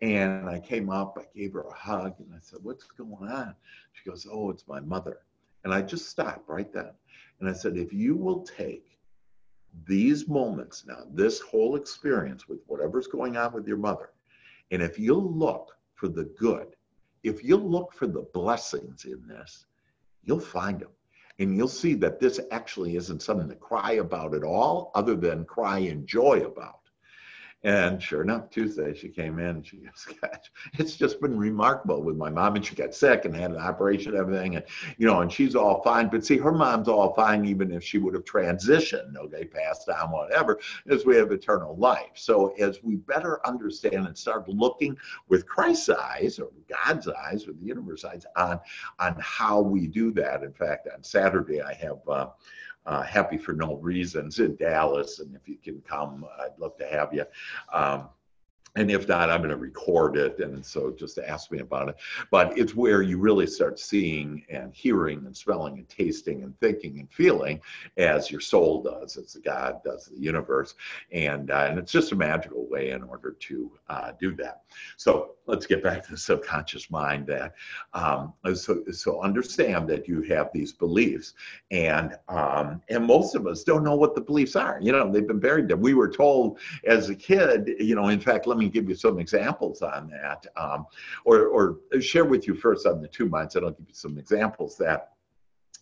And 0.03 0.49
I 0.49 0.61
came 0.61 0.91
up, 0.91 1.17
I 1.19 1.25
gave 1.39 1.55
her 1.55 1.63
a 1.63 1.73
hug, 1.73 2.15
and 2.19 2.29
I 2.35 2.39
said, 2.41 2.59
What's 2.63 2.85
going 2.85 3.31
on? 3.31 3.55
She 3.93 4.09
goes, 4.09 4.27
Oh, 4.31 4.51
it's 4.51 4.69
my 4.69 4.81
mother. 4.81 5.21
And 5.65 5.73
I 5.73 5.83
just 5.83 6.11
stopped 6.11 6.49
right 6.49 6.71
then. 6.73 6.91
And 7.41 7.49
I 7.49 7.53
said, 7.53 7.77
If 7.77 7.93
you 7.93 8.15
will 8.15 8.43
take 8.43 8.96
these 9.85 10.29
moments 10.29 10.85
now, 10.87 11.05
this 11.13 11.41
whole 11.41 11.77
experience 11.77 12.49
with 12.49 12.61
whatever's 12.67 13.07
going 13.07 13.37
on 13.37 13.53
with 13.53 13.67
your 13.67 13.77
mother, 13.77 14.11
and 14.71 14.83
if 14.83 14.99
you'll 14.99 15.33
look 15.33 15.73
for 15.95 16.09
the 16.09 16.25
good, 16.39 16.75
if 17.23 17.43
you'll 17.43 17.69
look 17.69 17.93
for 17.93 18.07
the 18.07 18.27
blessings 18.33 19.05
in 19.05 19.27
this, 19.27 19.67
you'll 20.23 20.41
find 20.41 20.81
them. 20.81 20.91
And 21.39 21.57
you'll 21.57 21.69
see 21.69 21.95
that 21.95 22.19
this 22.19 22.41
actually 22.51 22.97
isn't 22.97 23.23
something 23.23 23.49
to 23.49 23.55
cry 23.57 23.93
about 23.93 24.35
at 24.35 24.43
all, 24.43 24.91
other 24.95 25.15
than 25.15 25.45
cry 25.45 25.79
in 25.79 26.07
joy 26.07 26.41
about. 26.41 26.86
And 27.65 28.01
sure 28.01 28.23
enough, 28.23 28.51
Tuesday 28.51 28.95
she 28.95 29.09
came 29.09 29.39
in 29.39 29.47
and 29.47 29.67
she 29.67 29.79
goes, 29.79 30.07
Gosh, 30.21 30.53
it's 30.75 30.95
just 30.95 31.21
been 31.21 31.37
remarkable 31.37 32.03
with 32.03 32.17
my 32.17 32.31
mom. 32.31 32.55
And 32.55 32.65
she 32.65 32.75
got 32.77 32.95
sick 32.95 33.25
and 33.25 33.35
had 33.35 33.51
an 33.51 33.57
operation 33.57 34.13
and 34.13 34.21
everything. 34.21 34.57
And, 34.57 34.65
you 34.99 35.07
know, 35.07 35.23
and 35.23 35.33
she's 35.33 35.57
all 35.57 35.83
fine. 35.83 36.09
But 36.09 36.25
see, 36.25 36.37
her 36.37 36.53
mom's 36.53 36.87
all 36.87 37.15
fine 37.15 37.45
even 37.45 37.73
if 37.73 37.83
she 37.83 37.99
would 37.99 38.15
have 38.15 38.25
transitioned, 38.25 39.17
okay, 39.17 39.45
passed 39.45 39.89
on, 39.89 40.13
whatever, 40.13 40.61
as 40.89 41.05
we 41.05 41.17
have 41.17 41.33
eternal 41.33 41.77
life. 41.77 42.13
So 42.15 42.55
as 42.59 42.83
we 42.83 42.97
better 42.97 43.45
understand 43.47 44.07
and 44.07 44.17
start 44.17 44.49
looking 44.49 44.97
with 45.29 45.47
Christ's 45.47 45.89
eyes 45.91 46.39
or 46.39 46.51
God's 46.69 47.09
eyes 47.09 47.49
or 47.49 47.53
the 47.53 47.65
universe 47.65 48.05
eyes 48.05 48.27
on, 48.37 48.61
on 49.01 49.17
how 49.19 49.61
we 49.61 49.87
do 49.87 50.13
that. 50.13 50.43
In 50.43 50.53
fact, 50.53 50.89
on 50.95 51.03
Saturday, 51.03 51.63
I 51.63 51.75
have. 51.75 51.99
Uh, 52.07 52.27
uh, 52.87 53.03
Happy 53.03 53.37
for 53.37 53.53
No 53.53 53.77
Reasons 53.77 54.39
in 54.39 54.57
Dallas. 54.57 55.19
And 55.19 55.35
if 55.35 55.49
you 55.49 55.57
can 55.63 55.83
come, 55.87 56.25
I'd 56.41 56.59
love 56.59 56.77
to 56.79 56.87
have 56.87 57.13
you. 57.13 57.25
Um, 57.73 58.09
and 58.77 58.91
if 58.91 59.09
not, 59.09 59.31
I'm 59.31 59.41
going 59.41 59.51
to 59.51 59.57
record 59.57 60.17
it. 60.17 60.39
And 60.39 60.65
so 60.65 60.91
just 60.91 61.19
ask 61.19 61.51
me 61.51 61.61
about 61.61 61.89
it. 61.89 61.97
But 62.31 62.57
it's 62.59 62.75
where 62.75 63.01
you 63.01 63.19
really 63.19 63.47
start 63.47 63.79
seeing 63.79 64.45
and 64.51 64.73
hearing 64.75 65.25
and 65.25 65.37
smelling 65.37 65.79
and 65.79 65.89
tasting 65.89 66.43
and 66.43 66.59
thinking 66.61 67.01
and 67.01 67.11
feeling 67.11 67.61
as 67.97 68.31
your 68.31 68.41
soul 68.41 68.83
does, 68.83 69.17
as 69.17 69.37
God 69.43 69.83
does 69.83 70.07
the 70.07 70.19
universe. 70.19 70.75
And, 71.11 71.51
uh, 71.51 71.67
and 71.71 71.79
it's 71.79 71.91
just 71.91 72.13
a 72.13 72.17
magical 72.17 72.67
way 72.69 72.91
in 72.91 73.03
order 73.03 73.33
to 73.33 73.73
uh, 73.89 74.13
do 74.21 74.35
that. 74.37 74.63
So 74.99 75.37
let's 75.47 75.67
get 75.67 75.83
back 75.83 76.05
to 76.05 76.11
the 76.11 76.17
subconscious 76.17 76.91
mind 76.91 77.27
that 77.27 77.55
um, 77.95 78.33
so, 78.55 78.83
so 78.93 79.23
understand 79.23 79.89
that 79.89 80.09
you 80.09 80.23
have 80.23 80.51
these 80.53 80.73
beliefs 80.73 81.35
and 81.71 82.17
um, 82.29 82.83
and 82.89 83.05
most 83.05 83.35
of 83.35 83.47
us 83.47 83.63
don't 83.63 83.85
know 83.85 83.95
what 83.95 84.15
the 84.15 84.21
beliefs 84.21 84.57
are 84.57 84.79
you 84.81 84.93
know 84.93 85.11
they've 85.11 85.27
been 85.27 85.41
buried 85.41 85.69
there 85.69 85.77
we 85.77 85.95
were 85.95 86.09
told 86.09 86.59
as 86.85 87.09
a 87.09 87.15
kid 87.15 87.75
you 87.79 87.95
know 87.95 88.09
in 88.09 88.21
fact 88.21 88.47
let 88.47 88.59
me 88.59 88.66
give 88.69 88.89
you 88.89 88.95
some 88.95 89.19
examples 89.19 89.83
on 89.83 90.09
that 90.09 90.47
um, 90.57 90.87
or, 91.25 91.47
or 91.47 91.79
share 92.01 92.25
with 92.25 92.47
you 92.47 92.55
first 92.55 92.87
on 92.87 93.01
the 93.01 93.09
two 93.09 93.29
minds 93.29 93.57
and 93.57 93.65
i'll 93.65 93.73
give 93.73 93.89
you 93.89 93.95
some 93.95 94.19
examples 94.19 94.77
that 94.77 95.13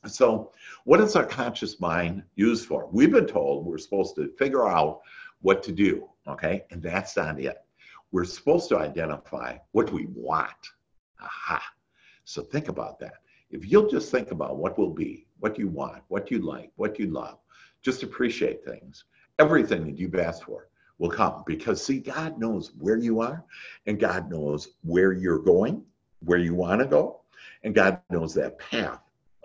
so 0.06 0.52
what 0.84 1.00
is 1.00 1.16
our 1.16 1.24
conscious 1.24 1.80
mind 1.80 2.22
used 2.34 2.66
for 2.66 2.88
we've 2.92 3.12
been 3.12 3.26
told 3.26 3.64
we're 3.64 3.78
supposed 3.78 4.14
to 4.14 4.28
figure 4.38 4.68
out 4.68 5.00
what 5.40 5.62
to 5.62 5.72
do 5.72 6.08
okay 6.26 6.64
and 6.70 6.82
that's 6.82 7.16
not 7.16 7.40
it 7.40 7.64
we're 8.14 8.24
supposed 8.24 8.68
to 8.68 8.78
identify 8.78 9.58
what 9.72 9.92
we 9.92 10.06
want. 10.14 10.70
Aha. 11.20 11.60
So 12.22 12.42
think 12.42 12.68
about 12.68 13.00
that. 13.00 13.14
If 13.50 13.68
you'll 13.68 13.88
just 13.88 14.12
think 14.12 14.30
about 14.30 14.56
what 14.56 14.78
will 14.78 14.94
be, 14.94 15.26
what 15.40 15.58
you 15.58 15.66
want, 15.66 16.00
what 16.06 16.30
you 16.30 16.38
like, 16.38 16.70
what 16.76 16.96
you 17.00 17.08
love, 17.08 17.38
just 17.82 18.04
appreciate 18.04 18.64
things. 18.64 19.06
Everything 19.40 19.84
that 19.86 19.98
you've 19.98 20.14
asked 20.14 20.44
for 20.44 20.68
will 21.04 21.10
come 21.10 21.42
because 21.46 21.84
see, 21.84 21.98
God 21.98 22.38
knows 22.38 22.72
where 22.78 22.96
you 22.96 23.20
are 23.20 23.44
and 23.86 24.00
God 24.00 24.30
knows 24.30 24.70
where 24.82 25.12
you're 25.12 25.38
going, 25.38 25.84
where 26.20 26.38
you 26.38 26.54
want 26.54 26.80
to 26.80 26.86
go, 26.86 27.20
and 27.62 27.74
God 27.74 28.00
knows 28.08 28.32
that 28.34 28.58
path 28.58 29.00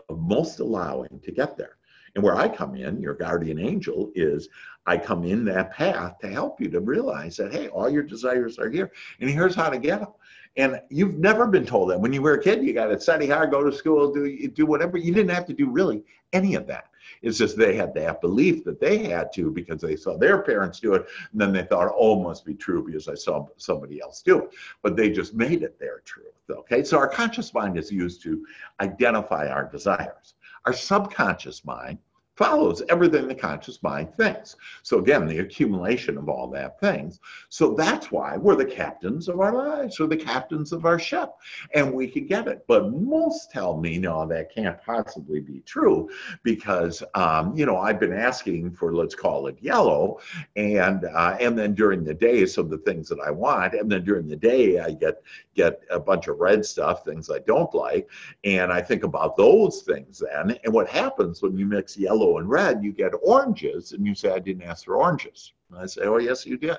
of 0.08 0.20
most 0.20 0.60
allowing 0.60 1.20
to 1.22 1.32
get 1.32 1.58
there. 1.58 1.76
And 2.16 2.24
where 2.24 2.38
I 2.38 2.48
come 2.48 2.76
in, 2.76 3.02
your 3.02 3.14
guardian 3.14 3.60
angel, 3.60 4.10
is 4.16 4.48
I 4.86 4.98
come 4.98 5.26
in 5.26 5.44
that 5.46 5.74
path 5.74 6.18
to 6.20 6.30
help 6.30 6.62
you 6.62 6.70
to 6.70 6.80
realize 6.80 7.36
that, 7.38 7.54
hey, 7.54 7.68
all 7.68 7.90
your 7.90 8.04
desires 8.04 8.58
are 8.58 8.70
here, 8.70 8.92
and 9.20 9.30
here's 9.30 9.54
how 9.54 9.70
to 9.70 9.78
get 9.78 10.00
them. 10.00 10.14
And 10.56 10.82
you've 10.90 11.20
never 11.20 11.46
been 11.46 11.66
told 11.66 11.92
that. 11.92 12.00
When 12.00 12.12
you 12.12 12.22
were 12.22 12.34
a 12.34 12.42
kid, 12.42 12.64
you 12.64 12.74
got 12.74 12.88
to 12.88 13.00
study 13.00 13.28
hard, 13.28 13.52
go 13.52 13.64
to 13.64 13.76
school, 13.76 14.12
do 14.12 14.48
do 14.48 14.66
whatever. 14.66 14.98
You 14.98 15.14
didn't 15.14 15.36
have 15.36 15.46
to 15.46 15.54
do 15.54 15.70
really 15.70 16.04
any 16.34 16.56
of 16.56 16.66
that. 16.68 16.86
It's 17.22 17.38
just 17.38 17.58
they 17.58 17.76
had 17.76 17.94
that 17.96 18.22
belief 18.22 18.64
that 18.66 18.80
they 18.80 19.00
had 19.00 19.32
to 19.34 19.52
because 19.52 19.82
they 19.82 19.96
saw 19.96 20.18
their 20.18 20.42
parents 20.42 20.80
do 20.80 20.94
it, 20.94 21.08
and 21.32 21.42
then 21.42 21.52
they 21.54 21.64
thought, 21.64 21.94
oh, 21.96 22.22
must 22.22 22.46
be 22.46 22.54
true 22.54 22.84
because 22.84 23.08
I 23.08 23.16
saw 23.16 23.48
somebody 23.58 24.02
else 24.02 24.22
do 24.22 24.44
it. 24.44 24.50
But 24.82 24.96
they 24.96 25.10
just 25.10 25.34
made 25.34 25.64
it 25.64 25.80
their 25.80 26.00
truth. 26.06 26.28
Okay, 26.50 26.84
so 26.84 26.98
our 26.98 27.08
conscious 27.08 27.54
mind 27.54 27.78
is 27.78 27.92
used 27.92 28.24
to 28.24 28.46
identify 28.80 29.48
our 29.48 29.70
desires. 29.70 30.34
Our 30.66 30.74
subconscious 30.74 31.64
mind 31.64 32.00
follows 32.40 32.82
everything 32.88 33.28
the 33.28 33.36
conscious 33.36 33.84
mind 33.84 34.16
thinks. 34.16 34.56
So 34.82 35.00
again, 35.00 35.28
the 35.28 35.40
accumulation 35.40 36.18
of 36.18 36.30
all 36.30 36.48
that 36.52 36.80
things. 36.80 37.20
So 37.50 37.74
that's 37.74 38.14
why 38.14 38.38
we're 38.38 38.56
the 38.56 38.64
captains 38.64 39.28
of 39.28 39.42
our 39.42 39.54
lives, 39.54 40.00
we're 40.00 40.08
the 40.08 40.16
captains 40.16 40.72
of 40.72 40.86
our 40.86 40.98
ship, 40.98 41.32
and 41.74 41.94
we 41.94 42.08
can 42.08 42.28
get 42.28 42.48
it. 42.48 42.64
But 42.66 42.94
most 42.94 43.52
tell 43.52 43.76
me, 43.76 43.98
no, 43.98 44.26
that 44.26 44.56
can't 44.56 44.82
possibly 44.82 45.42
be 45.42 45.60
true 45.66 46.10
because, 46.44 47.04
um, 47.14 47.54
you 47.58 47.66
know, 47.66 47.76
I've 47.76 48.00
been 48.00 48.14
asking 48.14 48.72
for, 48.72 48.96
let's 48.96 49.16
call 49.16 49.48
it 49.48 49.58
yellow, 49.60 50.20
and 50.56 51.04
uh, 51.04 51.36
and 51.42 51.60
then 51.60 51.76
during 51.76 52.06
the 52.06 52.14
day, 52.14 52.46
some 52.46 52.66
of 52.66 52.72
the 52.72 52.78
things 52.78 53.10
that 53.10 53.20
I 53.20 53.32
want, 53.32 53.74
and 53.74 53.92
then 53.92 54.06
during 54.06 54.30
the 54.30 54.38
day, 54.38 54.80
I 54.80 54.92
get 54.92 55.22
get 55.56 55.82
a 55.92 56.00
bunch 56.00 56.30
of 56.30 56.40
red 56.40 56.66
stuff, 56.66 57.04
things 57.04 57.30
I 57.30 57.40
don't 57.40 57.74
like, 57.74 58.10
and 58.46 58.72
I 58.72 58.82
think 58.82 59.04
about 59.04 59.36
those 59.36 59.82
things 59.82 60.24
then. 60.26 60.58
And 60.64 60.74
what 60.74 60.88
happens 60.88 61.42
when 61.42 61.58
you 61.58 61.66
mix 61.66 61.98
yellow 61.98 62.29
yellow 62.30 62.40
and 62.40 62.50
red, 62.50 62.84
you 62.84 62.92
get 62.92 63.12
oranges. 63.24 63.92
And 63.92 64.06
you 64.06 64.16
say, 64.16 64.32
I 64.32 64.40
didn't 64.40 64.64
ask 64.64 64.86
for 64.86 64.96
oranges. 64.96 65.54
And 65.70 65.80
I 65.80 65.86
say, 65.86 66.02
oh, 66.04 66.18
yes, 66.18 66.46
you 66.46 66.58
did. 66.58 66.78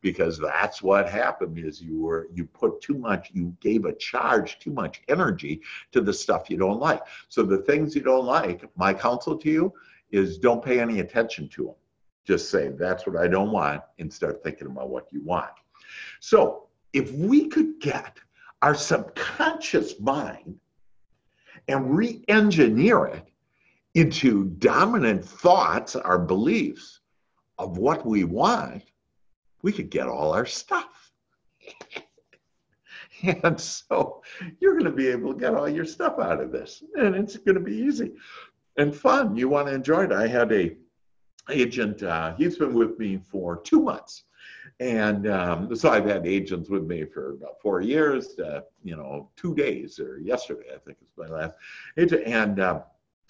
Because 0.00 0.38
that's 0.38 0.82
what 0.82 1.08
happened 1.08 1.58
is 1.58 1.80
you 1.80 2.00
were, 2.00 2.28
you 2.32 2.44
put 2.44 2.80
too 2.80 2.94
much, 2.94 3.30
you 3.32 3.54
gave 3.60 3.84
a 3.84 3.94
charge, 3.94 4.58
too 4.58 4.72
much 4.72 5.02
energy 5.08 5.60
to 5.92 6.00
the 6.00 6.12
stuff 6.12 6.50
you 6.50 6.56
don't 6.56 6.80
like. 6.80 7.02
So 7.28 7.42
the 7.42 7.58
things 7.58 7.94
you 7.94 8.02
don't 8.02 8.26
like, 8.26 8.64
my 8.76 8.94
counsel 8.94 9.36
to 9.36 9.50
you 9.50 9.72
is 10.10 10.38
don't 10.38 10.64
pay 10.64 10.80
any 10.80 11.00
attention 11.00 11.48
to 11.50 11.66
them. 11.66 11.74
Just 12.24 12.50
say, 12.50 12.68
that's 12.68 13.06
what 13.06 13.16
I 13.16 13.26
don't 13.26 13.50
want 13.50 13.82
and 13.98 14.12
start 14.12 14.42
thinking 14.44 14.68
about 14.68 14.90
what 14.90 15.06
you 15.10 15.22
want. 15.22 15.50
So 16.20 16.68
if 16.92 17.12
we 17.12 17.48
could 17.48 17.80
get 17.80 18.18
our 18.60 18.74
subconscious 18.74 19.98
mind 19.98 20.56
and 21.68 21.96
re-engineer 21.96 23.06
it 23.06 23.31
into 23.94 24.44
dominant 24.58 25.24
thoughts, 25.24 25.96
our 25.96 26.18
beliefs 26.18 27.00
of 27.58 27.76
what 27.76 28.06
we 28.06 28.24
want, 28.24 28.82
we 29.62 29.72
could 29.72 29.90
get 29.90 30.08
all 30.08 30.32
our 30.32 30.46
stuff. 30.46 31.12
and 33.22 33.60
so 33.60 34.22
you're 34.60 34.72
going 34.72 34.84
to 34.84 34.90
be 34.90 35.08
able 35.08 35.32
to 35.32 35.38
get 35.38 35.54
all 35.54 35.68
your 35.68 35.84
stuff 35.84 36.18
out 36.18 36.40
of 36.40 36.50
this, 36.50 36.82
and 36.96 37.14
it's 37.14 37.36
going 37.36 37.54
to 37.54 37.60
be 37.60 37.76
easy 37.76 38.12
and 38.76 38.94
fun. 38.94 39.36
You 39.36 39.48
want 39.48 39.68
to 39.68 39.74
enjoy 39.74 40.04
it. 40.04 40.12
I 40.12 40.26
had 40.26 40.52
a 40.52 40.76
agent. 41.50 42.02
Uh, 42.02 42.34
he's 42.36 42.58
been 42.58 42.74
with 42.74 42.98
me 42.98 43.18
for 43.18 43.60
two 43.62 43.82
months. 43.82 44.24
And 44.80 45.28
um, 45.28 45.74
so 45.76 45.90
I've 45.90 46.06
had 46.06 46.26
agents 46.26 46.68
with 46.68 46.84
me 46.84 47.04
for 47.04 47.34
about 47.34 47.60
four 47.60 47.80
years, 47.80 48.38
uh, 48.38 48.62
you 48.82 48.96
know, 48.96 49.30
two 49.36 49.54
days 49.54 50.00
or 50.00 50.18
yesterday, 50.18 50.68
I 50.74 50.78
think 50.78 50.98
is 51.00 51.08
my 51.16 51.26
last 51.26 51.56
agent. 51.96 52.22
And 52.26 52.58
uh, 52.58 52.80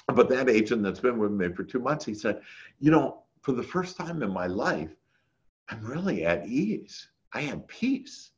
but 0.08 0.28
that 0.28 0.48
agent 0.48 0.82
that's 0.82 1.00
been 1.00 1.18
with 1.18 1.32
me 1.32 1.48
for 1.52 1.64
two 1.64 1.78
months, 1.78 2.04
he 2.04 2.14
said, 2.14 2.40
you 2.80 2.90
know, 2.90 3.22
for 3.42 3.52
the 3.52 3.62
first 3.62 3.96
time 3.96 4.22
in 4.22 4.30
my 4.32 4.46
life, 4.46 4.90
I'm 5.68 5.84
really 5.84 6.24
at 6.24 6.46
ease. 6.46 7.08
I 7.32 7.42
have 7.42 7.66
peace. 7.66 8.30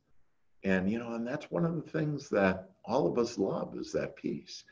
And, 0.63 0.91
you 0.91 0.99
know, 0.99 1.15
and 1.15 1.27
that's 1.27 1.51
one 1.51 1.65
of 1.65 1.75
the 1.75 1.91
things 1.91 2.29
that 2.31 2.71
all 2.85 3.07
of 3.07 3.19
us 3.19 3.39
love 3.39 3.77
is 3.77 3.93
that 3.93 4.17
peace. 4.17 4.65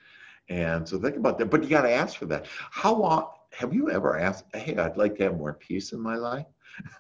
And 0.49 0.89
so 0.89 0.99
think 0.99 1.17
about 1.17 1.39
that. 1.39 1.51
But 1.51 1.63
you 1.63 1.69
got 1.69 1.83
to 1.83 1.91
ask 1.91 2.17
for 2.17 2.27
that. 2.27 2.47
How 2.71 2.95
long 2.95 3.29
have 3.53 3.75
you 3.75 3.91
ever 3.91 4.19
asked, 4.19 4.45
hey, 4.55 4.77
I'd 4.77 4.97
like 4.97 5.17
to 5.17 5.25
have 5.25 5.37
more 5.37 5.55
peace 5.55 5.93
in 5.93 6.01
my 6.01 6.17
life? 6.17 6.47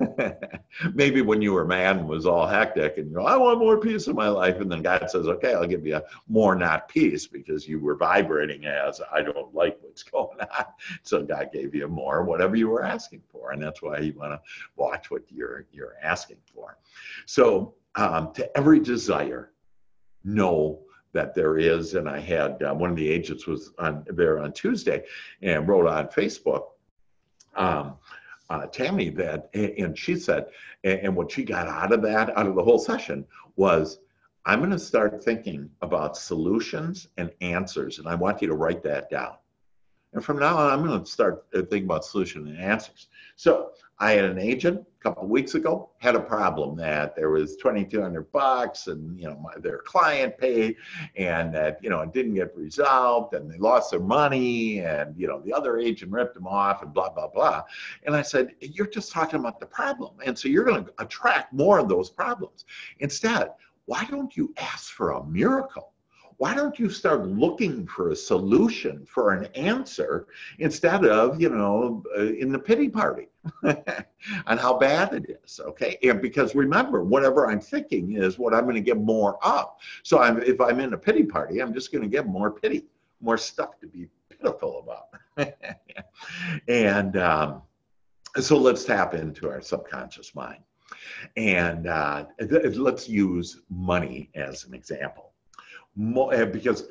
Maybe 0.94 1.22
when 1.22 1.42
you 1.42 1.52
were 1.52 1.64
man 1.64 2.06
was 2.06 2.26
all 2.26 2.46
hectic 2.46 2.98
and 2.98 3.10
you're, 3.10 3.20
I 3.20 3.36
want 3.36 3.58
more 3.58 3.78
peace 3.78 4.06
in 4.06 4.14
my 4.14 4.28
life. 4.28 4.60
And 4.60 4.70
then 4.70 4.82
God 4.82 5.10
says, 5.10 5.26
okay, 5.26 5.54
I'll 5.54 5.66
give 5.66 5.86
you 5.86 5.96
a 5.96 6.02
more, 6.28 6.54
not 6.54 6.88
peace, 6.88 7.26
because 7.26 7.66
you 7.66 7.80
were 7.80 7.96
vibrating 7.96 8.66
as 8.66 9.00
I 9.12 9.22
don't 9.22 9.54
like 9.54 9.78
what's 9.80 10.02
going 10.02 10.40
on. 10.40 10.64
So 11.02 11.22
God 11.22 11.50
gave 11.52 11.74
you 11.74 11.88
more, 11.88 12.24
whatever 12.24 12.56
you 12.56 12.68
were 12.68 12.84
asking 12.84 13.22
for. 13.30 13.52
And 13.52 13.62
that's 13.62 13.82
why 13.82 13.98
you 13.98 14.14
want 14.14 14.32
to 14.32 14.40
watch 14.76 15.10
what 15.10 15.22
you're 15.28 15.66
you're 15.72 15.96
asking 16.02 16.38
for. 16.54 16.78
So 17.26 17.74
um, 17.94 18.32
to 18.34 18.56
every 18.56 18.80
desire, 18.80 19.52
know 20.24 20.80
that 21.12 21.34
there 21.34 21.58
is. 21.58 21.94
And 21.94 22.08
I 22.08 22.18
had 22.18 22.62
uh, 22.62 22.74
one 22.74 22.90
of 22.90 22.96
the 22.96 23.08
agents 23.08 23.46
was 23.46 23.72
on 23.78 24.04
there 24.08 24.38
on 24.40 24.52
Tuesday 24.52 25.04
and 25.42 25.68
wrote 25.68 25.86
on 25.86 26.08
Facebook. 26.08 26.64
Um, 27.54 27.96
uh, 28.52 28.66
Tammy 28.66 29.08
that, 29.08 29.48
and 29.54 29.96
she 29.96 30.14
said, 30.14 30.46
and 30.84 31.16
what 31.16 31.32
she 31.32 31.42
got 31.42 31.68
out 31.68 31.90
of 31.90 32.02
that, 32.02 32.36
out 32.36 32.46
of 32.46 32.54
the 32.54 32.62
whole 32.62 32.78
session, 32.78 33.24
was 33.56 33.98
I'm 34.44 34.58
going 34.58 34.70
to 34.72 34.78
start 34.78 35.24
thinking 35.24 35.70
about 35.80 36.18
solutions 36.18 37.08
and 37.16 37.30
answers, 37.40 37.98
and 37.98 38.06
I 38.06 38.14
want 38.14 38.42
you 38.42 38.48
to 38.48 38.54
write 38.54 38.82
that 38.82 39.08
down. 39.08 39.36
And 40.12 40.24
from 40.24 40.38
now 40.38 40.56
on, 40.58 40.70
I'm 40.70 40.86
going 40.86 41.00
to 41.00 41.10
start 41.10 41.46
uh, 41.54 41.58
thinking 41.62 41.84
about 41.84 42.04
solutions 42.04 42.48
and 42.48 42.58
answers. 42.58 43.08
So 43.36 43.70
I 43.98 44.12
had 44.12 44.24
an 44.24 44.38
agent 44.38 44.84
a 45.00 45.02
couple 45.02 45.28
weeks 45.28 45.54
ago 45.54 45.90
had 45.98 46.16
a 46.16 46.20
problem 46.20 46.76
that 46.76 47.14
there 47.14 47.30
was 47.30 47.56
2200 47.56 48.32
bucks 48.32 48.88
and 48.88 49.18
you 49.18 49.26
know 49.26 49.36
my, 49.36 49.52
their 49.60 49.78
client 49.78 50.36
paid 50.38 50.74
and 51.16 51.54
that 51.54 51.78
you 51.82 51.88
know 51.88 52.00
it 52.00 52.12
didn't 52.12 52.34
get 52.34 52.56
resolved 52.56 53.34
and 53.34 53.48
they 53.48 53.58
lost 53.58 53.92
their 53.92 54.00
money 54.00 54.80
and 54.80 55.16
you 55.16 55.28
know 55.28 55.40
the 55.42 55.52
other 55.52 55.78
agent 55.78 56.10
ripped 56.10 56.34
them 56.34 56.48
off 56.48 56.82
and 56.82 56.92
blah 56.92 57.10
blah 57.10 57.28
blah. 57.28 57.62
And 58.04 58.16
i 58.16 58.22
said 58.22 58.54
you're 58.60 58.88
just 58.88 59.12
talking 59.12 59.38
about 59.38 59.60
the 59.60 59.66
problem. 59.66 60.14
And 60.24 60.36
so 60.36 60.48
you're 60.48 60.64
going 60.64 60.84
to 60.84 60.92
attract 60.98 61.52
more 61.52 61.78
of 61.78 61.88
those 61.88 62.10
problems. 62.10 62.64
Instead 62.98 63.50
why 63.86 64.04
don't 64.10 64.36
you 64.36 64.52
ask 64.58 64.92
for 64.92 65.10
a 65.10 65.24
miracle 65.24 65.91
why 66.38 66.54
don't 66.54 66.78
you 66.78 66.88
start 66.88 67.26
looking 67.26 67.86
for 67.86 68.10
a 68.10 68.16
solution 68.16 69.04
for 69.06 69.32
an 69.32 69.46
answer 69.54 70.26
instead 70.58 71.04
of 71.04 71.40
you 71.40 71.48
know 71.48 72.02
uh, 72.16 72.22
in 72.22 72.52
the 72.52 72.58
pity 72.58 72.88
party 72.88 73.28
on 74.46 74.58
how 74.58 74.78
bad 74.78 75.12
it 75.14 75.40
is 75.44 75.60
okay? 75.60 75.98
And 76.02 76.20
because 76.20 76.54
remember 76.54 77.02
whatever 77.04 77.50
i'm 77.50 77.60
thinking 77.60 78.16
is 78.16 78.38
what 78.38 78.54
i'm 78.54 78.64
going 78.64 78.74
to 78.74 78.80
get 78.80 78.98
more 78.98 79.44
of. 79.44 79.70
So 80.02 80.20
I'm, 80.20 80.42
if 80.42 80.60
i'm 80.60 80.80
in 80.80 80.92
a 80.92 80.98
pity 80.98 81.24
party 81.24 81.60
i'm 81.60 81.74
just 81.74 81.92
going 81.92 82.02
to 82.02 82.08
get 82.08 82.26
more 82.26 82.50
pity 82.50 82.84
more 83.20 83.38
stuff 83.38 83.78
to 83.80 83.86
be 83.86 84.08
pitiful 84.28 84.80
about. 84.80 85.54
And 86.68 87.16
um, 87.16 87.62
so 88.40 88.56
let's 88.56 88.84
tap 88.84 89.14
into 89.14 89.48
our 89.48 89.60
subconscious 89.60 90.34
mind. 90.34 90.62
And 91.36 91.86
uh, 91.86 92.26
let's 92.38 93.08
use 93.08 93.60
money 93.68 94.30
as 94.34 94.64
an 94.64 94.74
example 94.74 95.31
because 95.96 96.84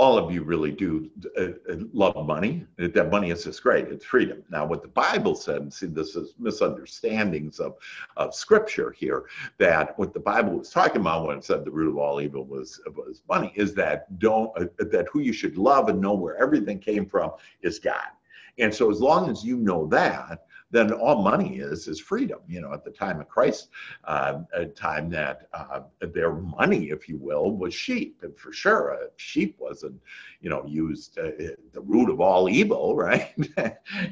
all 0.00 0.16
of 0.16 0.32
you 0.32 0.42
really 0.42 0.70
do 0.70 1.10
uh, 1.38 1.70
uh, 1.70 1.76
love 1.92 2.26
money. 2.26 2.64
That 2.78 3.10
money 3.10 3.30
is 3.30 3.44
just 3.44 3.62
great. 3.62 3.88
It's 3.88 4.02
freedom. 4.04 4.42
Now, 4.48 4.64
what 4.64 4.80
the 4.80 4.88
Bible 4.88 5.34
said, 5.34 5.70
see, 5.70 5.88
this 5.88 6.16
is 6.16 6.32
misunderstandings 6.38 7.60
of, 7.60 7.74
of 8.16 8.34
scripture 8.34 8.92
here, 8.92 9.26
that 9.58 9.98
what 9.98 10.14
the 10.14 10.20
Bible 10.20 10.52
was 10.60 10.70
talking 10.70 11.02
about 11.02 11.26
when 11.26 11.36
it 11.36 11.44
said 11.44 11.66
the 11.66 11.70
root 11.70 11.90
of 11.90 11.98
all 11.98 12.18
evil 12.18 12.46
was, 12.46 12.80
was 12.96 13.20
money, 13.28 13.52
is 13.56 13.74
that 13.74 14.18
don't, 14.18 14.50
uh, 14.56 14.64
that 14.78 15.06
who 15.12 15.20
you 15.20 15.34
should 15.34 15.58
love 15.58 15.90
and 15.90 16.00
know 16.00 16.14
where 16.14 16.38
everything 16.42 16.78
came 16.78 17.04
from 17.04 17.32
is 17.60 17.78
God. 17.78 18.08
And 18.58 18.74
so 18.74 18.90
as 18.90 19.02
long 19.02 19.28
as 19.28 19.44
you 19.44 19.58
know 19.58 19.86
that, 19.88 20.46
then 20.70 20.92
all 20.92 21.22
money 21.22 21.58
is 21.58 21.88
is 21.88 22.00
freedom. 22.00 22.40
You 22.48 22.60
know, 22.60 22.72
at 22.72 22.84
the 22.84 22.90
time 22.90 23.20
of 23.20 23.28
Christ, 23.28 23.68
uh, 24.04 24.40
a 24.54 24.66
time 24.66 25.10
that 25.10 25.48
uh, 25.52 25.80
their 26.00 26.32
money, 26.32 26.90
if 26.90 27.08
you 27.08 27.18
will, 27.18 27.52
was 27.52 27.74
sheep, 27.74 28.18
and 28.22 28.36
for 28.38 28.52
sure, 28.52 28.90
a 28.90 29.08
sheep 29.16 29.56
wasn't, 29.58 30.00
you 30.40 30.50
know, 30.50 30.64
used 30.66 31.18
uh, 31.18 31.30
the 31.72 31.80
root 31.80 32.10
of 32.10 32.20
all 32.20 32.48
evil, 32.48 32.96
right? 33.10 33.34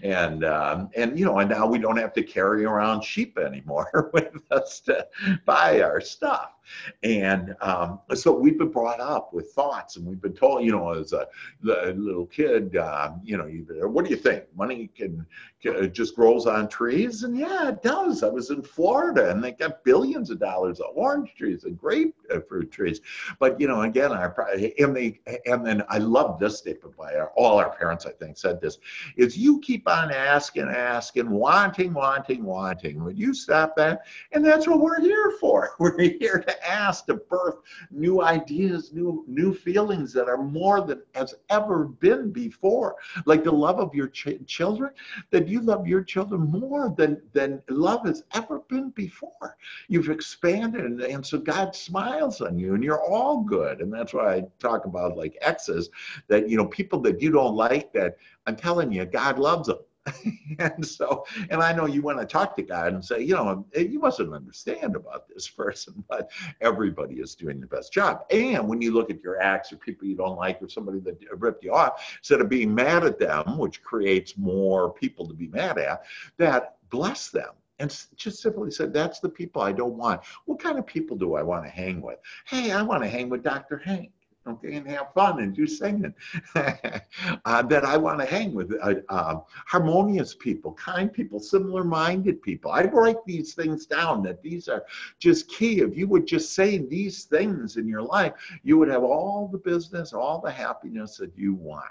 and 0.02 0.44
um, 0.44 0.90
and 0.96 1.18
you 1.18 1.24
know, 1.24 1.38
and 1.38 1.50
now 1.50 1.66
we 1.66 1.78
don't 1.78 1.96
have 1.96 2.12
to 2.14 2.22
carry 2.22 2.64
around 2.64 3.02
sheep 3.02 3.38
anymore 3.38 4.10
with 4.12 4.42
us 4.50 4.80
to 4.80 5.06
buy 5.44 5.80
our 5.80 6.00
stuff. 6.00 6.57
And 7.02 7.54
um, 7.60 8.00
so 8.14 8.32
we've 8.32 8.58
been 8.58 8.70
brought 8.70 9.00
up 9.00 9.32
with 9.32 9.52
thoughts, 9.52 9.96
and 9.96 10.06
we've 10.06 10.20
been 10.20 10.34
told, 10.34 10.64
you 10.64 10.72
know, 10.72 10.92
as 10.92 11.12
a, 11.12 11.26
little 11.62 12.26
kid, 12.26 12.76
uh, 12.76 13.12
you 13.22 13.36
know, 13.36 13.46
you, 13.46 13.66
what 13.88 14.04
do 14.04 14.10
you 14.10 14.16
think? 14.16 14.44
Money 14.56 14.90
can, 14.96 15.26
can 15.62 15.92
just 15.92 16.14
grows 16.14 16.46
on 16.46 16.68
trees, 16.68 17.22
and 17.22 17.36
yeah, 17.36 17.68
it 17.68 17.82
does. 17.82 18.22
I 18.22 18.28
was 18.28 18.50
in 18.50 18.62
Florida, 18.62 19.30
and 19.30 19.42
they 19.42 19.52
got 19.52 19.84
billions 19.84 20.30
of 20.30 20.38
dollars 20.38 20.80
of 20.80 20.86
orange 20.94 21.34
trees 21.36 21.64
and 21.64 21.78
grapefruit 21.78 22.70
trees. 22.70 23.00
But 23.38 23.60
you 23.60 23.68
know, 23.68 23.82
again, 23.82 24.12
our 24.12 24.34
and 24.78 24.96
they 24.96 25.20
and 25.46 25.66
then 25.66 25.82
I 25.88 25.98
love 25.98 26.38
this 26.38 26.58
statement 26.58 26.96
by 26.96 27.14
our, 27.14 27.30
all 27.36 27.58
our 27.58 27.70
parents. 27.76 28.06
I 28.06 28.12
think 28.12 28.36
said 28.36 28.60
this: 28.60 28.78
is 29.16 29.36
you 29.36 29.60
keep 29.60 29.88
on 29.88 30.12
asking, 30.12 30.68
asking, 30.68 31.30
wanting, 31.30 31.92
wanting, 31.92 32.44
wanting. 32.44 33.02
Would 33.04 33.18
you 33.18 33.34
stop 33.34 33.76
that? 33.76 34.06
And 34.32 34.44
that's 34.44 34.66
what 34.66 34.80
we're 34.80 35.00
here 35.00 35.32
for. 35.40 35.70
We're 35.78 35.98
here 35.98 36.42
to 36.46 36.57
ask 36.66 37.06
to 37.06 37.14
birth 37.14 37.56
new 37.90 38.22
ideas, 38.22 38.92
new 38.92 39.24
new 39.26 39.54
feelings 39.54 40.12
that 40.12 40.28
are 40.28 40.42
more 40.42 40.80
than 40.80 41.02
has 41.14 41.34
ever 41.50 41.84
been 41.84 42.30
before. 42.30 42.96
Like 43.26 43.44
the 43.44 43.52
love 43.52 43.78
of 43.78 43.94
your 43.94 44.08
ch- 44.08 44.44
children, 44.46 44.92
that 45.30 45.48
you 45.48 45.60
love 45.60 45.86
your 45.86 46.02
children 46.02 46.50
more 46.50 46.94
than 46.96 47.20
than 47.32 47.62
love 47.68 48.06
has 48.06 48.24
ever 48.34 48.60
been 48.68 48.90
before. 48.90 49.56
You've 49.88 50.10
expanded, 50.10 50.84
and, 50.84 51.00
and 51.00 51.24
so 51.24 51.38
God 51.38 51.74
smiles 51.74 52.40
on 52.40 52.58
you, 52.58 52.74
and 52.74 52.84
you're 52.84 53.02
all 53.02 53.42
good. 53.42 53.80
And 53.80 53.92
that's 53.92 54.14
why 54.14 54.36
I 54.36 54.44
talk 54.58 54.84
about 54.84 55.16
like 55.16 55.36
exes, 55.40 55.90
that 56.28 56.48
you 56.48 56.56
know 56.56 56.66
people 56.66 57.00
that 57.00 57.20
you 57.20 57.30
don't 57.30 57.54
like. 57.54 57.92
That 57.92 58.16
I'm 58.46 58.56
telling 58.56 58.92
you, 58.92 59.04
God 59.04 59.38
loves 59.38 59.68
them 59.68 59.78
and 60.58 60.86
so, 60.86 61.24
and 61.50 61.62
I 61.62 61.72
know 61.72 61.86
you 61.86 62.02
want 62.02 62.18
to 62.18 62.26
talk 62.26 62.56
to 62.56 62.62
God 62.62 62.92
and 62.92 63.04
say, 63.04 63.22
you 63.22 63.34
know, 63.34 63.66
eh, 63.74 63.82
you 63.82 63.98
mustn't 63.98 64.32
understand 64.32 64.96
about 64.96 65.28
this 65.28 65.48
person, 65.58 66.04
but 66.08 66.30
everybody 66.60 67.16
is 67.16 67.34
doing 67.34 67.60
the 67.60 67.66
best 67.66 67.92
job. 67.92 68.24
And 68.30 68.68
when 68.68 68.80
you 68.80 68.92
look 68.92 69.10
at 69.10 69.22
your 69.22 69.40
acts 69.40 69.72
or 69.72 69.76
people 69.76 70.08
you 70.08 70.16
don't 70.16 70.36
like 70.36 70.62
or 70.62 70.68
somebody 70.68 71.00
that 71.00 71.18
ripped 71.38 71.64
you 71.64 71.72
off, 71.72 72.16
instead 72.18 72.40
of 72.40 72.48
being 72.48 72.74
mad 72.74 73.04
at 73.04 73.18
them, 73.18 73.58
which 73.58 73.82
creates 73.82 74.36
more 74.36 74.92
people 74.92 75.26
to 75.28 75.34
be 75.34 75.48
mad 75.48 75.78
at, 75.78 76.04
that 76.38 76.76
bless 76.90 77.30
them 77.30 77.50
and 77.78 77.96
just 78.16 78.42
simply 78.42 78.70
said, 78.70 78.92
That's 78.92 79.20
the 79.20 79.28
people 79.28 79.62
I 79.62 79.72
don't 79.72 79.94
want. 79.94 80.22
What 80.46 80.60
kind 80.60 80.78
of 80.78 80.86
people 80.86 81.16
do 81.16 81.34
I 81.34 81.42
want 81.42 81.64
to 81.64 81.70
hang 81.70 82.00
with? 82.00 82.18
Hey, 82.46 82.72
I 82.72 82.82
want 82.82 83.02
to 83.02 83.08
hang 83.08 83.28
with 83.28 83.42
Dr. 83.42 83.78
Hank 83.78 84.10
okay, 84.48 84.74
and 84.74 84.88
have 84.88 85.12
fun 85.14 85.40
and 85.40 85.54
do 85.54 85.66
singing. 85.66 86.14
uh, 86.54 87.62
that 87.62 87.84
I 87.84 87.96
want 87.96 88.20
to 88.20 88.26
hang 88.26 88.54
with 88.54 88.74
uh, 88.82 88.94
uh, 89.08 89.40
harmonious 89.66 90.34
people, 90.34 90.72
kind 90.74 91.12
people, 91.12 91.40
similar 91.40 91.84
minded 91.84 92.42
people. 92.42 92.70
I 92.70 92.84
write 92.84 93.24
these 93.26 93.54
things 93.54 93.86
down 93.86 94.22
that 94.24 94.42
these 94.42 94.68
are 94.68 94.84
just 95.18 95.48
key. 95.48 95.80
If 95.80 95.96
you 95.96 96.06
would 96.08 96.26
just 96.26 96.54
say 96.54 96.78
these 96.78 97.24
things 97.24 97.76
in 97.76 97.86
your 97.86 98.02
life, 98.02 98.32
you 98.62 98.78
would 98.78 98.88
have 98.88 99.02
all 99.02 99.48
the 99.50 99.58
business, 99.58 100.12
all 100.12 100.40
the 100.40 100.50
happiness 100.50 101.16
that 101.18 101.36
you 101.36 101.54
want 101.54 101.90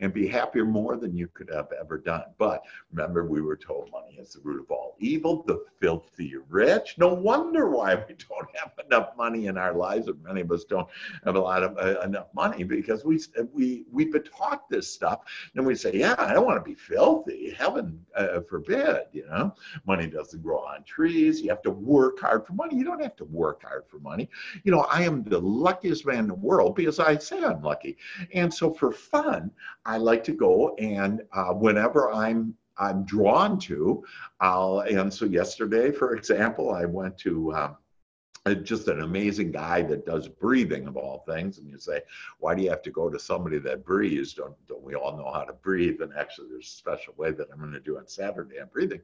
and 0.00 0.12
be 0.12 0.26
happier 0.26 0.64
more 0.64 0.96
than 0.96 1.16
you 1.16 1.28
could 1.28 1.50
have 1.52 1.68
ever 1.78 1.98
done. 1.98 2.24
But 2.38 2.62
remember, 2.92 3.24
we 3.24 3.40
were 3.40 3.56
told 3.56 3.90
money 3.90 4.16
is 4.18 4.34
the 4.34 4.40
root 4.40 4.60
of 4.62 4.70
all 4.70 4.96
evil, 4.98 5.42
the 5.46 5.64
filthy 5.80 6.34
rich. 6.48 6.96
No 6.98 7.12
wonder 7.12 7.68
why 7.68 7.94
we 7.94 8.14
don't 8.28 8.48
have 8.56 8.72
enough 8.84 9.16
money 9.16 9.46
in 9.46 9.56
our 9.56 9.74
lives, 9.74 10.08
and 10.08 10.22
many 10.22 10.42
of 10.42 10.50
us 10.50 10.64
don't 10.64 10.88
have 11.24 11.36
a 11.36 11.40
lot 11.40 11.62
of 11.62 11.76
uh, 11.78 12.00
enough 12.00 12.28
money 12.34 12.64
because 12.64 13.04
we 13.04 13.20
we 13.52 13.84
we've 13.90 14.12
been 14.12 14.24
taught 14.24 14.68
this 14.68 14.88
stuff, 14.88 15.20
and 15.54 15.64
we 15.66 15.74
say, 15.74 15.92
yeah, 15.94 16.14
I 16.18 16.32
don't 16.32 16.46
want 16.46 16.62
to 16.62 16.68
be 16.68 16.74
filthy. 16.74 17.50
Heaven 17.50 18.04
uh, 18.16 18.40
forbid, 18.48 19.02
you 19.12 19.26
know. 19.26 19.54
Money 19.86 20.06
doesn't 20.06 20.42
grow 20.42 20.58
on 20.58 20.84
trees. 20.84 21.40
You 21.40 21.48
have 21.50 21.62
to 21.62 21.70
work 21.70 22.20
hard 22.20 22.46
for 22.46 22.52
money. 22.54 22.76
You 22.76 22.84
don't 22.84 23.02
have 23.02 23.16
to 23.16 23.24
work 23.24 23.62
hard 23.62 23.84
for 23.88 23.98
money. 23.98 24.28
You 24.64 24.72
know, 24.72 24.86
I 24.90 25.02
am 25.02 25.24
the 25.24 25.38
luckiest 25.38 26.06
man 26.06 26.20
in 26.20 26.28
the 26.28 26.34
world 26.34 26.74
because 26.74 26.98
I 26.98 27.16
say 27.18 27.42
I'm 27.42 27.62
lucky, 27.62 27.96
and 28.32 28.52
so 28.52 28.72
for 28.72 28.92
fun, 28.92 29.50
I 29.84 29.98
like 29.98 30.24
to 30.24 30.32
go 30.32 30.74
and 30.76 31.22
uh, 31.32 31.52
whenever 31.52 32.12
I'm 32.12 32.54
I'm 32.78 33.04
drawn 33.04 33.58
to, 33.60 34.02
I'll 34.40 34.80
and 34.80 35.12
so 35.12 35.26
yesterday, 35.26 35.90
for 35.90 36.14
example, 36.14 36.72
I 36.72 36.86
went 36.86 37.18
to 37.18 37.52
um, 37.54 37.76
just 38.62 38.88
an 38.88 39.02
amazing 39.02 39.52
guy 39.52 39.82
that 39.82 40.04
does 40.04 40.26
breathing 40.26 40.88
of 40.88 40.96
all 40.96 41.24
things. 41.28 41.58
And 41.58 41.68
you 41.68 41.78
say, 41.78 42.00
why 42.38 42.54
do 42.54 42.62
you 42.62 42.70
have 42.70 42.82
to 42.82 42.90
go 42.90 43.08
to 43.08 43.18
somebody 43.18 43.58
that 43.58 43.84
breathes? 43.84 44.34
Don't, 44.34 44.54
don't 44.66 44.82
we 44.82 44.94
all 44.94 45.16
know 45.16 45.30
how 45.30 45.44
to 45.44 45.52
breathe? 45.52 46.00
And 46.00 46.12
actually, 46.16 46.48
there's 46.50 46.66
a 46.66 46.70
special 46.70 47.14
way 47.16 47.30
that 47.30 47.48
I'm 47.52 47.60
going 47.60 47.72
to 47.72 47.80
do 47.80 47.98
on 47.98 48.08
Saturday 48.08 48.58
on 48.58 48.68
breathing. 48.72 49.00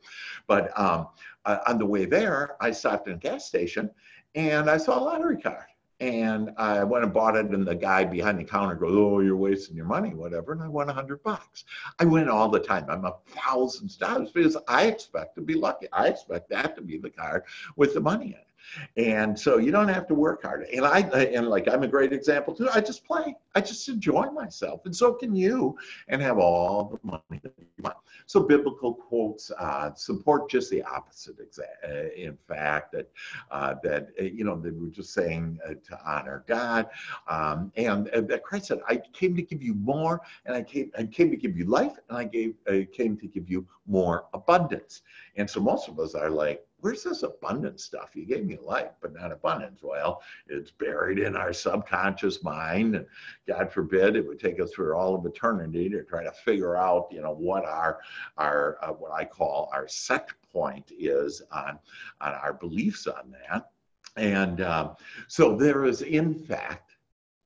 But 0.47 0.79
um, 0.79 1.09
uh, 1.45 1.59
on 1.69 1.79
the 1.79 1.87
way 1.87 2.05
there, 2.05 2.57
I 2.61 2.73
stopped 2.73 3.07
in 3.07 3.15
a 3.15 3.19
gas 3.19 3.47
station 3.47 3.91
and 4.35 4.69
I 4.69 4.77
saw 4.77 4.99
a 4.99 5.05
lottery 5.05 5.41
card. 5.41 5.67
And 6.01 6.53
I 6.57 6.85
went 6.85 7.05
and 7.05 7.13
bought 7.13 7.37
it, 7.37 7.47
and 7.47 7.67
the 7.67 7.75
guy 7.75 8.05
behind 8.05 8.39
the 8.39 8.45
counter 8.45 8.77
goes, 8.77 8.95
"Oh, 8.95 9.19
you're 9.19 9.37
wasting 9.37 9.77
your 9.77 9.87
money, 9.87 10.15
whatever." 10.15 10.53
And 10.53 10.63
I 10.63 10.69
won 10.69 10.89
a 10.89 10.93
hundred 10.93 11.23
bucks. 11.25 11.65
I 11.99 12.05
win 12.05 12.29
all 12.29 12.49
the 12.49 12.61
time. 12.61 12.87
I'm 12.89 13.11
thousands 13.27 13.95
of 13.95 14.01
dollars 14.01 14.31
because 14.31 14.57
I 14.69 14.87
expect 14.87 15.35
to 15.37 15.41
be 15.41 15.55
lucky. 15.55 15.89
I 15.93 16.09
expect 16.09 16.51
that 16.51 16.77
to 16.77 16.83
be 16.83 16.99
the 16.99 17.11
card 17.11 17.43
with 17.77 17.95
the 17.95 18.01
money 18.01 18.27
in 18.27 18.33
it. 18.33 18.48
And 18.97 19.39
so 19.39 19.59
you 19.59 19.71
don't 19.71 19.89
have 19.89 20.07
to 20.09 20.15
work 20.15 20.43
hard. 20.43 20.67
And 20.73 20.85
I 20.85 21.01
and 21.01 21.49
like 21.49 21.69
I'm 21.69 21.83
a 21.83 21.89
great 21.89 22.13
example 22.13 22.55
too. 22.55 22.69
I 22.73 22.81
just 22.81 23.05
play. 23.05 23.37
I 23.55 23.61
just 23.61 23.89
enjoy 23.89 24.27
myself, 24.31 24.83
and 24.85 24.95
so 24.95 25.15
can 25.15 25.35
you, 25.35 25.77
and 26.09 26.21
have 26.23 26.39
all 26.39 26.99
the 27.03 27.11
money 27.11 27.41
that 27.43 27.55
you 27.59 27.67
want. 27.83 27.97
So 28.27 28.41
biblical 28.41 28.93
quotes 28.95 29.51
uh, 29.51 29.95
support 29.95 30.51
just 30.51 30.71
the 30.71 30.83
opposite. 30.83 31.37
Uh, 31.59 31.89
in 32.17 32.37
fact, 32.47 32.93
that 32.93 33.11
uh, 33.51 33.75
that 33.83 34.09
uh, 34.21 34.25
you 34.25 34.45
know 34.45 34.59
they 34.61 34.71
were 34.71 34.89
just 34.89 35.13
saying 35.13 35.59
uh, 35.67 35.75
to 35.89 35.99
honor 36.05 36.45
God, 36.47 36.89
um, 37.27 37.73
and 37.77 38.07
that 38.07 38.43
Christ 38.43 38.67
said, 38.67 38.81
"I 38.89 39.01
came 39.13 39.35
to 39.37 39.43
give 39.43 39.63
you 39.63 39.75
more, 39.75 40.21
and 40.45 40.55
I 40.55 40.63
came 40.63 40.91
I 40.99 41.05
came 41.05 41.31
to 41.31 41.37
give 41.37 41.57
you 41.57 41.65
life, 41.65 41.97
and 42.09 42.19
I 42.19 42.25
gave 42.25 42.55
I 42.69 42.87
came 42.93 43.17
to 43.19 43.27
give 43.27 43.49
you 43.49 43.67
more 43.87 44.27
abundance." 44.35 45.03
And 45.37 45.49
so 45.49 45.61
most 45.61 45.89
of 45.89 45.99
us 45.99 46.15
are 46.15 46.31
like, 46.31 46.68
where's 46.81 47.03
this 47.03 47.23
abundance 47.23 47.85
stuff? 47.85 48.11
You 48.15 48.25
gave 48.25 48.45
me 48.45 48.59
life, 48.63 48.93
but 49.01 49.15
not 49.15 49.33
abundance. 49.33 49.81
Well, 49.83 50.23
it's 50.49 50.71
buried 50.71 51.19
in 51.19 51.37
our 51.37 51.53
subconscious 51.53 52.43
mind. 52.43 52.95
And 52.95 53.07
God 53.47 53.73
forbid 53.73 54.17
it 54.17 54.27
would 54.27 54.41
take 54.41 54.61
us 54.61 54.71
through 54.73 54.95
all 54.95 55.15
of 55.15 55.27
eternity 55.27 55.89
to 55.91 56.03
try 56.03 56.23
to 56.25 56.33
figure 56.33 56.77
out, 56.77 57.09
you 57.11 57.21
know, 57.21 57.33
what 57.33 57.65
our, 57.65 57.99
our 58.37 58.79
uh, 58.83 58.93
what 58.93 59.13
I 59.13 59.25
call 59.25 59.71
our 59.73 59.89
set 59.89 60.29
point 60.53 60.93
is 60.97 61.43
on, 61.53 61.79
on 62.21 62.33
our 62.35 62.53
beliefs 62.53 63.07
on 63.07 63.35
that. 63.49 63.71
And 64.17 64.61
um, 64.61 64.97
so 65.27 65.57
there 65.57 65.85
is, 65.85 66.03
in 66.03 66.35
fact, 66.35 66.97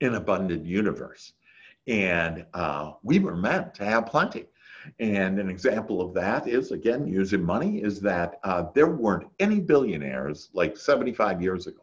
an 0.01 0.15
abundant 0.15 0.65
universe. 0.65 1.33
And 1.87 2.47
uh, 2.55 2.93
we 3.03 3.19
were 3.19 3.37
meant 3.37 3.75
to 3.75 3.85
have 3.85 4.07
plenty. 4.07 4.47
And 5.01 5.39
an 5.39 5.49
example 5.49 6.01
of 6.01 6.15
that 6.15 6.49
is, 6.49 6.73
again, 6.73 7.07
using 7.07 7.43
money, 7.43 7.83
is 7.83 8.01
that 8.01 8.41
uh, 8.45 8.65
there 8.75 8.89
weren't 8.89 9.29
any 9.39 9.61
billionaires 9.61 10.51
like 10.53 10.77
75 10.77 11.43
years 11.43 11.67
ago. 11.67 11.82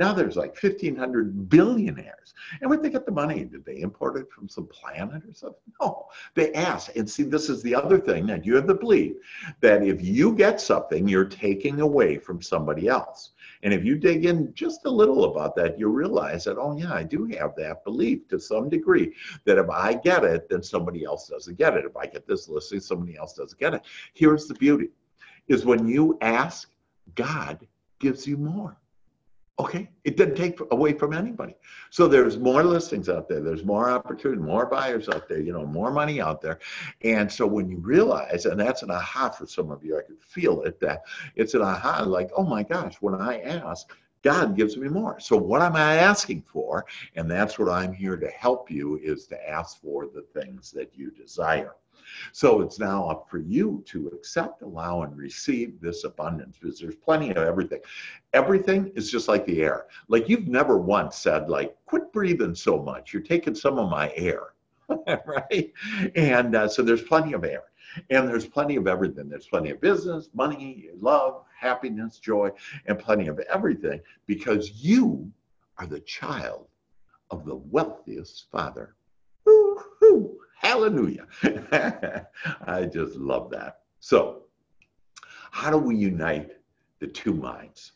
Now 0.00 0.14
there's 0.14 0.34
like 0.34 0.60
1,500 0.60 1.50
billionaires. 1.50 2.32
And 2.60 2.70
where'd 2.70 2.82
they 2.82 2.88
get 2.88 3.04
the 3.04 3.12
money? 3.12 3.44
Did 3.44 3.66
they 3.66 3.82
import 3.82 4.16
it 4.16 4.32
from 4.32 4.48
some 4.48 4.66
planet 4.66 5.22
or 5.28 5.34
something? 5.34 5.74
No. 5.78 6.06
They 6.34 6.54
asked. 6.54 6.96
And 6.96 7.08
see, 7.08 7.22
this 7.22 7.50
is 7.50 7.62
the 7.62 7.74
other 7.74 7.98
thing 7.98 8.26
that 8.28 8.46
you 8.46 8.56
have 8.56 8.66
to 8.68 8.74
believe 8.74 9.16
that 9.60 9.82
if 9.82 10.02
you 10.02 10.34
get 10.34 10.58
something, 10.58 11.06
you're 11.06 11.26
taking 11.26 11.82
away 11.82 12.16
from 12.16 12.40
somebody 12.40 12.88
else. 12.88 13.32
And 13.62 13.74
if 13.74 13.84
you 13.84 13.94
dig 13.94 14.24
in 14.24 14.54
just 14.54 14.86
a 14.86 14.90
little 14.90 15.24
about 15.24 15.54
that, 15.56 15.78
you 15.78 15.88
realize 15.88 16.44
that, 16.44 16.56
oh, 16.56 16.74
yeah, 16.74 16.94
I 16.94 17.02
do 17.02 17.26
have 17.38 17.54
that 17.56 17.84
belief 17.84 18.26
to 18.28 18.40
some 18.40 18.70
degree 18.70 19.12
that 19.44 19.58
if 19.58 19.68
I 19.68 19.92
get 19.92 20.24
it, 20.24 20.48
then 20.48 20.62
somebody 20.62 21.04
else 21.04 21.28
doesn't 21.28 21.58
get 21.58 21.74
it. 21.74 21.84
If 21.84 21.94
I 21.94 22.06
get 22.06 22.26
this 22.26 22.48
listing, 22.48 22.80
somebody 22.80 23.18
else 23.18 23.34
doesn't 23.34 23.60
get 23.60 23.74
it. 23.74 23.82
Here's 24.14 24.46
the 24.46 24.54
beauty 24.54 24.88
is 25.48 25.66
when 25.66 25.86
you 25.86 26.16
ask, 26.22 26.70
God 27.16 27.66
gives 27.98 28.26
you 28.26 28.38
more. 28.38 28.78
Okay, 29.60 29.90
it 30.04 30.16
doesn't 30.16 30.36
take 30.36 30.58
away 30.70 30.94
from 30.94 31.12
anybody. 31.12 31.54
So 31.90 32.08
there's 32.08 32.38
more 32.38 32.64
listings 32.64 33.10
out 33.10 33.28
there. 33.28 33.40
There's 33.40 33.62
more 33.62 33.90
opportunity, 33.90 34.40
more 34.40 34.64
buyers 34.64 35.06
out 35.10 35.28
there. 35.28 35.42
You 35.42 35.52
know, 35.52 35.66
more 35.66 35.90
money 35.90 36.18
out 36.18 36.40
there. 36.40 36.60
And 37.04 37.30
so 37.30 37.46
when 37.46 37.68
you 37.68 37.76
realize, 37.76 38.46
and 38.46 38.58
that's 38.58 38.82
an 38.82 38.90
aha 38.90 39.28
for 39.28 39.46
some 39.46 39.70
of 39.70 39.84
you, 39.84 39.98
I 39.98 40.02
can 40.02 40.16
feel 40.16 40.62
it. 40.62 40.80
That 40.80 41.02
it's 41.36 41.52
an 41.52 41.60
aha, 41.60 42.04
like, 42.04 42.30
oh 42.34 42.42
my 42.42 42.62
gosh, 42.62 42.96
when 43.02 43.14
I 43.14 43.42
ask, 43.42 43.92
God 44.22 44.56
gives 44.56 44.78
me 44.78 44.88
more. 44.88 45.20
So 45.20 45.36
what 45.36 45.60
am 45.60 45.76
I 45.76 45.96
asking 45.96 46.40
for? 46.40 46.86
And 47.16 47.30
that's 47.30 47.58
what 47.58 47.68
I'm 47.68 47.92
here 47.92 48.16
to 48.16 48.28
help 48.28 48.70
you 48.70 48.98
is 49.02 49.26
to 49.26 49.50
ask 49.50 49.78
for 49.82 50.06
the 50.06 50.22
things 50.40 50.70
that 50.70 50.96
you 50.96 51.10
desire. 51.10 51.74
So 52.32 52.60
it's 52.60 52.78
now 52.78 53.08
up 53.08 53.28
for 53.30 53.38
you 53.38 53.82
to 53.86 54.08
accept, 54.08 54.62
allow, 54.62 55.02
and 55.02 55.16
receive 55.16 55.80
this 55.80 56.04
abundance 56.04 56.56
because 56.60 56.78
there's 56.78 56.96
plenty 56.96 57.30
of 57.30 57.38
everything. 57.38 57.80
Everything 58.32 58.92
is 58.94 59.10
just 59.10 59.28
like 59.28 59.46
the 59.46 59.62
air. 59.62 59.86
Like 60.08 60.28
you've 60.28 60.48
never 60.48 60.78
once 60.78 61.16
said, 61.16 61.48
like, 61.48 61.76
quit 61.86 62.12
breathing 62.12 62.54
so 62.54 62.82
much. 62.82 63.12
You're 63.12 63.22
taking 63.22 63.54
some 63.54 63.78
of 63.78 63.90
my 63.90 64.12
air. 64.16 64.54
right? 65.26 65.72
And 66.14 66.54
uh, 66.54 66.68
so 66.68 66.82
there's 66.82 67.02
plenty 67.02 67.32
of 67.32 67.44
air. 67.44 67.64
And 68.10 68.28
there's 68.28 68.46
plenty 68.46 68.76
of 68.76 68.86
everything. 68.86 69.28
There's 69.28 69.46
plenty 69.46 69.70
of 69.70 69.80
business, 69.80 70.28
money, 70.32 70.88
love, 71.00 71.44
happiness, 71.58 72.18
joy, 72.18 72.50
and 72.86 72.98
plenty 72.98 73.26
of 73.26 73.40
everything 73.52 74.00
because 74.26 74.70
you 74.84 75.30
are 75.78 75.86
the 75.86 76.00
child 76.00 76.68
of 77.30 77.44
the 77.44 77.56
wealthiest 77.56 78.46
father. 78.50 78.94
Hallelujah. 80.70 81.26
I 82.64 82.84
just 82.84 83.16
love 83.16 83.50
that. 83.50 83.80
So, 83.98 84.42
how 85.50 85.68
do 85.68 85.78
we 85.78 85.96
unite 85.96 86.52
the 87.00 87.08
two 87.08 87.34
minds? 87.34 87.94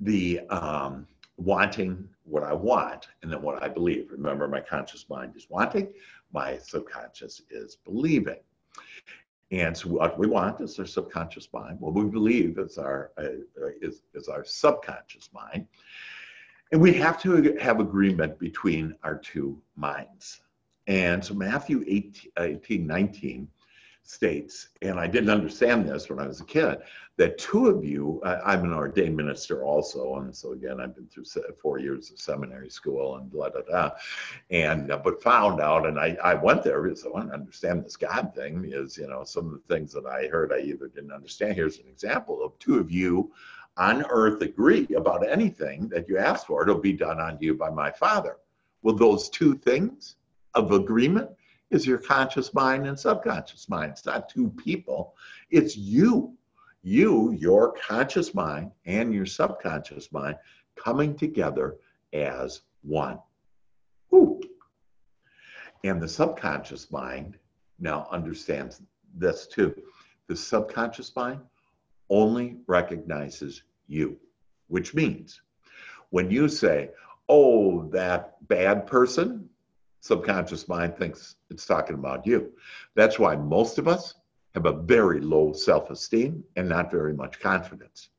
The 0.00 0.40
um, 0.50 1.06
wanting 1.38 2.06
what 2.24 2.42
I 2.42 2.52
want 2.52 3.08
and 3.22 3.32
then 3.32 3.40
what 3.40 3.62
I 3.62 3.68
believe. 3.68 4.08
Remember, 4.10 4.46
my 4.46 4.60
conscious 4.60 5.06
mind 5.08 5.32
is 5.34 5.46
wanting, 5.48 5.94
my 6.30 6.58
subconscious 6.58 7.40
is 7.48 7.78
believing. 7.86 8.40
And 9.50 9.74
so, 9.74 9.88
what 9.88 10.18
we 10.18 10.26
want 10.26 10.60
is 10.60 10.78
our 10.78 10.84
subconscious 10.84 11.48
mind. 11.54 11.80
What 11.80 11.94
we 11.94 12.04
believe 12.04 12.58
is 12.58 12.76
our 12.76 13.12
uh, 13.16 13.28
is, 13.80 14.02
is 14.12 14.28
our 14.28 14.44
subconscious 14.44 15.30
mind. 15.32 15.66
And 16.70 16.82
we 16.82 16.92
have 16.92 17.18
to 17.22 17.56
have 17.62 17.80
agreement 17.80 18.38
between 18.38 18.94
our 19.04 19.16
two 19.16 19.58
minds. 19.74 20.42
And 20.86 21.24
so 21.24 21.34
Matthew 21.34 21.84
18, 21.86 22.32
18 22.38 22.86
19 22.86 23.48
states, 24.06 24.68
and 24.82 25.00
I 25.00 25.06
didn't 25.06 25.30
understand 25.30 25.88
this 25.88 26.10
when 26.10 26.18
I 26.18 26.26
was 26.26 26.40
a 26.40 26.44
kid, 26.44 26.78
that 27.16 27.38
two 27.38 27.68
of 27.68 27.84
you, 27.84 28.20
I'm 28.24 28.64
an 28.64 28.72
ordained 28.74 29.16
minister 29.16 29.62
also, 29.64 30.16
and 30.16 30.34
so 30.34 30.52
again, 30.52 30.78
I've 30.78 30.94
been 30.94 31.06
through 31.06 31.24
four 31.60 31.78
years 31.78 32.10
of 32.10 32.18
seminary 32.18 32.68
school 32.68 33.16
and 33.16 33.30
blah, 33.30 33.48
blah, 33.48 33.62
blah, 33.62 33.92
and, 34.50 34.92
uh, 34.92 34.98
but 34.98 35.22
found 35.22 35.60
out, 35.60 35.86
and 35.86 35.98
I, 35.98 36.18
I 36.22 36.34
went 36.34 36.62
there 36.62 36.82
because 36.82 37.06
I 37.06 37.08
want 37.08 37.28
to 37.28 37.34
understand 37.34 37.84
this 37.84 37.96
God 37.96 38.34
thing, 38.34 38.70
is, 38.70 38.98
you 38.98 39.06
know, 39.06 39.24
some 39.24 39.46
of 39.46 39.52
the 39.52 39.74
things 39.74 39.92
that 39.92 40.06
I 40.06 40.26
heard 40.26 40.52
I 40.52 40.58
either 40.58 40.88
didn't 40.88 41.12
understand. 41.12 41.54
Here's 41.54 41.78
an 41.78 41.88
example 41.88 42.44
of 42.44 42.58
two 42.58 42.78
of 42.78 42.90
you 42.90 43.32
on 43.76 44.04
earth 44.10 44.42
agree 44.42 44.86
about 44.96 45.26
anything 45.26 45.88
that 45.88 46.08
you 46.08 46.18
ask 46.18 46.46
for, 46.46 46.62
it'll 46.62 46.78
be 46.78 46.92
done 46.92 47.20
on 47.20 47.38
you 47.40 47.54
by 47.54 47.70
my 47.70 47.90
Father. 47.90 48.36
Well, 48.82 48.94
those 48.94 49.30
two 49.30 49.54
things 49.54 50.16
of 50.54 50.72
agreement 50.72 51.30
is 51.70 51.86
your 51.86 51.98
conscious 51.98 52.54
mind 52.54 52.86
and 52.86 52.98
subconscious 52.98 53.68
mind. 53.68 53.92
It's 53.92 54.06
not 54.06 54.28
two 54.28 54.50
people, 54.50 55.14
it's 55.50 55.76
you. 55.76 56.36
You, 56.86 57.32
your 57.32 57.72
conscious 57.72 58.34
mind 58.34 58.70
and 58.84 59.14
your 59.14 59.24
subconscious 59.24 60.12
mind 60.12 60.36
coming 60.76 61.16
together 61.16 61.76
as 62.12 62.60
one. 62.82 63.18
Whew. 64.10 64.42
And 65.82 66.00
the 66.00 66.08
subconscious 66.08 66.90
mind 66.90 67.38
now 67.78 68.06
understands 68.10 68.82
this 69.14 69.46
too. 69.46 69.74
The 70.26 70.36
subconscious 70.36 71.16
mind 71.16 71.40
only 72.10 72.58
recognizes 72.66 73.62
you, 73.86 74.18
which 74.68 74.94
means 74.94 75.40
when 76.10 76.30
you 76.30 76.48
say, 76.48 76.90
oh, 77.28 77.88
that 77.88 78.46
bad 78.46 78.86
person, 78.86 79.48
subconscious 80.04 80.68
mind 80.68 80.94
thinks 80.98 81.36
it's 81.48 81.64
talking 81.64 81.94
about 81.94 82.26
you. 82.26 82.52
That's 82.94 83.18
why 83.18 83.36
most 83.36 83.78
of 83.78 83.88
us 83.88 84.16
have 84.54 84.66
a 84.66 84.82
very 84.82 85.18
low 85.18 85.54
self 85.54 85.88
esteem 85.88 86.44
and 86.56 86.68
not 86.68 86.90
very 86.90 87.14
much 87.14 87.40
confidence. 87.40 88.10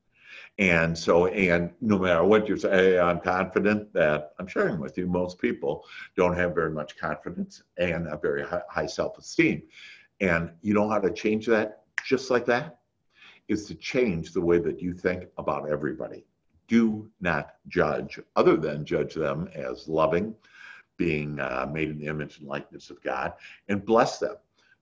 And 0.58 0.98
so, 0.98 1.28
and 1.28 1.70
no 1.82 2.00
matter 2.00 2.24
what 2.24 2.50
you 2.50 2.58
say, 2.58 2.98
I'm 2.98 3.20
confident 3.20 3.94
that 3.94 4.32
I'm 4.40 4.48
sharing 4.48 4.80
with 4.80 4.98
you, 4.98 5.06
most 5.06 5.38
people 5.38 5.86
don't 6.18 6.36
have 6.36 6.56
very 6.56 6.72
much 6.72 6.98
confidence 6.98 7.62
and 7.78 8.08
a 8.08 8.18
very 8.18 8.44
high 8.68 8.88
self 8.88 9.20
esteem. 9.20 9.62
And 10.22 10.50
you 10.64 10.74
know 10.74 10.90
how 10.90 11.00
to 11.00 11.12
change 11.12 11.46
that 11.48 11.84
just 12.04 12.32
like 12.32 12.48
that? 12.48 12.80
Is 13.48 13.68
to 13.68 13.76
change 13.76 14.34
the 14.34 14.42
way 14.42 14.58
that 14.58 14.82
you 14.82 14.92
think 14.96 15.26
about 15.38 15.70
everybody. 15.70 16.26
Do 16.68 17.12
not 17.22 17.58
judge, 17.68 18.20
other 18.36 18.58
than 18.58 18.86
judge 18.86 19.14
them 19.14 19.50
as 19.54 19.88
loving, 19.88 20.34
being 20.98 21.40
uh, 21.40 21.68
made 21.72 21.90
in 21.90 21.98
the 21.98 22.08
image 22.08 22.40
and 22.40 22.48
likeness 22.48 22.90
of 22.90 23.02
God, 23.02 23.34
and 23.68 23.86
bless 23.86 24.20
them 24.20 24.36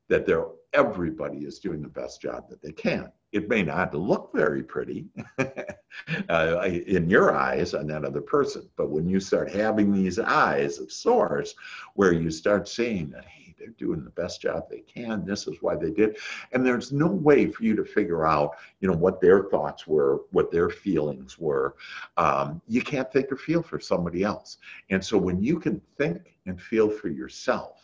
that 0.09 0.25
they're 0.25 0.47
everybody 0.73 1.39
is 1.39 1.59
doing 1.59 1.81
the 1.81 1.87
best 1.87 2.21
job 2.21 2.49
that 2.49 2.61
they 2.61 2.71
can. 2.71 3.11
It 3.33 3.49
may 3.49 3.63
not 3.63 3.93
look 3.95 4.31
very 4.33 4.63
pretty 4.63 5.07
uh, 6.29 6.61
in 6.63 7.09
your 7.09 7.35
eyes 7.35 7.73
on 7.73 7.87
that 7.87 8.05
other 8.05 8.21
person. 8.21 8.69
But 8.77 8.91
when 8.91 9.09
you 9.09 9.19
start 9.19 9.51
having 9.51 9.91
these 9.91 10.19
eyes 10.19 10.79
of 10.79 10.91
source, 10.91 11.55
where 11.95 12.13
you 12.13 12.29
start 12.29 12.69
seeing 12.69 13.09
that, 13.09 13.25
hey, 13.25 13.55
they're 13.57 13.69
doing 13.69 14.03
the 14.03 14.11
best 14.11 14.41
job 14.41 14.69
they 14.69 14.81
can. 14.81 15.25
This 15.25 15.47
is 15.47 15.57
why 15.61 15.75
they 15.75 15.89
did. 15.89 16.17
And 16.51 16.63
there's 16.63 16.91
no 16.91 17.07
way 17.07 17.47
for 17.47 17.63
you 17.63 17.75
to 17.75 17.83
figure 17.83 18.25
out, 18.25 18.51
you 18.81 18.87
know, 18.87 18.97
what 18.97 19.19
their 19.19 19.45
thoughts 19.45 19.87
were, 19.87 20.21
what 20.31 20.51
their 20.51 20.69
feelings 20.69 21.39
were. 21.39 21.75
Um, 22.17 22.61
you 22.67 22.81
can't 22.81 23.11
think 23.11 23.31
or 23.31 23.37
feel 23.37 23.63
for 23.63 23.79
somebody 23.79 24.23
else. 24.23 24.57
And 24.91 25.03
so 25.03 25.17
when 25.17 25.41
you 25.41 25.59
can 25.59 25.81
think 25.97 26.35
and 26.45 26.61
feel 26.61 26.89
for 26.89 27.07
yourself, 27.07 27.81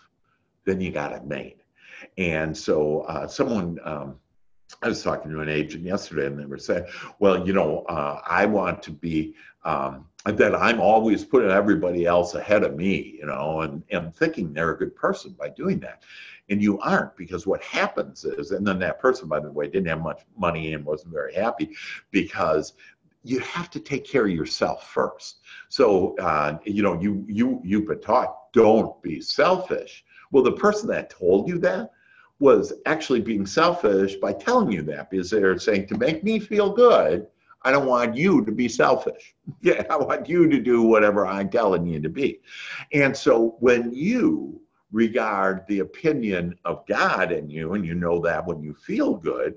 then 0.65 0.79
you 0.79 0.91
got 0.91 1.11
it 1.11 1.25
made. 1.25 1.63
And 2.17 2.55
so 2.55 3.01
uh, 3.01 3.27
someone, 3.27 3.79
um, 3.83 4.15
I 4.81 4.87
was 4.87 5.03
talking 5.03 5.31
to 5.31 5.41
an 5.41 5.49
agent 5.49 5.83
yesterday, 5.83 6.27
and 6.27 6.39
they 6.39 6.45
were 6.45 6.57
saying, 6.57 6.85
"Well, 7.19 7.45
you 7.45 7.53
know, 7.53 7.83
uh, 7.89 8.21
I 8.25 8.45
want 8.45 8.81
to 8.83 8.91
be 8.91 9.35
um, 9.65 10.05
that 10.25 10.55
I'm 10.55 10.79
always 10.79 11.25
putting 11.25 11.49
everybody 11.49 12.05
else 12.05 12.35
ahead 12.35 12.63
of 12.63 12.75
me, 12.75 13.17
you 13.19 13.25
know, 13.25 13.61
and 13.61 13.83
and 13.91 14.15
thinking 14.15 14.53
they're 14.53 14.71
a 14.71 14.77
good 14.77 14.95
person 14.95 15.35
by 15.37 15.49
doing 15.49 15.79
that, 15.79 16.03
and 16.49 16.61
you 16.61 16.79
aren't 16.79 17.15
because 17.17 17.45
what 17.47 17.61
happens 17.63 18.25
is, 18.25 18.51
and 18.51 18.65
then 18.65 18.79
that 18.79 18.99
person, 18.99 19.27
by 19.27 19.39
the 19.39 19.51
way, 19.51 19.67
didn't 19.67 19.87
have 19.87 20.01
much 20.01 20.21
money 20.37 20.73
and 20.73 20.85
wasn't 20.85 21.13
very 21.13 21.33
happy 21.33 21.75
because 22.11 22.73
you 23.23 23.39
have 23.39 23.69
to 23.69 23.79
take 23.79 24.05
care 24.05 24.25
of 24.25 24.31
yourself 24.31 24.89
first. 24.89 25.39
So, 25.67 26.15
uh, 26.17 26.57
you 26.63 26.83
know, 26.83 26.99
you 26.99 27.25
you 27.27 27.61
you've 27.63 27.87
been 27.87 28.01
taught 28.01 28.53
don't 28.53 29.01
be 29.01 29.21
selfish. 29.21 30.05
Well, 30.31 30.43
the 30.43 30.51
person 30.53 30.87
that 30.89 31.09
told 31.09 31.47
you 31.47 31.57
that 31.59 31.91
was 32.39 32.73
actually 32.85 33.21
being 33.21 33.45
selfish 33.45 34.15
by 34.15 34.33
telling 34.33 34.71
you 34.71 34.81
that 34.83 35.09
because 35.09 35.29
they're 35.29 35.59
saying 35.59 35.87
to 35.87 35.97
make 35.97 36.23
me 36.23 36.39
feel 36.39 36.71
good, 36.71 37.27
I 37.63 37.71
don't 37.71 37.87
want 37.87 38.15
you 38.15 38.45
to 38.45 38.51
be 38.51 38.69
selfish. 38.69 39.35
Yeah, 39.61 39.83
I 39.89 39.97
want 39.97 40.29
you 40.29 40.47
to 40.47 40.59
do 40.59 40.83
whatever 40.83 41.25
I'm 41.25 41.49
telling 41.49 41.87
you 41.87 41.99
to 41.99 42.07
be. 42.07 42.39
And 42.93 43.17
so 43.17 43.57
when 43.59 43.91
you 43.91 44.61
regard 44.91 45.65
the 45.67 45.79
opinion 45.79 46.55
of 46.65 46.85
God 46.87 47.31
in 47.31 47.49
you, 47.49 47.73
and 47.73 47.85
you 47.85 47.95
know 47.95 48.19
that 48.21 48.45
when 48.45 48.61
you 48.61 48.75
feel 48.75 49.15
good, 49.15 49.55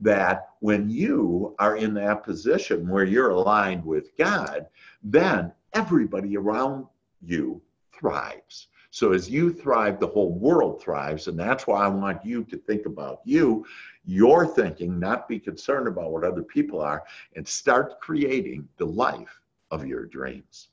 that 0.00 0.50
when 0.60 0.88
you 0.88 1.54
are 1.58 1.76
in 1.76 1.92
that 1.94 2.24
position 2.24 2.88
where 2.88 3.04
you're 3.04 3.30
aligned 3.30 3.84
with 3.84 4.16
God, 4.16 4.66
then 5.02 5.52
everybody 5.72 6.36
around 6.36 6.86
you 7.20 7.60
thrives. 7.92 8.68
So 8.92 9.14
as 9.14 9.30
you 9.30 9.50
thrive, 9.54 9.98
the 9.98 10.06
whole 10.06 10.34
world 10.34 10.82
thrives. 10.82 11.26
And 11.26 11.40
that's 11.40 11.66
why 11.66 11.82
I 11.82 11.88
want 11.88 12.22
you 12.26 12.44
to 12.44 12.58
think 12.58 12.84
about 12.84 13.20
you, 13.24 13.64
your 14.04 14.46
thinking, 14.46 14.98
not 14.98 15.26
be 15.26 15.38
concerned 15.40 15.88
about 15.88 16.12
what 16.12 16.24
other 16.24 16.42
people 16.42 16.78
are, 16.82 17.02
and 17.34 17.48
start 17.48 18.00
creating 18.00 18.68
the 18.76 18.84
life 18.84 19.40
of 19.70 19.86
your 19.86 20.04
dreams. 20.04 20.68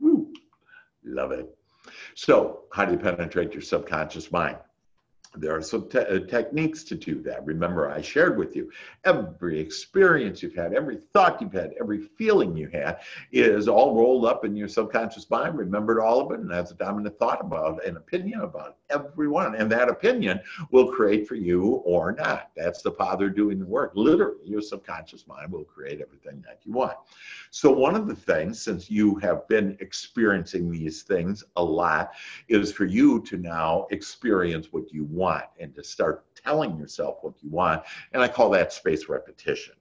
Woo. 0.00 0.32
Love 1.04 1.32
it. 1.32 1.54
So, 2.14 2.62
how 2.72 2.86
do 2.86 2.92
you 2.92 2.98
penetrate 2.98 3.52
your 3.52 3.60
subconscious 3.60 4.32
mind? 4.32 4.56
There 5.36 5.54
are 5.56 5.62
some 5.62 5.88
te- 5.88 5.98
uh, 5.98 6.20
techniques 6.20 6.84
to 6.84 6.94
do 6.94 7.20
that. 7.22 7.44
Remember, 7.44 7.90
I 7.90 8.00
shared 8.00 8.38
with 8.38 8.54
you 8.54 8.70
every 9.04 9.58
experience 9.58 10.42
you've 10.42 10.54
had, 10.54 10.72
every 10.72 10.96
thought 10.96 11.40
you've 11.40 11.52
had, 11.52 11.74
every 11.80 11.98
feeling 11.98 12.56
you 12.56 12.68
had 12.68 13.00
is 13.32 13.66
all 13.66 13.94
rolled 13.94 14.26
up 14.26 14.44
in 14.44 14.56
your 14.56 14.68
subconscious 14.68 15.28
mind. 15.30 15.58
Remembered 15.58 16.00
all 16.00 16.20
of 16.20 16.30
it, 16.32 16.40
and 16.40 16.50
that's 16.50 16.70
a 16.70 16.74
dominant 16.74 17.18
thought 17.18 17.40
about 17.40 17.84
an 17.84 17.96
opinion 17.96 18.42
about 18.42 18.76
everyone. 18.90 19.56
And 19.56 19.70
that 19.72 19.88
opinion 19.88 20.40
will 20.70 20.92
create 20.92 21.26
for 21.26 21.34
you 21.34 21.82
or 21.84 22.12
not. 22.12 22.50
That's 22.56 22.82
the 22.82 22.92
Father 22.92 23.28
doing 23.28 23.58
the 23.58 23.66
work. 23.66 23.92
Literally, 23.94 24.44
your 24.44 24.62
subconscious 24.62 25.26
mind 25.26 25.50
will 25.50 25.64
create 25.64 26.00
everything 26.00 26.44
that 26.46 26.60
you 26.64 26.72
want. 26.72 26.96
So, 27.50 27.70
one 27.70 27.96
of 27.96 28.06
the 28.06 28.16
things, 28.16 28.60
since 28.60 28.90
you 28.90 29.16
have 29.16 29.48
been 29.48 29.76
experiencing 29.80 30.70
these 30.70 31.02
things 31.02 31.42
a 31.56 31.64
lot, 31.64 32.12
is 32.48 32.72
for 32.72 32.84
you 32.84 33.20
to 33.22 33.36
now 33.36 33.86
experience 33.90 34.72
what 34.72 34.92
you 34.92 35.04
want 35.04 35.23
want 35.24 35.44
and 35.58 35.74
to 35.74 35.82
start 35.82 36.24
telling 36.34 36.76
yourself 36.78 37.18
what 37.22 37.34
you 37.42 37.50
want. 37.50 37.82
And 38.12 38.22
I 38.22 38.28
call 38.28 38.50
that 38.50 38.72
space 38.72 39.08
repetition. 39.08 39.74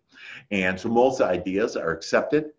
And 0.52 0.80
so 0.80 0.88
most 0.90 1.20
ideas 1.22 1.76
are 1.76 1.92
accepted 1.92 2.52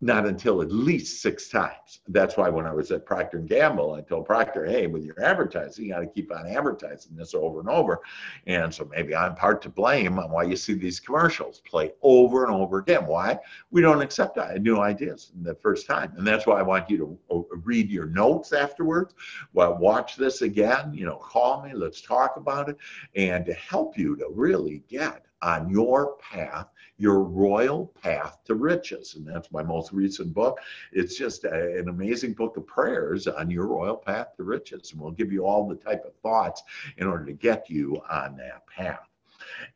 not 0.00 0.26
until 0.26 0.60
at 0.60 0.70
least 0.70 1.22
six 1.22 1.48
times. 1.48 2.00
That's 2.08 2.36
why 2.36 2.50
when 2.50 2.66
I 2.66 2.72
was 2.72 2.90
at 2.90 3.06
Procter 3.06 3.38
and 3.38 3.48
Gamble, 3.48 3.94
I 3.94 4.02
told 4.02 4.26
Procter, 4.26 4.66
"Hey, 4.66 4.86
with 4.86 5.04
your 5.04 5.22
advertising, 5.22 5.86
you 5.86 5.92
got 5.92 6.00
to 6.00 6.06
keep 6.06 6.34
on 6.34 6.46
advertising 6.46 7.16
this 7.16 7.34
over 7.34 7.60
and 7.60 7.68
over." 7.68 8.00
And 8.46 8.72
so 8.72 8.84
maybe 8.84 9.16
I'm 9.16 9.34
part 9.34 9.62
to 9.62 9.70
blame 9.70 10.18
on 10.18 10.30
why 10.30 10.42
you 10.42 10.56
see 10.56 10.74
these 10.74 11.00
commercials 11.00 11.60
play 11.60 11.92
over 12.02 12.44
and 12.44 12.54
over 12.54 12.78
again. 12.78 13.06
Why 13.06 13.38
we 13.70 13.80
don't 13.80 14.02
accept 14.02 14.38
new 14.60 14.80
ideas 14.80 15.32
the 15.42 15.54
first 15.54 15.86
time, 15.86 16.12
and 16.18 16.26
that's 16.26 16.46
why 16.46 16.58
I 16.58 16.62
want 16.62 16.90
you 16.90 16.98
to 16.98 17.18
uh, 17.34 17.56
read 17.64 17.90
your 17.90 18.06
notes 18.06 18.52
afterwards. 18.52 19.14
Well, 19.54 19.78
watch 19.78 20.16
this 20.16 20.42
again. 20.42 20.92
You 20.92 21.06
know, 21.06 21.16
call 21.16 21.62
me. 21.62 21.72
Let's 21.72 22.02
talk 22.02 22.36
about 22.36 22.68
it, 22.68 22.76
and 23.14 23.46
to 23.46 23.54
help 23.54 23.96
you 23.96 24.14
to 24.16 24.26
really 24.30 24.82
get 24.88 25.24
on 25.42 25.68
your 25.70 26.16
path, 26.16 26.68
your 26.98 27.22
royal 27.22 27.92
path 28.02 28.38
to 28.44 28.54
riches. 28.54 29.14
And 29.16 29.26
that's 29.26 29.52
my 29.52 29.62
most 29.62 29.92
recent 29.92 30.32
book. 30.32 30.58
It's 30.92 31.16
just 31.16 31.44
a, 31.44 31.78
an 31.78 31.88
amazing 31.88 32.32
book 32.32 32.56
of 32.56 32.66
prayers 32.66 33.26
on 33.26 33.50
your 33.50 33.66
royal 33.66 33.96
path 33.96 34.36
to 34.36 34.44
riches. 34.44 34.92
And 34.92 35.00
we'll 35.00 35.12
give 35.12 35.32
you 35.32 35.44
all 35.44 35.68
the 35.68 35.76
type 35.76 36.04
of 36.04 36.14
thoughts 36.16 36.62
in 36.96 37.06
order 37.06 37.24
to 37.26 37.32
get 37.32 37.68
you 37.68 38.00
on 38.10 38.36
that 38.36 38.66
path. 38.66 39.08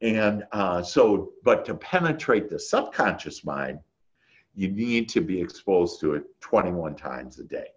And 0.00 0.44
uh, 0.52 0.82
so, 0.82 1.32
but 1.44 1.64
to 1.66 1.74
penetrate 1.74 2.48
the 2.48 2.58
subconscious 2.58 3.44
mind, 3.44 3.80
you 4.54 4.68
need 4.68 5.08
to 5.10 5.20
be 5.20 5.40
exposed 5.40 6.00
to 6.00 6.14
it 6.14 6.24
21 6.40 6.96
times 6.96 7.38
a 7.38 7.44
day. 7.44 7.68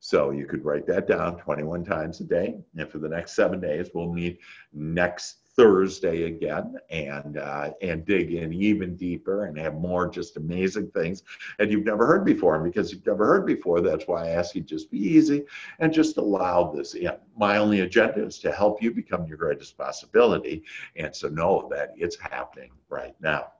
So 0.00 0.30
you 0.30 0.46
could 0.46 0.64
write 0.64 0.86
that 0.86 1.08
down 1.08 1.38
21 1.38 1.84
times 1.84 2.20
a 2.20 2.24
day. 2.24 2.58
And 2.76 2.88
for 2.90 2.98
the 2.98 3.08
next 3.08 3.32
seven 3.34 3.60
days, 3.60 3.90
we'll 3.94 4.12
meet 4.12 4.38
next 4.72 5.45
Thursday 5.56 6.24
again 6.24 6.76
and 6.90 7.38
uh, 7.38 7.70
and 7.80 8.04
dig 8.04 8.32
in 8.32 8.52
even 8.52 8.94
deeper 8.94 9.46
and 9.46 9.58
have 9.58 9.74
more 9.74 10.08
just 10.08 10.36
amazing 10.36 10.90
things 10.90 11.22
that 11.58 11.70
you've 11.70 11.84
never 11.84 12.06
heard 12.06 12.24
before. 12.24 12.56
And 12.56 12.64
because 12.64 12.92
you've 12.92 13.06
never 13.06 13.26
heard 13.26 13.46
before, 13.46 13.80
that's 13.80 14.06
why 14.06 14.26
I 14.26 14.30
ask 14.30 14.54
you 14.54 14.60
just 14.60 14.90
be 14.90 14.98
easy 14.98 15.44
and 15.78 15.92
just 15.92 16.18
allow 16.18 16.70
this 16.72 16.94
in. 16.94 17.12
My 17.36 17.56
only 17.56 17.80
agenda 17.80 18.24
is 18.24 18.38
to 18.40 18.52
help 18.52 18.82
you 18.82 18.90
become 18.92 19.26
your 19.26 19.38
greatest 19.38 19.76
possibility. 19.78 20.62
And 20.96 21.14
so 21.14 21.28
know 21.28 21.68
that 21.72 21.94
it's 21.96 22.18
happening 22.18 22.70
right 22.88 23.14
now. 23.20 23.52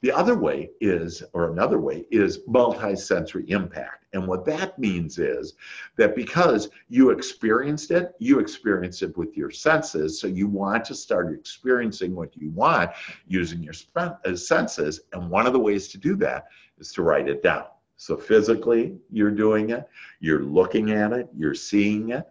The 0.00 0.12
other 0.12 0.36
way 0.36 0.70
is, 0.80 1.22
or 1.32 1.50
another 1.50 1.78
way, 1.78 2.04
is 2.10 2.38
multisensory 2.48 3.48
impact. 3.48 4.06
And 4.12 4.26
what 4.26 4.44
that 4.46 4.78
means 4.78 5.18
is 5.18 5.54
that 5.96 6.16
because 6.16 6.68
you 6.88 7.10
experienced 7.10 7.90
it, 7.90 8.12
you 8.18 8.40
experienced 8.40 9.02
it 9.02 9.16
with 9.16 9.36
your 9.36 9.50
senses. 9.50 10.20
So 10.20 10.26
you 10.26 10.48
want 10.48 10.84
to 10.86 10.94
start 10.94 11.32
experiencing 11.32 12.14
what 12.14 12.36
you 12.36 12.50
want 12.50 12.90
using 13.26 13.62
your 13.62 13.74
uh, 13.96 14.34
senses. 14.34 15.00
And 15.12 15.30
one 15.30 15.46
of 15.46 15.52
the 15.52 15.60
ways 15.60 15.88
to 15.88 15.98
do 15.98 16.16
that 16.16 16.46
is 16.78 16.92
to 16.94 17.02
write 17.02 17.28
it 17.28 17.42
down. 17.42 17.64
So 17.96 18.16
physically, 18.16 18.96
you're 19.10 19.30
doing 19.30 19.70
it, 19.70 19.86
you're 20.20 20.42
looking 20.42 20.90
at 20.90 21.12
it, 21.12 21.28
you're 21.36 21.54
seeing 21.54 22.10
it, 22.10 22.26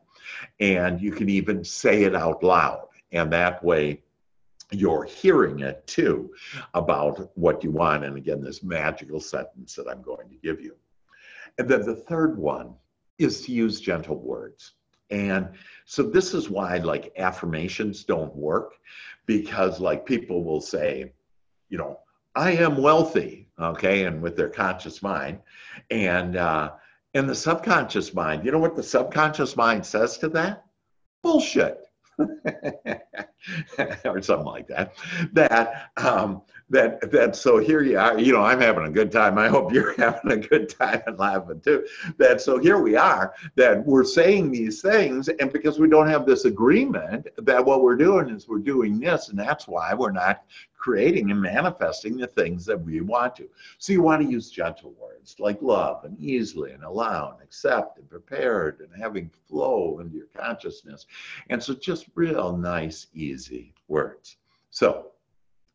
and 0.59 0.99
you 0.99 1.11
can 1.11 1.29
even 1.29 1.63
say 1.63 2.03
it 2.03 2.15
out 2.15 2.43
loud. 2.43 2.87
And 3.11 3.31
that 3.33 3.63
way, 3.63 4.01
you're 4.71 5.05
hearing 5.05 5.59
it 5.59 5.85
too 5.87 6.31
about 6.73 7.31
what 7.35 7.63
you 7.63 7.71
want. 7.71 8.05
And 8.05 8.17
again, 8.17 8.41
this 8.41 8.63
magical 8.63 9.19
sentence 9.19 9.75
that 9.75 9.87
I'm 9.87 10.01
going 10.01 10.29
to 10.29 10.35
give 10.35 10.61
you. 10.61 10.75
And 11.57 11.67
then 11.67 11.81
the 11.81 11.95
third 11.95 12.37
one 12.37 12.73
is 13.17 13.45
to 13.45 13.51
use 13.51 13.81
gentle 13.81 14.17
words. 14.17 14.73
And 15.09 15.49
so 15.85 16.03
this 16.03 16.33
is 16.33 16.49
why 16.49 16.77
like 16.77 17.11
affirmations 17.17 18.03
don't 18.03 18.35
work 18.35 18.75
because 19.25 19.79
like 19.79 20.05
people 20.05 20.43
will 20.43 20.61
say, 20.61 21.11
you 21.69 21.77
know, 21.77 21.99
I 22.35 22.51
am 22.51 22.81
wealthy, 22.81 23.47
okay, 23.59 24.05
and 24.05 24.21
with 24.21 24.35
their 24.35 24.49
conscious 24.49 25.01
mind. 25.01 25.39
And 25.89 26.37
uh, 26.37 26.73
and 27.15 27.27
the 27.27 27.35
subconscious 27.35 28.13
mind, 28.13 28.45
you 28.45 28.51
know 28.51 28.59
what 28.59 28.75
the 28.75 28.83
subconscious 28.83 29.55
mind 29.55 29.85
says 29.85 30.17
to 30.19 30.29
that? 30.29 30.63
Bullshit. 31.23 31.88
or 34.05 34.21
something 34.21 34.45
like 34.45 34.67
that. 34.67 34.93
That 35.33 35.91
um, 35.97 36.41
that 36.69 37.11
that 37.11 37.35
so 37.35 37.57
here 37.57 37.81
you 37.81 37.97
are. 37.97 38.19
You 38.19 38.33
know, 38.33 38.43
I'm 38.43 38.61
having 38.61 38.85
a 38.85 38.89
good 38.89 39.11
time. 39.11 39.37
I 39.37 39.47
hope 39.47 39.73
you're 39.73 39.93
having 39.97 40.31
a 40.31 40.37
good 40.37 40.69
time 40.69 41.01
and 41.07 41.17
laughing 41.17 41.61
too. 41.61 41.85
That 42.17 42.41
so 42.41 42.57
here 42.59 42.79
we 42.79 42.95
are. 42.95 43.33
That 43.55 43.85
we're 43.85 44.03
saying 44.03 44.51
these 44.51 44.81
things, 44.81 45.29
and 45.29 45.51
because 45.51 45.79
we 45.79 45.89
don't 45.89 46.09
have 46.09 46.25
this 46.25 46.45
agreement, 46.45 47.27
that 47.37 47.63
what 47.63 47.81
we're 47.81 47.95
doing 47.95 48.29
is 48.29 48.47
we're 48.47 48.59
doing 48.59 48.99
this, 48.99 49.29
and 49.29 49.39
that's 49.39 49.67
why 49.67 49.93
we're 49.93 50.11
not 50.11 50.43
creating 50.79 51.29
and 51.29 51.41
manifesting 51.41 52.17
the 52.17 52.25
things 52.25 52.65
that 52.65 52.81
we 52.81 53.01
want 53.01 53.35
to. 53.35 53.47
So 53.77 53.93
you 53.93 54.01
want 54.01 54.23
to 54.23 54.31
use 54.31 54.49
gentle 54.49 54.95
words 54.99 55.35
like 55.37 55.61
love 55.61 56.05
and 56.05 56.17
easily 56.19 56.71
and 56.71 56.83
allow 56.83 57.31
and 57.33 57.43
accept 57.43 57.99
and 57.99 58.09
prepared 58.09 58.79
and 58.79 58.89
having 58.99 59.29
flow 59.47 59.99
into 59.99 60.15
your 60.15 60.27
consciousness. 60.35 61.05
And 61.49 61.61
so 61.61 61.75
just 61.75 62.07
real 62.15 62.57
nice, 62.57 63.07
easy 63.13 63.73
words. 63.87 64.37
So 64.71 65.11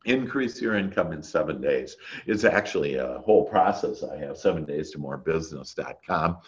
increase 0.05 0.61
your 0.61 0.76
income 0.76 1.12
in 1.12 1.22
seven 1.22 1.61
days. 1.61 1.96
It's 2.26 2.44
actually 2.44 2.96
a 2.96 3.18
whole 3.24 3.44
process. 3.44 4.02
I 4.02 4.16
have 4.18 4.36
seven 4.36 4.64
days 4.64 4.90
to 4.92 4.98
more 4.98 5.16
business.com 5.16 6.38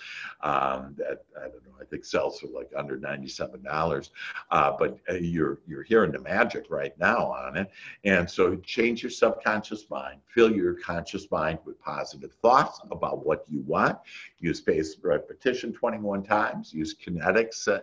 um, 0.43 0.95
that 0.99 1.25
I 1.39 1.49
don't 1.49 1.65
know, 1.65 1.75
I 1.81 1.85
think 1.85 2.05
sells 2.05 2.41
for 2.41 2.49
like 2.49 2.71
under 2.77 2.99
$97. 2.99 4.11
Uh, 4.51 4.73
but 4.79 4.99
uh, 5.09 5.15
you're, 5.15 5.61
you're 5.67 5.83
hearing 5.83 6.13
the 6.13 6.21
magic 6.21 6.67
right 6.71 6.97
now 6.99 7.33
on 7.33 7.57
it. 7.57 7.71
And 8.05 8.31
so 8.31 8.57
change 8.57 9.03
your 9.03 9.11
subconscious 9.11 9.89
mind, 9.91 10.21
fill 10.27 10.53
your 10.53 10.75
conscious 10.75 11.31
mind 11.31 11.59
with 11.65 11.81
positive 11.81 12.33
thoughts 12.43 12.81
about 12.91 13.25
what 13.25 13.45
you 13.49 13.63
want. 13.63 13.99
Use 14.39 14.59
spaced 14.59 14.99
repetition 15.03 15.73
21 15.73 16.23
times, 16.23 16.73
use 16.73 16.93
kinetic 16.93 17.53
uh, 17.67 17.79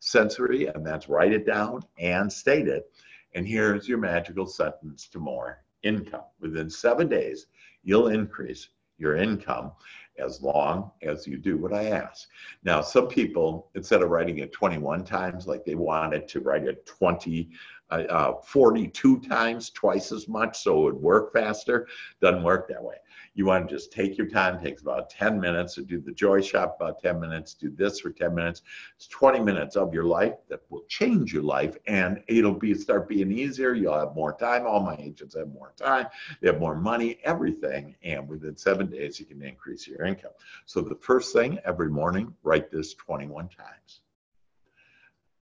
sensory, 0.00 0.66
and 0.66 0.86
that's 0.86 1.08
write 1.08 1.32
it 1.32 1.46
down 1.46 1.82
and 1.98 2.32
state 2.32 2.68
it 2.68 2.90
and 3.34 3.46
here's 3.46 3.88
your 3.88 3.98
magical 3.98 4.46
sentence 4.46 5.08
to 5.08 5.18
more 5.18 5.64
income. 5.82 6.24
Within 6.40 6.70
seven 6.70 7.08
days, 7.08 7.46
you'll 7.82 8.08
increase 8.08 8.68
your 8.98 9.16
income 9.16 9.72
as 10.18 10.42
long 10.42 10.90
as 11.02 11.26
you 11.26 11.38
do 11.38 11.56
what 11.56 11.72
I 11.72 11.86
ask. 11.86 12.28
Now, 12.64 12.80
some 12.82 13.08
people, 13.08 13.70
instead 13.74 14.02
of 14.02 14.10
writing 14.10 14.38
it 14.38 14.52
21 14.52 15.04
times, 15.04 15.46
like 15.46 15.64
they 15.64 15.74
wanted 15.74 16.28
to 16.28 16.40
write 16.40 16.64
it 16.64 16.84
20, 16.86 17.50
uh, 17.90 17.94
uh, 17.94 18.40
42 18.42 19.20
times, 19.20 19.70
twice 19.70 20.12
as 20.12 20.28
much, 20.28 20.58
so 20.58 20.86
it 20.86 20.94
would 20.94 21.02
work 21.02 21.32
faster, 21.32 21.88
doesn't 22.20 22.42
work 22.42 22.68
that 22.68 22.82
way. 22.82 22.96
You 23.34 23.46
want 23.46 23.66
to 23.66 23.74
just 23.74 23.92
take 23.92 24.18
your 24.18 24.28
time, 24.28 24.56
it 24.56 24.62
takes 24.62 24.82
about 24.82 25.08
10 25.08 25.40
minutes 25.40 25.74
to 25.76 25.82
do 25.82 26.00
the 26.00 26.12
joy 26.12 26.42
shop, 26.42 26.76
about 26.78 27.00
10 27.00 27.18
minutes, 27.18 27.54
do 27.54 27.70
this 27.70 28.00
for 28.00 28.10
10 28.10 28.34
minutes. 28.34 28.60
It's 28.96 29.06
20 29.06 29.40
minutes 29.40 29.74
of 29.74 29.94
your 29.94 30.04
life 30.04 30.34
that 30.50 30.60
will 30.68 30.84
change 30.88 31.32
your 31.32 31.42
life 31.42 31.76
and 31.86 32.22
it'll 32.28 32.52
be 32.52 32.74
start 32.74 33.08
being 33.08 33.32
easier. 33.32 33.72
You'll 33.72 33.98
have 33.98 34.14
more 34.14 34.36
time. 34.36 34.66
All 34.66 34.80
my 34.80 34.96
agents 34.96 35.34
have 35.34 35.48
more 35.48 35.72
time, 35.76 36.08
they 36.40 36.48
have 36.48 36.60
more 36.60 36.76
money, 36.76 37.20
everything. 37.24 37.96
And 38.02 38.28
within 38.28 38.56
seven 38.56 38.90
days, 38.90 39.18
you 39.18 39.24
can 39.24 39.42
increase 39.42 39.86
your 39.86 40.04
income. 40.04 40.32
So 40.66 40.82
the 40.82 40.96
first 40.96 41.32
thing 41.32 41.58
every 41.64 41.88
morning, 41.88 42.34
write 42.42 42.70
this 42.70 42.92
21 42.94 43.48
times. 43.48 44.00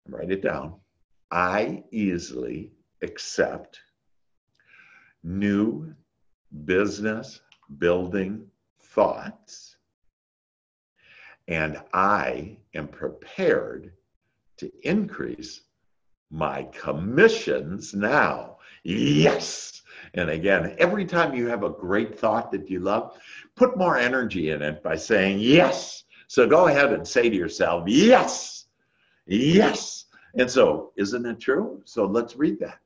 Write 0.07 0.32
it 0.32 0.43
down. 0.43 0.76
I 1.32 1.84
easily 1.89 2.71
accept 3.01 3.80
new 5.24 5.95
business 6.65 7.41
building 7.78 8.47
thoughts. 8.80 9.78
And 11.47 11.82
I 11.93 12.57
am 12.74 12.88
prepared 12.88 13.93
to 14.57 14.71
increase 14.84 15.61
my 16.32 16.63
commissions 16.71 17.93
now. 17.93 18.57
Yes. 18.84 19.82
And 20.13 20.30
again, 20.30 20.76
every 20.78 21.05
time 21.05 21.34
you 21.34 21.47
have 21.47 21.63
a 21.63 21.69
great 21.69 22.17
thought 22.17 22.51
that 22.51 22.69
you 22.69 22.80
love, 22.80 23.17
put 23.55 23.78
more 23.78 23.97
energy 23.97 24.51
in 24.51 24.61
it 24.61 24.84
by 24.84 24.95
saying 24.95 25.39
yes. 25.39 26.03
So 26.28 26.47
go 26.47 26.67
ahead 26.67 26.93
and 26.93 27.07
say 27.07 27.30
to 27.30 27.36
yourself, 27.36 27.84
yes, 27.88 28.65
yes. 29.28 30.05
And 30.36 30.49
so, 30.49 30.91
isn't 30.97 31.26
it 31.26 31.39
true? 31.39 31.82
So 31.86 32.05
let's 32.05 32.36
read 32.36 32.59
that. 32.59 32.80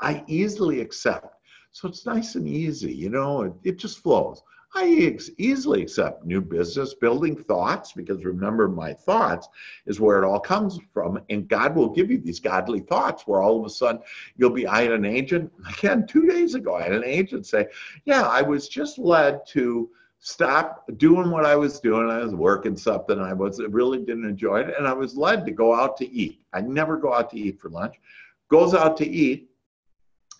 I 0.00 0.24
easily 0.26 0.80
accept 0.80 1.34
so 1.78 1.86
it's 1.86 2.06
nice 2.06 2.34
and 2.34 2.48
easy, 2.48 2.92
you 2.92 3.08
know, 3.08 3.42
it, 3.42 3.52
it 3.62 3.78
just 3.78 4.00
flows. 4.00 4.42
I 4.74 5.12
ex- 5.12 5.30
easily 5.38 5.80
accept 5.80 6.26
new 6.26 6.40
business 6.40 6.92
building 6.92 7.36
thoughts 7.36 7.92
because 7.92 8.24
remember, 8.24 8.66
my 8.66 8.92
thoughts 8.92 9.48
is 9.86 10.00
where 10.00 10.20
it 10.20 10.26
all 10.26 10.40
comes 10.40 10.80
from. 10.92 11.20
And 11.30 11.46
God 11.46 11.76
will 11.76 11.90
give 11.90 12.10
you 12.10 12.18
these 12.18 12.40
godly 12.40 12.80
thoughts 12.80 13.28
where 13.28 13.42
all 13.42 13.60
of 13.60 13.64
a 13.64 13.70
sudden 13.70 14.02
you'll 14.36 14.50
be. 14.50 14.66
I 14.66 14.82
had 14.82 14.90
an 14.90 15.04
agent, 15.04 15.52
again, 15.78 16.04
two 16.04 16.26
days 16.26 16.56
ago, 16.56 16.74
I 16.74 16.82
had 16.82 16.94
an 16.94 17.04
agent 17.04 17.46
say, 17.46 17.68
Yeah, 18.04 18.22
I 18.22 18.42
was 18.42 18.68
just 18.68 18.98
led 18.98 19.46
to 19.50 19.88
stop 20.18 20.84
doing 20.96 21.30
what 21.30 21.46
I 21.46 21.54
was 21.54 21.78
doing. 21.78 22.10
I 22.10 22.24
was 22.24 22.34
working 22.34 22.76
something 22.76 23.20
I 23.20 23.34
was 23.34 23.62
really 23.68 23.98
didn't 23.98 24.24
enjoy 24.24 24.62
it. 24.62 24.74
And 24.76 24.88
I 24.88 24.94
was 24.94 25.16
led 25.16 25.46
to 25.46 25.52
go 25.52 25.76
out 25.76 25.96
to 25.98 26.10
eat. 26.10 26.40
I 26.52 26.60
never 26.60 26.96
go 26.96 27.14
out 27.14 27.30
to 27.30 27.38
eat 27.38 27.60
for 27.60 27.70
lunch, 27.70 27.94
goes 28.48 28.74
out 28.74 28.96
to 28.96 29.08
eat. 29.08 29.48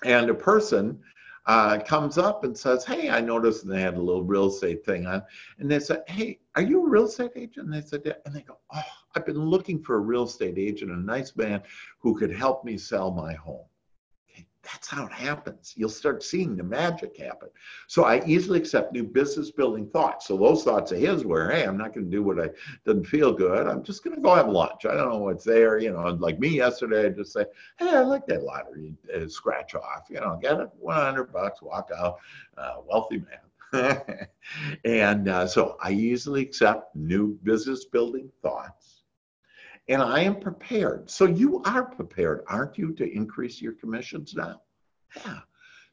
And 0.04 0.30
a 0.30 0.34
person 0.34 1.00
uh, 1.48 1.78
comes 1.78 2.18
up 2.18 2.44
and 2.44 2.56
says, 2.56 2.84
Hey, 2.84 3.08
I 3.08 3.20
noticed 3.22 3.66
they 3.66 3.80
had 3.80 3.94
a 3.94 4.00
little 4.00 4.22
real 4.22 4.48
estate 4.48 4.84
thing 4.84 5.06
on. 5.06 5.22
And 5.58 5.70
they 5.70 5.80
said, 5.80 6.02
Hey, 6.06 6.40
are 6.54 6.62
you 6.62 6.84
a 6.84 6.88
real 6.88 7.06
estate 7.06 7.32
agent? 7.34 7.66
And 7.66 7.72
they 7.72 7.80
said, 7.80 8.02
yeah. 8.04 8.14
And 8.26 8.36
they 8.36 8.42
go, 8.42 8.58
Oh, 8.72 8.82
I've 9.16 9.26
been 9.26 9.40
looking 9.40 9.82
for 9.82 9.96
a 9.96 10.00
real 10.00 10.24
estate 10.24 10.58
agent, 10.58 10.90
a 10.92 10.96
nice 10.96 11.34
man 11.36 11.62
who 12.00 12.16
could 12.16 12.32
help 12.32 12.64
me 12.64 12.76
sell 12.76 13.10
my 13.10 13.32
home. 13.32 13.64
That's 14.70 14.88
how 14.88 15.06
it 15.06 15.12
happens. 15.12 15.72
You'll 15.76 15.88
start 15.88 16.22
seeing 16.22 16.54
the 16.56 16.62
magic 16.62 17.16
happen. 17.16 17.48
So 17.86 18.04
I 18.04 18.22
easily 18.26 18.58
accept 18.58 18.92
new 18.92 19.02
business 19.02 19.50
building 19.50 19.88
thoughts. 19.88 20.26
So 20.26 20.36
those 20.36 20.62
thoughts 20.62 20.92
of 20.92 20.98
his 20.98 21.24
were, 21.24 21.50
hey, 21.50 21.64
I'm 21.64 21.78
not 21.78 21.94
going 21.94 22.10
to 22.10 22.10
do 22.10 22.22
what 22.22 22.38
I 22.38 22.50
doesn't 22.84 23.06
feel 23.06 23.32
good. 23.32 23.66
I'm 23.66 23.82
just 23.82 24.04
going 24.04 24.16
to 24.16 24.22
go 24.22 24.34
have 24.34 24.48
lunch. 24.48 24.84
I 24.84 24.94
don't 24.94 25.10
know 25.10 25.18
what's 25.18 25.44
there. 25.44 25.78
You 25.78 25.92
know, 25.92 26.08
like 26.20 26.38
me 26.38 26.48
yesterday, 26.48 27.06
I 27.06 27.08
just 27.10 27.32
say, 27.32 27.46
hey, 27.78 27.88
I 27.88 28.00
like 28.00 28.26
that 28.26 28.42
lottery 28.42 28.94
uh, 29.14 29.26
scratch 29.28 29.74
off. 29.74 30.06
You 30.10 30.20
know, 30.20 30.38
get 30.40 30.60
it, 30.60 30.68
100 30.78 31.32
bucks, 31.32 31.62
walk 31.62 31.90
out, 31.96 32.18
uh, 32.58 32.76
wealthy 32.86 33.22
man. 33.72 34.02
and 34.84 35.28
uh, 35.28 35.46
so 35.46 35.76
I 35.82 35.92
easily 35.92 36.42
accept 36.42 36.94
new 36.94 37.38
business 37.42 37.86
building 37.86 38.30
thoughts 38.42 38.97
and 39.88 40.02
I 40.02 40.20
am 40.20 40.38
prepared. 40.38 41.10
So 41.10 41.24
you 41.24 41.62
are 41.64 41.84
prepared, 41.84 42.44
aren't 42.46 42.76
you, 42.76 42.92
to 42.94 43.10
increase 43.10 43.60
your 43.60 43.72
commissions 43.72 44.34
now? 44.34 44.60
Yeah. 45.24 45.40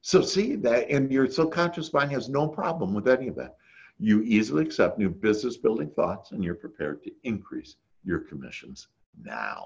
So 0.01 0.21
see 0.21 0.55
that, 0.57 0.89
and 0.89 1.11
your 1.11 1.29
subconscious 1.29 1.91
mind 1.93 2.11
has 2.11 2.29
no 2.29 2.47
problem 2.47 2.93
with 2.93 3.07
any 3.07 3.27
of 3.27 3.35
that. 3.35 3.55
You 3.97 4.21
easily 4.23 4.63
accept 4.63 4.99
new 4.99 5.09
business 5.09 5.57
building 5.57 5.89
thoughts 5.89 6.31
and 6.31 6.43
you're 6.43 6.55
prepared 6.55 7.01
to 7.03 7.11
increase 7.23 7.77
your 8.03 8.19
commissions 8.19 8.87
now. 9.23 9.65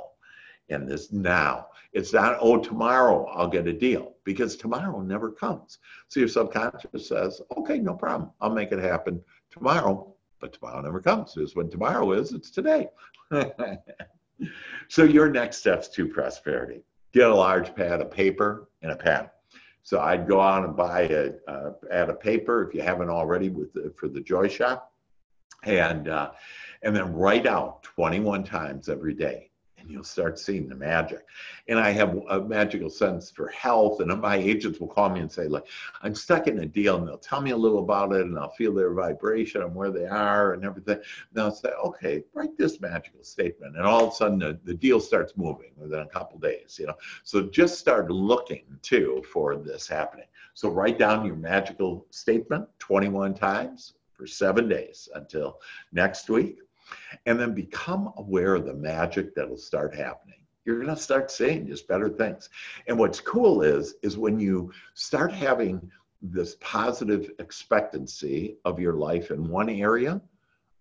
And 0.70 0.88
this 0.88 1.12
now. 1.12 1.68
It's 1.94 2.14
not, 2.14 2.38
oh, 2.40 2.60
tomorrow 2.60 3.26
I'll 3.26 3.48
get 3.48 3.66
a 3.68 3.74
deal 3.74 4.14
because 4.24 4.56
tomorrow 4.56 5.02
never 5.02 5.32
comes. 5.32 5.80
So 6.08 6.20
your 6.20 6.30
subconscious 6.30 7.08
says, 7.08 7.42
okay, 7.58 7.80
no 7.80 7.96
problem. 7.96 8.30
I'll 8.40 8.54
make 8.54 8.72
it 8.72 8.78
happen 8.78 9.22
tomorrow, 9.50 10.14
but 10.40 10.54
tomorrow 10.54 10.80
never 10.82 11.02
comes. 11.02 11.34
Because 11.34 11.56
when 11.56 11.72
tomorrow 11.72 12.12
is, 12.12 12.34
it's 12.34 12.52
today. 12.52 12.90
so 14.88 15.04
your 15.04 15.30
next 15.30 15.58
steps 15.58 15.88
to 15.90 16.08
prosperity. 16.08 16.82
Get 17.14 17.30
a 17.30 17.36
large 17.36 17.74
pad 17.76 18.02
of 18.02 18.12
paper 18.12 18.70
and 18.82 18.92
a 18.92 18.96
pen. 18.96 19.30
So 19.84 20.00
I'd 20.00 20.28
go 20.28 20.40
out 20.40 20.66
and 20.66 20.76
buy 20.76 21.02
a, 21.02 21.72
pad 21.90 22.10
of 22.10 22.20
paper 22.20 22.68
if 22.68 22.76
you 22.76 22.82
haven't 22.82 23.10
already 23.10 23.50
with 23.50 23.74
the, 23.74 23.92
for 23.98 24.08
the 24.08 24.22
Joy 24.22 24.48
Shop, 24.48 24.94
and 25.64 26.08
uh, 26.08 26.32
and 26.84 26.96
then 26.96 27.14
write 27.14 27.48
out 27.48 27.84
21 27.84 28.44
times 28.44 28.88
every 28.88 29.14
day 29.14 29.49
and 29.80 29.90
you'll 29.90 30.04
start 30.04 30.40
seeing 30.40 30.68
the 30.68 30.76
magic. 30.76 31.26
And 31.68 31.80
I 31.80 31.92
have 31.92 32.18
a 32.30 32.42
magical 32.42 32.90
sense 32.90 33.32
for 33.32 33.48
health, 33.50 34.00
and 34.00 34.22
my 34.22 34.36
agents 34.36 34.80
will 34.80 34.88
call 34.88 35.10
me 35.10 35.20
and 35.20 35.32
say, 35.32 35.48
like, 35.48 35.66
I'm 36.02 36.16
stuck 36.16 36.48
in 36.48 36.60
a 36.60 36.66
deal, 36.66 36.98
and 36.98 37.08
they'll 37.08 37.18
tell 37.18 37.42
me 37.42 37.52
a 37.52 37.58
little 37.58 37.80
about 37.80 38.14
it, 38.14 38.22
and 38.22 38.38
I'll 38.38 38.52
feel 38.52 38.74
their 38.74 38.94
vibration 38.94 39.62
and 39.62 39.74
where 39.74 39.92
they 39.92 40.06
are 40.06 40.54
and 40.54 40.66
everything. 40.66 41.00
And 41.32 41.42
I'll 41.42 41.52
say, 41.52 41.70
okay, 41.70 42.24
write 42.34 42.58
this 42.58 42.82
magical 42.82 43.24
statement, 43.24 43.78
and 43.78 43.86
all 43.86 44.08
of 44.08 44.14
a 44.14 44.16
sudden 44.16 44.40
the, 44.40 44.60
the 44.64 44.74
deal 44.74 45.00
starts 45.00 45.34
moving 45.36 45.72
within 45.78 46.00
a 46.00 46.08
couple 46.08 46.40
days, 46.40 46.78
you 46.80 46.88
know. 46.88 46.96
So 47.24 47.44
just 47.44 47.80
start 47.80 48.10
looking 48.10 48.66
too 48.82 49.24
for 49.32 49.56
this 49.56 49.88
happening. 49.88 50.26
So 50.54 50.70
write 50.70 51.00
down 51.00 51.26
your 51.26 51.36
magical 51.36 52.06
statement 52.10 52.68
21 52.80 53.34
times 53.34 53.94
for 54.14 54.28
seven 54.28 54.68
days 54.68 55.08
until 55.16 55.60
next 55.94 56.30
week 56.30 56.60
and 57.26 57.40
then 57.40 57.54
become 57.54 58.14
aware 58.18 58.56
of 58.56 58.66
the 58.66 58.74
magic 58.74 59.36
that'll 59.36 59.58
start 59.58 59.96
happening. 59.96 60.36
You're 60.66 60.84
going 60.84 60.96
to 60.96 61.02
start 61.02 61.32
seeing 61.32 61.68
just 61.68 61.88
better 61.88 62.10
things. 62.10 62.50
And 62.88 62.98
what's 62.98 63.20
cool 63.20 63.62
is 63.62 63.96
is 64.04 64.18
when 64.18 64.40
you 64.40 64.72
start 64.94 65.32
having 65.32 65.90
this 66.22 66.58
positive 66.60 67.32
expectancy 67.40 68.58
of 68.66 68.80
your 68.80 68.94
life 68.94 69.32
in 69.32 69.48
one 69.48 69.70
area 69.70 70.22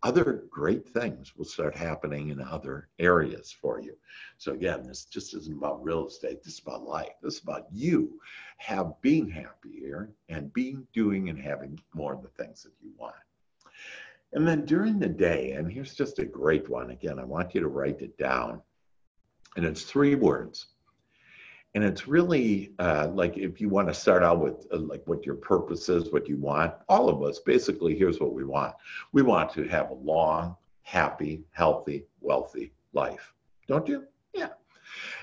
other 0.03 0.45
great 0.49 0.89
things 0.89 1.35
will 1.37 1.45
start 1.45 1.75
happening 1.75 2.29
in 2.29 2.41
other 2.41 2.89
areas 2.99 3.51
for 3.51 3.81
you. 3.81 3.97
So 4.37 4.53
again 4.53 4.85
this 4.85 5.05
just 5.05 5.35
isn't 5.35 5.57
about 5.57 5.83
real 5.83 6.07
estate 6.07 6.43
this 6.43 6.55
is 6.55 6.61
about 6.61 6.85
life. 6.87 7.15
This 7.23 7.35
is 7.35 7.43
about 7.43 7.67
you 7.73 8.21
have 8.59 9.01
being 9.01 9.29
happier 9.29 10.13
and 10.29 10.53
being 10.53 10.87
doing 10.93 11.29
and 11.29 11.39
having 11.39 11.81
more 11.95 12.15
of 12.15 12.23
the 12.23 12.29
things 12.29 12.63
that 12.63 12.73
you 12.81 12.93
want 12.97 13.17
and 14.33 14.47
then 14.47 14.64
during 14.64 14.99
the 14.99 15.09
day, 15.09 15.53
and 15.53 15.70
here's 15.70 15.95
just 15.95 16.18
a 16.18 16.24
great 16.24 16.68
one. 16.68 16.91
Again, 16.91 17.18
I 17.18 17.24
want 17.24 17.55
you 17.55 17.61
to 17.61 17.68
write 17.68 18.03
it 18.03 18.16
down. 18.18 18.61
And 19.57 19.64
it's 19.64 19.83
three 19.83 20.14
words. 20.14 20.66
And 21.74 21.85
it's 21.85 22.09
really 22.09 22.72
uh, 22.79 23.09
like 23.12 23.37
if 23.37 23.61
you 23.61 23.68
want 23.68 23.89
to 23.89 23.95
start 23.95 24.22
out 24.22 24.41
with 24.41 24.66
uh, 24.72 24.79
like 24.79 25.03
what 25.07 25.24
your 25.24 25.35
purpose 25.37 25.89
is, 25.89 26.12
what 26.12 26.29
you 26.29 26.37
want, 26.37 26.74
all 26.89 27.09
of 27.09 27.22
us, 27.22 27.39
basically, 27.41 27.97
here's 27.97 28.20
what 28.20 28.35
we 28.35 28.45
want. 28.45 28.74
We 29.12 29.22
want 29.22 29.53
to 29.53 29.64
have 29.64 29.91
a 29.91 29.95
long, 29.95 30.57
happy, 30.83 31.45
healthy, 31.53 32.07
wealthy 32.20 32.72
life. 32.93 33.33
Don't 33.66 33.87
you? 33.87 34.05
Yeah. 34.35 34.49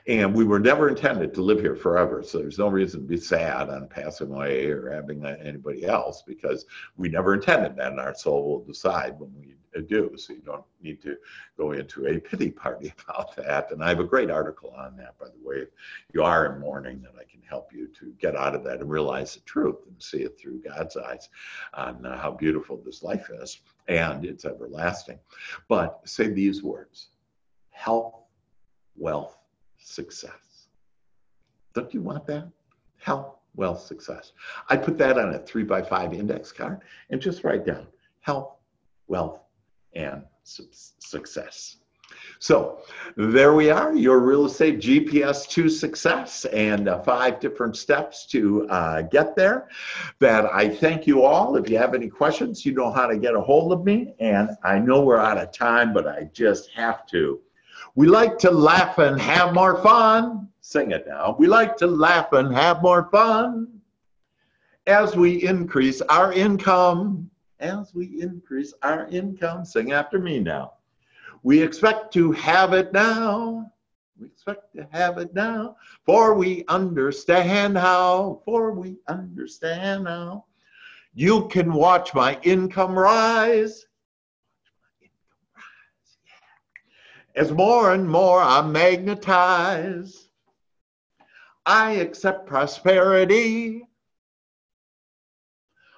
And 0.08 0.34
we 0.34 0.46
were 0.46 0.60
never 0.60 0.90
intended 0.90 1.34
to 1.34 1.42
live 1.42 1.60
here 1.60 1.76
forever. 1.76 2.24
So 2.24 2.40
there's 2.40 2.60
no 2.60 2.68
reason 2.68 3.02
to 3.02 3.08
be 3.08 3.18
sad 3.18 3.70
on 3.70 3.88
passing 3.88 4.32
away 4.32 4.68
or 4.68 4.90
having 4.92 5.26
anybody 5.26 5.86
else 5.86 6.24
because 6.26 6.66
we 6.98 7.10
never 7.10 7.34
intended 7.34 7.76
that. 7.78 7.92
And 7.92 8.00
our 8.00 8.16
soul 8.16 8.50
will 8.50 8.64
decide 8.64 9.20
when 9.20 9.34
we 9.40 9.56
do. 9.82 10.12
So 10.18 10.34
you 10.34 10.42
don't 10.42 10.64
need 10.82 11.02
to 11.04 11.18
go 11.58 11.72
into 11.72 12.08
a 12.08 12.20
pity 12.20 12.52
party 12.52 12.94
about 13.08 13.36
that. 13.36 13.72
And 13.72 13.84
I 13.84 13.90
have 13.90 14.00
a 14.00 14.06
great 14.06 14.32
article 14.32 14.74
on 14.78 14.96
that, 14.98 15.18
by 15.20 15.28
the 15.28 15.48
way. 15.48 15.58
If 15.58 15.70
you 16.14 16.24
are 16.24 16.54
in 16.54 16.62
mourning, 16.62 17.02
that 17.02 17.14
I 17.20 17.24
can 17.30 17.42
help 17.48 17.74
you 17.74 17.88
to 18.00 18.14
get 18.20 18.36
out 18.36 18.56
of 18.56 18.64
that 18.64 18.82
and 18.82 18.90
realize 18.90 19.36
the 19.36 19.42
truth 19.42 19.78
and 19.88 20.02
see 20.02 20.20
it 20.20 20.38
through 20.40 20.62
God's 20.62 20.98
eyes 20.98 21.30
on 21.74 22.06
uh, 22.06 22.18
how 22.18 22.32
beautiful 22.32 22.82
this 22.84 23.04
life 23.04 23.30
is 23.42 23.60
and 23.88 24.26
it's 24.26 24.46
everlasting. 24.46 25.20
But 25.68 26.02
say 26.06 26.30
these 26.30 26.64
words 26.64 27.10
health, 27.70 28.16
wealth, 28.96 29.38
success. 29.86 30.68
Don't 31.74 31.94
you 31.94 32.02
want 32.02 32.26
that? 32.28 32.48
Health, 32.98 33.36
wealth, 33.56 33.82
success. 33.82 34.34
I 34.70 34.78
put 34.78 34.98
that 34.98 35.18
on 35.18 35.34
a 35.34 35.40
three 35.40 35.64
by 35.64 35.82
five 35.82 36.14
index 36.14 36.52
card 36.52 36.82
and 37.10 37.22
just 37.22 37.44
write 37.44 37.66
down 37.66 37.88
health, 38.22 38.56
wealth, 39.08 39.40
and 39.94 40.24
su- 40.44 40.68
success. 40.72 41.78
So 42.40 42.80
there 43.16 43.54
we 43.54 43.70
are, 43.70 43.96
your 43.96 44.20
real 44.20 44.46
estate 44.46 44.80
GPS 44.80 45.48
to 45.50 45.70
success 45.70 46.46
and 46.46 46.88
uh, 46.88 47.02
five 47.02 47.40
different 47.40 47.76
steps 47.76 48.26
to 48.28 48.68
uh, 48.70 49.02
get 49.04 49.36
there. 49.36 49.70
That 50.20 50.46
I 50.46 50.70
thank 50.70 51.08
you 51.08 51.24
all. 51.24 51.56
If 51.56 51.70
you 51.70 51.78
have 51.78 51.94
any 51.94 52.08
questions, 52.08 52.66
you 52.66 52.74
know 52.74 52.92
how 52.92 53.08
to 53.08 53.18
get 53.18 53.36
a 53.36 53.42
hold 53.42 53.72
of 53.72 53.84
me. 53.84 54.14
And 54.20 54.50
I 54.64 54.80
know 54.80 55.02
we're 55.02 55.18
out 55.18 55.38
of 55.38 55.52
time, 55.52 55.94
but 55.94 56.08
I 56.08 56.30
just 56.34 56.70
have 56.72 57.06
to. 57.08 57.40
We 57.96 58.08
like 58.08 58.38
to 58.40 58.52
laugh 58.52 58.98
and 58.98 59.20
have 59.20 59.54
more 59.54 59.82
fun. 59.82 60.50
Sing 60.62 60.92
it 60.92 61.06
now. 61.08 61.36
We 61.38 61.48
like 61.48 61.78
to 61.78 61.88
laugh 61.88 62.34
and 62.34 62.54
have 62.54 62.82
more 62.82 63.10
fun 63.12 63.68
as 64.88 65.16
we 65.16 65.44
increase 65.44 66.02
our 66.02 66.34
income 66.34 67.30
as 67.60 67.94
we 67.94 68.22
increase 68.22 68.74
our 68.82 69.08
income. 69.08 69.66
Sing 69.66 69.92
after 69.92 70.20
me 70.20 70.40
now. 70.40 70.74
We 71.44 71.62
expect 71.62 72.14
to 72.14 72.32
have 72.34 72.74
it 72.74 72.92
now. 72.94 73.72
We 74.20 74.28
expect 74.28 74.74
to 74.76 74.88
have 74.92 75.18
it 75.18 75.34
now, 75.34 75.76
for 76.06 76.36
we 76.36 76.64
understand 76.70 77.78
how, 77.78 78.42
for 78.46 78.72
we 78.72 78.98
understand 79.10 80.08
how. 80.08 80.46
You 81.14 81.48
can 81.50 81.74
watch 81.74 82.14
my 82.14 82.40
income 82.44 82.98
rise. 82.98 83.86
As 87.36 87.52
more 87.52 87.94
and 87.94 88.10
more 88.10 88.42
I 88.42 88.62
magnetize, 88.62 90.30
I 91.66 91.94
accept 91.94 92.48
prosperity 92.48 93.86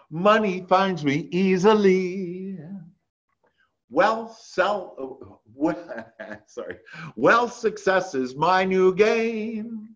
Money 0.09 0.65
finds 0.69 1.03
me 1.03 1.27
easily. 1.31 2.57
Wealth, 3.89 4.37
sell, 4.41 5.41
sorry. 6.47 6.77
Wealth, 7.15 7.53
success 7.53 8.15
is 8.15 8.35
my 8.35 8.63
new 8.63 8.95
game. 8.95 9.95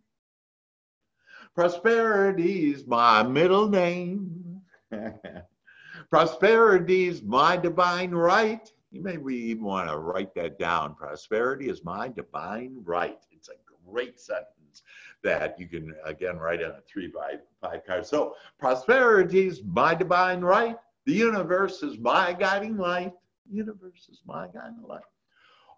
Prosperity 1.55 2.71
is 2.71 2.85
my 2.85 3.23
middle 3.23 3.69
name. 3.69 4.61
Prosperity 6.09 7.07
is 7.07 7.21
my 7.21 7.55
divine 7.55 8.11
right. 8.11 8.69
You 8.91 9.01
may 9.01 9.17
even 9.33 9.63
want 9.63 9.89
to 9.89 9.97
write 9.97 10.35
that 10.35 10.59
down. 10.59 10.95
Prosperity 10.95 11.69
is 11.69 11.83
my 11.83 12.09
divine 12.09 12.81
right. 12.83 13.19
It's 13.31 13.47
a 13.47 13.53
great 13.89 14.19
sentence 14.19 14.83
that 15.23 15.57
you 15.59 15.67
can 15.67 15.95
again 16.03 16.37
write 16.37 16.61
on 16.61 16.71
a 16.71 16.81
three 16.81 17.07
by 17.07 17.35
five 17.61 17.85
card. 17.85 18.05
So 18.05 18.35
prosperity 18.59 19.47
is 19.47 19.61
my 19.63 19.95
divine 19.95 20.41
right. 20.41 20.75
The 21.05 21.13
universe 21.13 21.83
is 21.83 21.97
my 21.97 22.33
guiding 22.33 22.77
light. 22.77 23.13
The 23.49 23.55
universe 23.55 24.09
is 24.11 24.21
my 24.25 24.47
guiding 24.47 24.83
light. 24.85 25.01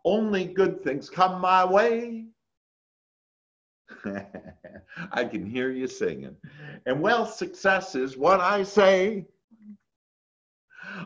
Only 0.05 0.45
good 0.45 0.84
things 0.84 1.09
come 1.09 1.39
my 1.39 1.64
way. 1.64 2.26
I 5.11 5.24
can 5.26 5.45
hear 5.45 5.72
you 5.72 5.88
singing. 5.88 6.36
And 6.86 6.99
well, 6.99 7.26
success 7.26 7.95
is 7.95 8.18
what 8.18 8.41
I 8.41 8.64
say. 8.64 9.26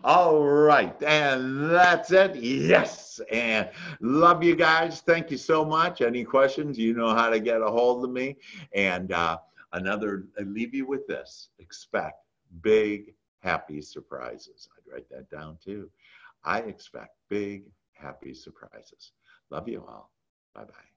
All 0.03 0.43
right. 0.43 0.95
And 1.03 1.69
that's 1.69 2.11
it. 2.11 2.35
Yes. 2.35 3.19
And 3.31 3.69
love 4.01 4.43
you 4.43 4.55
guys. 4.55 5.01
Thank 5.01 5.31
you 5.31 5.37
so 5.37 5.65
much. 5.65 6.01
Any 6.01 6.23
questions? 6.23 6.77
You 6.77 6.93
know 6.93 7.13
how 7.13 7.29
to 7.29 7.39
get 7.39 7.61
a 7.61 7.67
hold 7.67 8.03
of 8.03 8.11
me. 8.11 8.37
And 8.73 9.11
uh, 9.11 9.37
another, 9.73 10.25
I 10.39 10.43
leave 10.43 10.73
you 10.73 10.85
with 10.87 11.07
this 11.07 11.49
expect 11.59 12.23
big, 12.61 13.13
happy 13.39 13.81
surprises. 13.81 14.69
I'd 14.77 14.91
write 14.91 15.09
that 15.09 15.29
down 15.29 15.57
too. 15.63 15.89
I 16.43 16.59
expect 16.59 17.15
big, 17.29 17.65
happy 17.93 18.33
surprises. 18.33 19.11
Love 19.49 19.67
you 19.67 19.83
all. 19.87 20.11
Bye 20.53 20.63
bye. 20.63 20.96